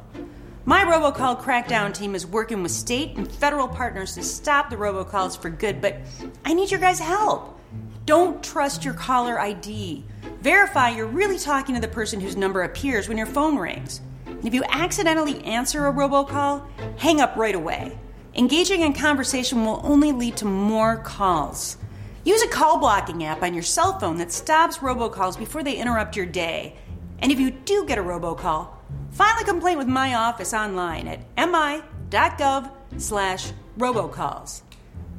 My 0.65 0.83
robocall 0.83 1.39
crackdown 1.39 1.93
team 1.93 2.15
is 2.15 2.25
working 2.25 2.63
with 2.63 2.71
state 2.71 3.15
and 3.15 3.31
federal 3.31 3.67
partners 3.67 4.15
to 4.15 4.23
stop 4.23 4.71
the 4.71 4.75
robocalls 4.75 5.39
for 5.39 5.51
good, 5.51 5.81
but 5.81 5.99
I 6.45 6.55
need 6.55 6.71
your 6.71 6.79
guys' 6.79 6.97
help. 6.97 7.59
Don't 8.05 8.43
trust 8.43 8.83
your 8.83 8.95
caller 8.95 9.39
ID. 9.39 10.03
Verify 10.41 10.89
you're 10.89 11.05
really 11.05 11.37
talking 11.37 11.75
to 11.75 11.81
the 11.81 11.87
person 11.87 12.19
whose 12.19 12.35
number 12.35 12.63
appears 12.63 13.07
when 13.07 13.19
your 13.19 13.27
phone 13.27 13.55
rings. 13.55 14.01
If 14.43 14.53
you 14.53 14.63
accidentally 14.69 15.43
answer 15.43 15.87
a 15.87 15.93
robocall, 15.93 16.67
hang 16.97 17.21
up 17.21 17.35
right 17.35 17.55
away. 17.55 17.97
Engaging 18.35 18.81
in 18.81 18.93
conversation 18.93 19.65
will 19.65 19.81
only 19.83 20.11
lead 20.11 20.37
to 20.37 20.45
more 20.45 20.97
calls. 20.97 21.77
Use 22.25 22.41
a 22.41 22.47
call 22.47 22.79
blocking 22.79 23.23
app 23.23 23.43
on 23.43 23.53
your 23.53 23.63
cell 23.63 23.99
phone 23.99 24.17
that 24.17 24.31
stops 24.31 24.79
robocalls 24.79 25.37
before 25.37 25.63
they 25.63 25.77
interrupt 25.77 26.15
your 26.15 26.25
day. 26.25 26.75
And 27.19 27.31
if 27.31 27.39
you 27.39 27.51
do 27.51 27.85
get 27.85 27.97
a 27.97 28.03
robocall, 28.03 28.69
file 29.11 29.41
a 29.41 29.45
complaint 29.45 29.77
with 29.77 29.87
my 29.87 30.15
office 30.15 30.53
online 30.53 31.07
at 31.07 31.19
mi.gov 31.37 32.71
slash 32.97 33.51
robocalls. 33.77 34.63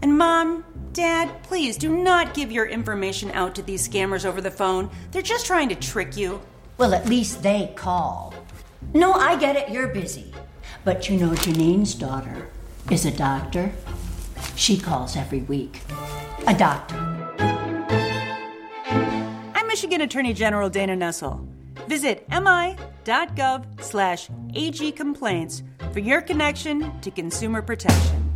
And 0.03 0.19
mom, 0.19 0.65
dad, 0.93 1.43
please 1.43 1.77
do 1.77 1.89
not 1.89 2.35
give 2.35 2.53
your 2.53 2.67
information 2.67 3.31
out 3.31 3.55
to 3.55 3.63
these 3.63 3.89
scammers 3.89 4.27
over 4.27 4.41
the 4.41 4.51
phone. 4.51 4.91
They're 5.11 5.23
just 5.23 5.47
trying 5.47 5.69
to 5.71 5.75
trick 5.75 6.17
you. 6.17 6.41
Well, 6.77 6.93
at 6.93 7.09
least 7.09 7.43
they 7.43 7.73
call. 7.77 8.35
No, 8.95 9.13
I 9.13 9.37
get 9.37 9.57
it. 9.57 9.69
You're 9.71 9.89
busy. 9.89 10.33
But 10.85 11.09
you 11.09 11.19
know, 11.19 11.35
Janine's 11.35 11.95
daughter 11.95 12.49
is 12.91 13.05
a 13.05 13.11
doctor. 13.11 13.73
She 14.55 14.79
calls 14.79 15.17
every 15.17 15.43
week. 15.43 15.81
A 16.47 16.55
doctor. 16.55 16.97
I'm 19.55 19.67
Michigan 19.67 20.01
Attorney 20.01 20.33
General 20.33 20.71
Dana 20.71 20.97
Nessel. 20.97 21.47
Visit 21.89 22.27
mi.gov 22.29 23.83
slash 23.83 24.29
agcomplaints 24.29 25.63
for 25.93 26.01
your 26.01 26.21
connection 26.21 27.01
to 27.01 27.11
consumer 27.11 27.63
protection. 27.63 28.36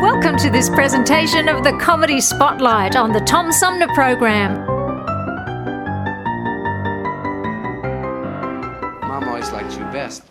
Welcome 0.00 0.36
to 0.38 0.50
this 0.50 0.68
presentation 0.68 1.48
of 1.48 1.64
the 1.64 1.72
Comedy 1.80 2.20
Spotlight 2.20 2.96
on 2.96 3.12
the 3.12 3.20
Tom 3.20 3.50
Sumner 3.50 3.88
Program. 3.94 4.66
Mom 9.08 9.24
always 9.24 9.50
liked 9.52 9.72
you 9.72 9.84
best. 9.86 10.22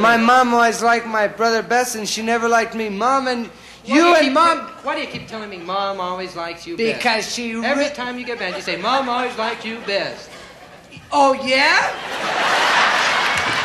My 0.00 0.16
mom 0.16 0.54
always 0.54 0.82
liked 0.82 1.06
my 1.06 1.28
brother 1.28 1.62
best, 1.62 1.96
and 1.96 2.08
she 2.08 2.22
never 2.22 2.48
liked 2.48 2.74
me. 2.74 2.88
Mom 2.88 3.28
and 3.28 3.50
you, 3.84 3.96
do 3.96 4.14
and 4.14 4.32
mom. 4.32 4.58
te- 4.58 4.72
why 4.84 4.94
do 4.94 5.02
you 5.02 5.06
keep 5.06 5.26
telling 5.28 5.50
me 5.50 5.58
Mom 5.58 6.00
always 6.00 6.34
likes 6.34 6.66
you 6.66 6.78
best? 6.78 6.98
Because 6.98 7.34
she 7.34 7.52
Every 7.62 7.90
time 7.90 8.18
you 8.18 8.24
get 8.24 8.38
mad, 8.38 8.56
you 8.56 8.62
say 8.62 8.76
Mom 8.76 9.10
always 9.10 9.36
liked 9.36 9.66
you 9.66 9.80
best. 9.80 10.30
Oh 11.10 11.34
yeah. 11.34 12.42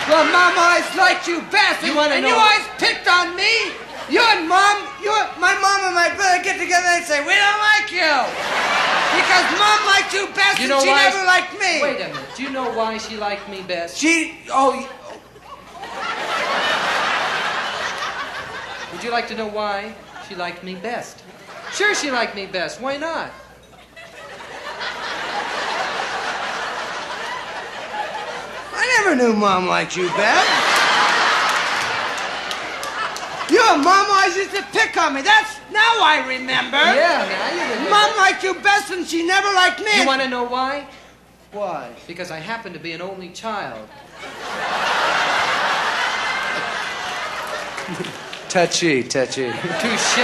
Well, 0.08 0.24
mom 0.32 0.58
always 0.58 0.88
liked 0.95 1.28
you 1.28 1.41
best, 1.51 1.84
You 1.84 1.99
and, 1.99 2.26
you 2.26 2.34
always 2.34 2.66
picked 2.80 3.08
on 3.08 3.36
me. 3.36 3.76
You 4.10 4.24
and 4.24 4.47
mom, 4.47 4.88
you, 5.03 5.12
my 5.36 5.51
mom 5.60 5.84
and 5.84 5.95
my 5.95 6.08
brother 6.16 6.41
get 6.43 6.58
together 6.58 6.88
and 6.95 7.03
say 7.03 7.20
we 7.20 7.36
don't 7.36 7.62
like 7.76 7.91
you 7.91 8.16
because 9.20 9.45
mom 9.60 9.80
liked 9.86 10.14
you 10.14 10.28
best, 10.34 10.62
You 10.62 10.72
and 10.72 10.82
she 10.82 10.88
never 10.88 11.26
liked 11.26 11.53
me. 11.60 11.82
Wait 11.82 11.99
a 11.99 12.08
minute. 12.08 12.30
Do 12.38 12.43
you 12.43 12.51
know 12.51 12.72
why 12.72 12.97
she 12.97 13.18
liked 13.18 13.49
me 13.49 13.62
best? 13.64 13.97
She, 13.97 14.39
oh, 14.49 14.88
Would 18.93 19.03
you 19.03 19.12
like 19.12 19.28
to 19.28 19.36
know 19.36 19.47
why 19.47 19.93
she 20.28 20.36
liked 20.36 20.64
me 20.64 20.76
best? 20.76 21.22
Sure, 21.74 21.93
she 21.93 22.12
liked 22.12 22.36
me 22.36 22.45
best. 22.45 22.80
Why 22.80 22.97
not? 22.97 23.32
Never 28.98 29.16
knew 29.16 29.34
mom 29.34 29.68
liked 29.68 29.95
you 29.95 30.08
best. 30.10 30.50
You 33.50 33.64
and 33.70 33.82
mom 33.84 34.08
always 34.10 34.36
used 34.36 34.54
to 34.56 34.64
pick 34.74 34.98
on 34.98 35.14
me. 35.14 35.22
That's 35.22 35.58
now 35.72 36.02
I 36.02 36.26
remember. 36.28 36.76
Yeah, 36.78 37.26
now 37.30 37.54
you 37.56 37.62
remember. 37.62 37.89
Mom 37.89 38.18
liked 38.18 38.43
you 38.43 38.56
best, 38.56 38.91
and 38.91 39.08
she 39.08 39.26
never 39.26 39.48
liked 39.54 39.80
me. 39.80 40.02
You 40.02 40.06
want 40.06 40.22
to 40.22 40.28
know 40.28 40.43
why? 40.43 40.86
Why? 41.54 41.93
Because 42.08 42.30
I 42.30 42.39
happen 42.39 42.74
to 42.74 42.80
be 42.80 42.91
an 42.91 43.02
only 43.02 43.30
child. 43.30 43.88
Touchy, 48.50 49.02
touchy. 49.04 49.50
Touche. 49.80 50.16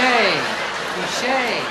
Touche. 0.94 1.62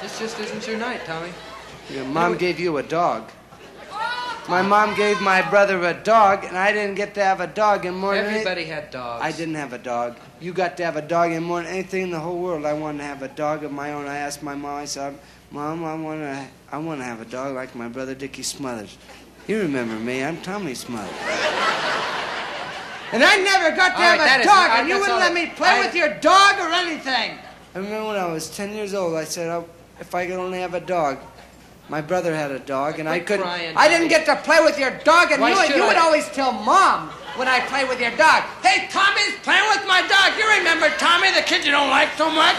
This 0.00 0.18
just 0.18 0.40
isn't 0.40 0.66
your 0.66 0.78
night, 0.78 1.04
Tommy. 1.04 1.32
Your 1.90 2.06
mom 2.06 2.38
gave 2.38 2.58
you 2.58 2.78
a 2.78 2.82
dog. 2.82 3.30
My 4.48 4.60
mom 4.60 4.94
gave 4.96 5.20
my 5.20 5.40
brother 5.48 5.82
a 5.84 5.94
dog, 5.94 6.44
and 6.44 6.58
I 6.58 6.72
didn't 6.72 6.96
get 6.96 7.14
to 7.14 7.24
have 7.24 7.40
a 7.40 7.46
dog 7.46 7.86
in 7.86 7.94
more 7.94 8.14
Everybody 8.14 8.64
had 8.64 8.90
dogs. 8.90 9.24
I 9.24 9.30
didn't 9.30 9.54
have 9.54 9.72
a 9.72 9.78
dog. 9.78 10.16
You 10.40 10.52
got 10.52 10.76
to 10.78 10.84
have 10.84 10.96
a 10.96 11.02
dog 11.02 11.30
in 11.30 11.42
more 11.44 11.62
than 11.62 11.70
anything 11.72 12.02
in 12.02 12.10
the 12.10 12.18
whole 12.18 12.38
world. 12.38 12.66
I 12.66 12.72
wanted 12.72 12.98
to 12.98 13.04
have 13.04 13.22
a 13.22 13.28
dog 13.28 13.62
of 13.62 13.70
my 13.70 13.92
own. 13.92 14.06
I 14.08 14.16
asked 14.16 14.42
my 14.42 14.54
mom. 14.56 14.76
I 14.76 14.84
said, 14.84 15.16
"Mom, 15.52 15.84
I 15.84 15.94
want 15.94 16.20
to, 16.22 16.46
I 16.72 16.78
want 16.78 17.00
to 17.00 17.04
have 17.04 17.20
a 17.20 17.24
dog 17.24 17.54
like 17.54 17.74
my 17.76 17.88
brother 17.88 18.14
Dickie 18.16 18.42
Smothers." 18.42 18.98
You 19.46 19.60
remember 19.60 19.94
me? 19.94 20.24
I'm 20.24 20.40
Tommy 20.42 20.74
Smothers. 20.74 21.14
And 23.12 23.22
I 23.22 23.36
never 23.36 23.76
got 23.76 23.90
to 23.90 23.94
All 23.96 24.02
have 24.02 24.18
right, 24.18 24.36
a 24.38 24.40
is- 24.40 24.46
dog, 24.46 24.70
I- 24.70 24.80
and 24.80 24.88
you 24.88 24.98
wouldn't 24.98 25.18
let 25.18 25.34
me 25.34 25.46
play 25.54 25.68
I- 25.68 25.80
with 25.80 25.94
your 25.94 26.08
dog 26.14 26.58
or 26.58 26.68
anything. 26.72 27.38
I 27.74 27.78
remember 27.78 28.08
when 28.08 28.16
I 28.16 28.26
was 28.26 28.50
10 28.50 28.72
years 28.74 28.92
old, 28.94 29.14
I 29.16 29.24
said, 29.24 29.48
oh, 29.50 29.66
if 30.00 30.14
I 30.14 30.26
could 30.26 30.36
only 30.38 30.60
have 30.60 30.74
a 30.74 30.80
dog. 30.80 31.18
My 31.92 32.00
brother 32.00 32.34
had 32.34 32.50
a 32.50 32.58
dog, 32.58 33.00
and 33.00 33.06
I 33.06 33.20
couldn't. 33.20 33.44
I 33.44 33.86
didn't 33.86 34.08
get 34.08 34.24
to 34.24 34.36
play 34.36 34.60
with 34.64 34.78
your 34.78 34.92
dog, 35.04 35.30
and 35.30 35.42
Why 35.42 35.66
you, 35.66 35.74
you 35.76 35.86
would 35.86 35.98
always 35.98 36.26
tell 36.30 36.50
mom 36.50 37.10
when 37.36 37.48
I 37.48 37.60
play 37.68 37.84
with 37.84 38.00
your 38.00 38.12
dog, 38.12 38.44
"Hey, 38.64 38.88
Tommy's 38.88 39.36
playing 39.42 39.68
with 39.68 39.86
my 39.86 40.00
dog." 40.08 40.32
You 40.38 40.48
remember 40.56 40.88
Tommy, 40.96 41.30
the 41.32 41.42
kid 41.42 41.66
you 41.66 41.70
don't 41.70 41.90
like 41.90 42.08
so 42.16 42.30
much? 42.30 42.56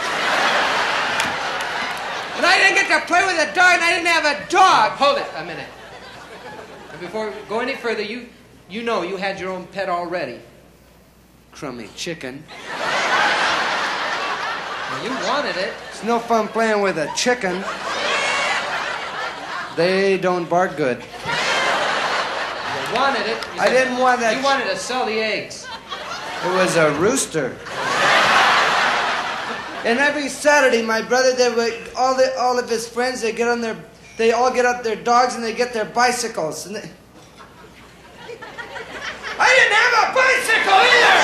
but 2.36 2.46
I 2.46 2.62
didn't 2.62 2.76
get 2.76 2.88
to 2.94 3.08
play 3.08 3.26
with 3.26 3.42
a 3.42 3.50
dog, 3.56 3.74
and 3.74 3.84
I 3.84 3.90
didn't 3.96 4.14
have 4.14 4.26
a 4.38 4.46
dog. 4.52 4.92
Hold 5.02 5.18
it 5.18 5.26
a 5.36 5.44
minute. 5.44 5.66
Before 7.00 7.32
we 7.32 7.36
go 7.50 7.60
any 7.60 7.74
further, 7.74 8.04
you 8.04 8.30
you 8.70 8.84
know 8.84 9.02
you 9.02 9.18
had 9.18 9.40
your 9.40 9.50
own 9.50 9.66
pet 9.66 9.90
already. 9.90 10.42
Crummy 11.52 11.90
chicken. 11.96 12.44
Well, 14.92 15.04
you 15.04 15.10
wanted 15.26 15.58
it. 15.58 15.74
It's 15.90 16.04
no 16.04 16.20
fun 16.20 16.50
playing 16.50 16.82
with 16.84 17.00
a 17.00 17.10
chicken. 17.16 17.64
They 19.76 20.18
don't 20.18 20.48
bark 20.50 20.78
good. 20.78 20.98
You 21.00 22.94
wanted 22.96 23.26
it. 23.26 23.38
You 23.56 23.62
I 23.62 23.70
didn't 23.70 23.98
want 23.98 24.20
that 24.20 24.38
You 24.38 24.44
wanted 24.44 24.66
to 24.70 24.78
sell 24.78 25.06
the 25.06 25.20
eggs. 25.20 25.66
It 26.46 26.54
was 26.54 26.76
a 26.76 26.92
rooster. 27.00 27.56
And 29.86 30.00
every 30.00 30.30
Saturday, 30.30 30.82
my 30.82 31.02
brother, 31.02 31.34
they 31.36 31.50
would, 31.54 31.74
all 31.98 32.16
the 32.16 32.34
all 32.40 32.58
of 32.60 32.70
his 32.70 32.88
friends, 32.88 33.22
they 33.22 33.32
get 33.34 33.48
on 33.50 33.60
their, 33.62 33.76
they 34.18 34.32
all 34.32 34.52
get 34.54 34.66
up 34.66 34.82
their 34.84 34.96
dogs 34.96 35.36
and 35.36 35.44
they 35.44 35.54
get 35.54 35.74
their 35.74 35.86
bicycles. 35.86 36.66
And 36.68 36.76
they, 36.78 36.90
I 39.40 39.50
didn't 39.58 39.76
have 39.76 39.94
a 40.04 40.14
bicycle 40.16 40.80
either. 40.88 41.20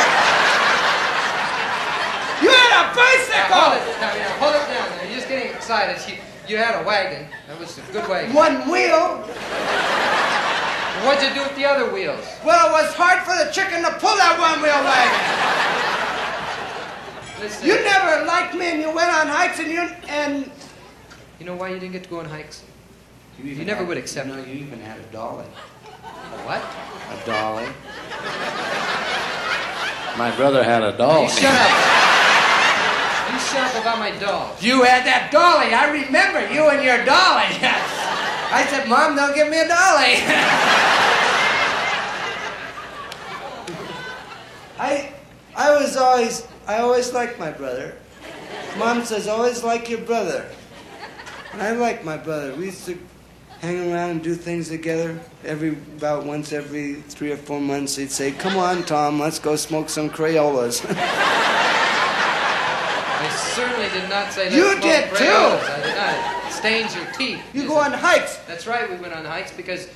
You 2.43 2.49
had 2.51 2.71
a 2.71 2.83
Now, 2.83 2.95
bicycle. 2.95 3.55
hold 3.55 3.73
it. 3.77 3.83
Now, 4.01 4.13
now, 4.15 4.39
hold 4.39 4.55
it 4.55 4.65
down. 4.73 4.89
Now, 4.97 5.03
You're 5.03 5.15
just 5.15 5.27
getting 5.29 5.53
excited. 5.53 5.95
You, 6.09 6.17
you 6.49 6.57
had 6.57 6.81
a 6.81 6.85
wagon. 6.85 7.27
That 7.47 7.59
was 7.59 7.77
a 7.77 7.81
good 7.91 8.07
wagon. 8.09 8.33
One 8.33 8.69
wheel. 8.69 9.17
What'd 11.05 11.23
you 11.23 11.33
do 11.33 11.41
with 11.43 11.55
the 11.55 11.65
other 11.65 11.93
wheels? 11.93 12.25
Well, 12.43 12.67
it 12.69 12.71
was 12.71 12.93
hard 12.95 13.23
for 13.23 13.35
the 13.45 13.51
chicken 13.51 13.83
to 13.83 13.91
pull 13.99 14.15
that 14.17 14.35
one 14.39 14.61
wheel 14.61 14.83
wagon. 14.83 15.21
Listen. 17.39 17.67
You 17.67 17.75
never 17.83 18.25
liked 18.25 18.53
me, 18.55 18.65
and 18.71 18.81
you 18.81 18.91
went 18.93 19.09
on 19.11 19.27
hikes, 19.27 19.59
and 19.59 19.71
you 19.71 19.81
and 20.09 20.51
You 21.39 21.45
know 21.45 21.55
why 21.55 21.69
you 21.69 21.79
didn't 21.79 21.93
get 21.93 22.03
to 22.03 22.09
go 22.09 22.19
on 22.19 22.25
hikes? 22.25 22.63
you, 23.41 23.45
You 23.51 23.63
never 23.63 23.85
would 23.85 23.97
accept 23.97 24.27
No, 24.27 24.37
it. 24.37 24.47
you 24.47 24.55
even 24.55 24.79
had 24.81 24.99
a 24.99 25.03
dolly. 25.03 25.45
A 25.95 26.37
what? 26.43 26.61
A 26.61 27.25
dolly. 27.25 27.67
My 30.17 30.31
brother 30.35 30.63
had 30.65 30.83
a 30.83 30.97
doll. 30.97 31.23
You 31.23 31.29
shut 31.29 31.45
up. 31.45 32.08
Shut 33.51 33.75
about 33.81 33.99
my 33.99 34.11
dolls. 34.19 34.61
You 34.61 34.83
had 34.83 35.05
that 35.05 35.31
dolly. 35.31 35.73
I 35.73 35.89
remember 35.89 36.41
you 36.53 36.69
and 36.69 36.83
your 36.83 37.03
dolly. 37.03 37.49
I 38.51 38.65
said, 38.69 38.87
Mom, 38.87 39.15
don't 39.15 39.33
give 39.33 39.49
me 39.49 39.59
a 39.59 39.67
dolly. 39.67 40.15
I, 44.79 45.13
I 45.55 45.71
was 45.81 45.97
always, 45.97 46.47
I 46.67 46.77
always 46.79 47.11
liked 47.13 47.39
my 47.39 47.51
brother. 47.51 47.95
Mom 48.77 49.03
says, 49.03 49.27
always 49.27 49.63
like 49.63 49.89
your 49.89 50.01
brother. 50.01 50.49
And 51.53 51.61
I 51.61 51.71
like 51.71 52.03
my 52.03 52.17
brother. 52.17 52.53
We 52.55 52.65
used 52.65 52.85
to 52.85 52.97
hang 53.61 53.91
around 53.91 54.11
and 54.11 54.23
do 54.23 54.35
things 54.35 54.69
together. 54.69 55.19
Every 55.43 55.69
about 55.69 56.25
once 56.25 56.53
every 56.53 56.95
three 56.95 57.31
or 57.31 57.37
four 57.37 57.59
months, 57.59 57.95
he'd 57.95 58.11
say, 58.11 58.31
"Come 58.31 58.57
on, 58.57 58.83
Tom, 58.83 59.19
let's 59.19 59.39
go 59.39 59.55
smoke 59.55 59.89
some 59.89 60.09
Crayolas." 60.09 60.85
I 63.21 63.29
certainly 63.29 63.89
did 63.89 64.09
not 64.09 64.31
say 64.31 64.47
that. 64.47 64.55
You 64.55 64.79
did, 64.79 65.09
too. 65.09 65.25
I 65.25 65.81
did 65.83 65.95
not. 65.95 66.47
It 66.47 66.53
stains 66.53 66.95
your 66.95 67.05
teeth. 67.13 67.41
you 67.53 67.67
go 67.67 67.77
on 67.77 67.91
hikes. 67.91 68.37
That's 68.47 68.65
right, 68.65 68.89
we 68.89 68.95
went 68.95 69.13
on 69.13 69.25
hikes 69.25 69.51
because 69.51 69.89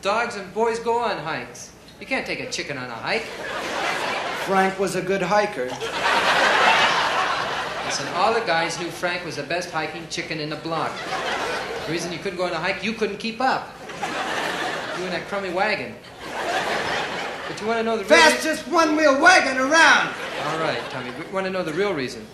dogs 0.00 0.36
and 0.36 0.54
boys 0.54 0.78
go 0.78 1.00
on 1.00 1.18
hikes. 1.18 1.72
You 2.00 2.06
can't 2.06 2.24
take 2.24 2.40
a 2.40 2.48
chicken 2.50 2.78
on 2.78 2.88
a 2.88 2.94
hike. 2.94 3.24
Frank 4.46 4.78
was 4.78 4.94
a 4.94 5.02
good 5.02 5.22
hiker. 5.22 5.64
Listen, 7.84 8.06
all 8.14 8.32
the 8.32 8.40
guys 8.46 8.78
knew 8.78 8.88
Frank 8.88 9.24
was 9.24 9.34
the 9.36 9.42
best 9.42 9.70
hiking 9.70 10.06
chicken 10.08 10.38
in 10.38 10.48
the 10.48 10.56
block. 10.56 10.92
The 11.86 11.92
reason 11.92 12.12
you 12.12 12.18
couldn't 12.18 12.38
go 12.38 12.46
on 12.46 12.52
a 12.52 12.58
hike, 12.58 12.84
you 12.84 12.92
couldn't 12.92 13.18
keep 13.18 13.40
up. 13.40 13.74
You 14.98 15.04
in 15.04 15.10
that 15.10 15.26
crummy 15.26 15.50
wagon. 15.50 15.96
But 17.50 17.60
you 17.60 17.66
want 17.66 17.78
to 17.80 17.82
know 17.82 17.96
the 17.96 18.04
real 18.04 18.16
reason? 18.16 18.30
Fastest 18.30 18.68
one-wheel 18.68 19.20
wagon 19.20 19.58
around. 19.58 20.14
All 20.46 20.60
right, 20.60 20.80
Tommy. 20.90 21.10
We 21.10 21.32
want 21.32 21.46
to 21.46 21.50
know 21.50 21.64
the 21.64 21.72
real 21.72 21.92
reason. 21.92 22.24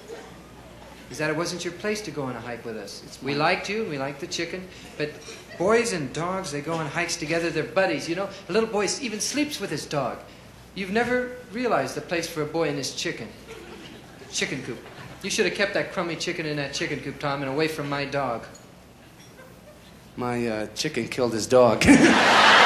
Is 1.10 1.16
that 1.16 1.30
it 1.30 1.36
wasn't 1.36 1.64
your 1.64 1.72
place 1.72 2.02
to 2.02 2.10
go 2.10 2.24
on 2.24 2.36
a 2.36 2.40
hike 2.40 2.66
with 2.66 2.76
us. 2.76 3.18
we 3.22 3.34
liked 3.34 3.70
you 3.70 3.80
and 3.80 3.90
we 3.90 3.96
liked 3.96 4.20
the 4.20 4.26
chicken, 4.26 4.68
but 4.98 5.10
boys 5.56 5.94
and 5.94 6.12
dogs, 6.12 6.52
they 6.52 6.60
go 6.60 6.74
on 6.74 6.84
hikes 6.84 7.16
together. 7.16 7.48
They're 7.48 7.64
buddies, 7.64 8.10
you 8.10 8.14
know. 8.14 8.28
A 8.50 8.52
little 8.52 8.68
boy 8.68 8.88
even 9.00 9.18
sleeps 9.18 9.58
with 9.58 9.70
his 9.70 9.86
dog. 9.86 10.18
You've 10.74 10.92
never 10.92 11.38
realized 11.50 11.94
the 11.94 12.02
place 12.02 12.28
for 12.28 12.42
a 12.42 12.46
boy 12.46 12.68
and 12.68 12.76
his 12.76 12.94
chicken. 12.94 13.28
Chicken 14.30 14.62
coop. 14.64 14.78
You 15.22 15.30
should 15.30 15.46
have 15.46 15.54
kept 15.54 15.72
that 15.72 15.92
crummy 15.92 16.16
chicken 16.16 16.44
in 16.44 16.58
that 16.58 16.74
chicken 16.74 17.00
coop, 17.00 17.18
Tom, 17.18 17.40
and 17.40 17.50
away 17.50 17.68
from 17.68 17.88
my 17.88 18.04
dog. 18.04 18.44
My 20.14 20.46
uh, 20.46 20.66
chicken 20.74 21.08
killed 21.08 21.32
his 21.32 21.46
dog. 21.46 21.86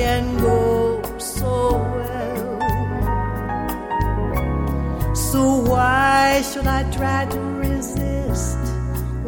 Can 0.00 0.38
go 0.38 1.02
so 1.18 1.76
well. 1.96 2.60
So 5.14 5.40
why 5.70 6.40
should 6.48 6.66
I 6.66 6.82
try 6.90 7.20
to 7.34 7.40
resist 7.66 8.62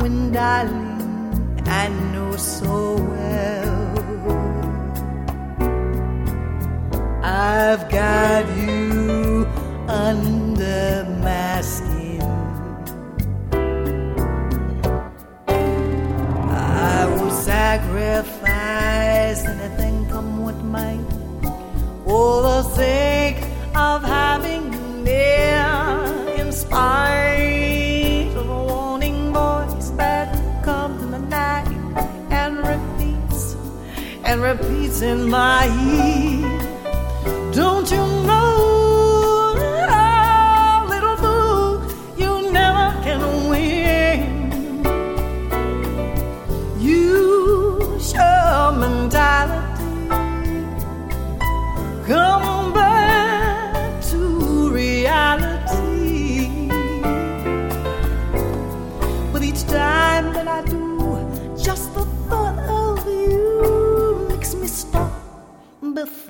when, 0.01 0.33
darling, 0.33 1.61
I 1.67 1.89
know 2.13 2.33
so 2.37 2.97
well 3.13 3.93
I've 7.23 7.85
got 7.91 8.43
in 35.03 35.29
my 35.29 35.67
ear. 35.67 37.53
Don't 37.53 37.91
you 37.91 38.12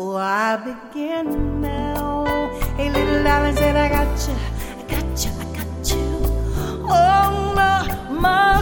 before 0.03 0.21
I 0.21 0.57
begin 0.57 1.61
now. 1.61 2.25
Hey, 2.77 2.91
little 2.91 3.23
darling, 3.23 3.55
said 3.55 3.77
I 3.77 3.89
got 3.89 4.29
you, 4.29 4.35
I 4.35 4.83
got 4.91 5.25
you, 5.25 5.31
I 5.39 5.45
got 5.57 5.91
you 5.91 6.89
on 6.91 7.55
my, 7.55 8.11
my 8.11 8.61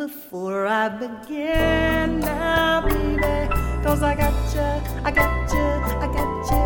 before 0.00 0.66
I 0.66 0.88
begin 0.88 2.20
now, 2.20 2.80
baby. 2.88 3.52
Cause 3.84 4.02
I 4.02 4.14
got 4.14 4.32
you, 4.54 4.68
I 5.04 5.10
got 5.10 5.52
you, 5.52 5.66
I 6.04 6.06
got 6.16 6.32
you 6.50 6.64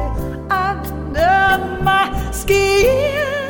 under 0.51 1.83
my 1.83 2.31
skin, 2.31 3.44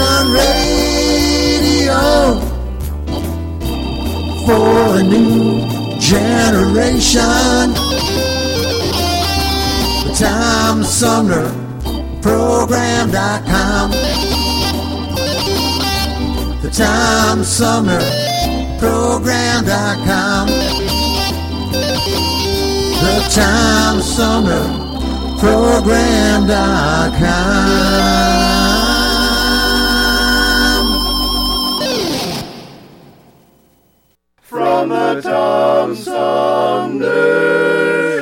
Old 0.00 0.30
radio 0.32 1.94
for 4.46 4.98
a 4.98 5.02
new 5.02 5.66
generation. 5.98 7.74
The 10.04 10.12
Tom 10.16 10.84
Sumner 10.84 11.50
Program.com. 12.22 13.90
The 16.62 16.70
Tom 16.70 17.42
Sumner 17.42 18.00
Program.com. 18.78 20.46
The 23.02 23.14
Tom 23.34 24.00
Sumner 24.00 24.64
Program.com. 25.40 26.48
Tom 35.88 37.00
Sumner 37.00 37.08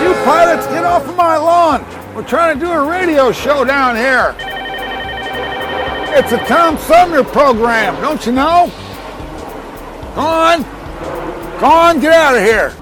You 0.00 0.14
pilots, 0.24 0.66
get 0.68 0.84
off 0.84 1.08
of 1.08 1.16
my 1.16 1.36
lawn. 1.36 1.84
We're 2.14 2.22
trying 2.22 2.56
to 2.56 2.64
do 2.64 2.70
a 2.70 2.88
radio 2.88 3.32
show 3.32 3.64
down 3.64 3.96
here. 3.96 4.36
It's 6.16 6.30
a 6.30 6.38
Tom 6.46 6.78
Sumner 6.78 7.24
program, 7.24 8.00
don't 8.00 8.24
you 8.24 8.30
know? 8.30 8.70
Go 10.14 10.20
on. 10.20 10.62
Go 11.58 11.66
on, 11.66 11.98
get 11.98 12.12
out 12.12 12.36
of 12.36 12.42
here. 12.44 12.72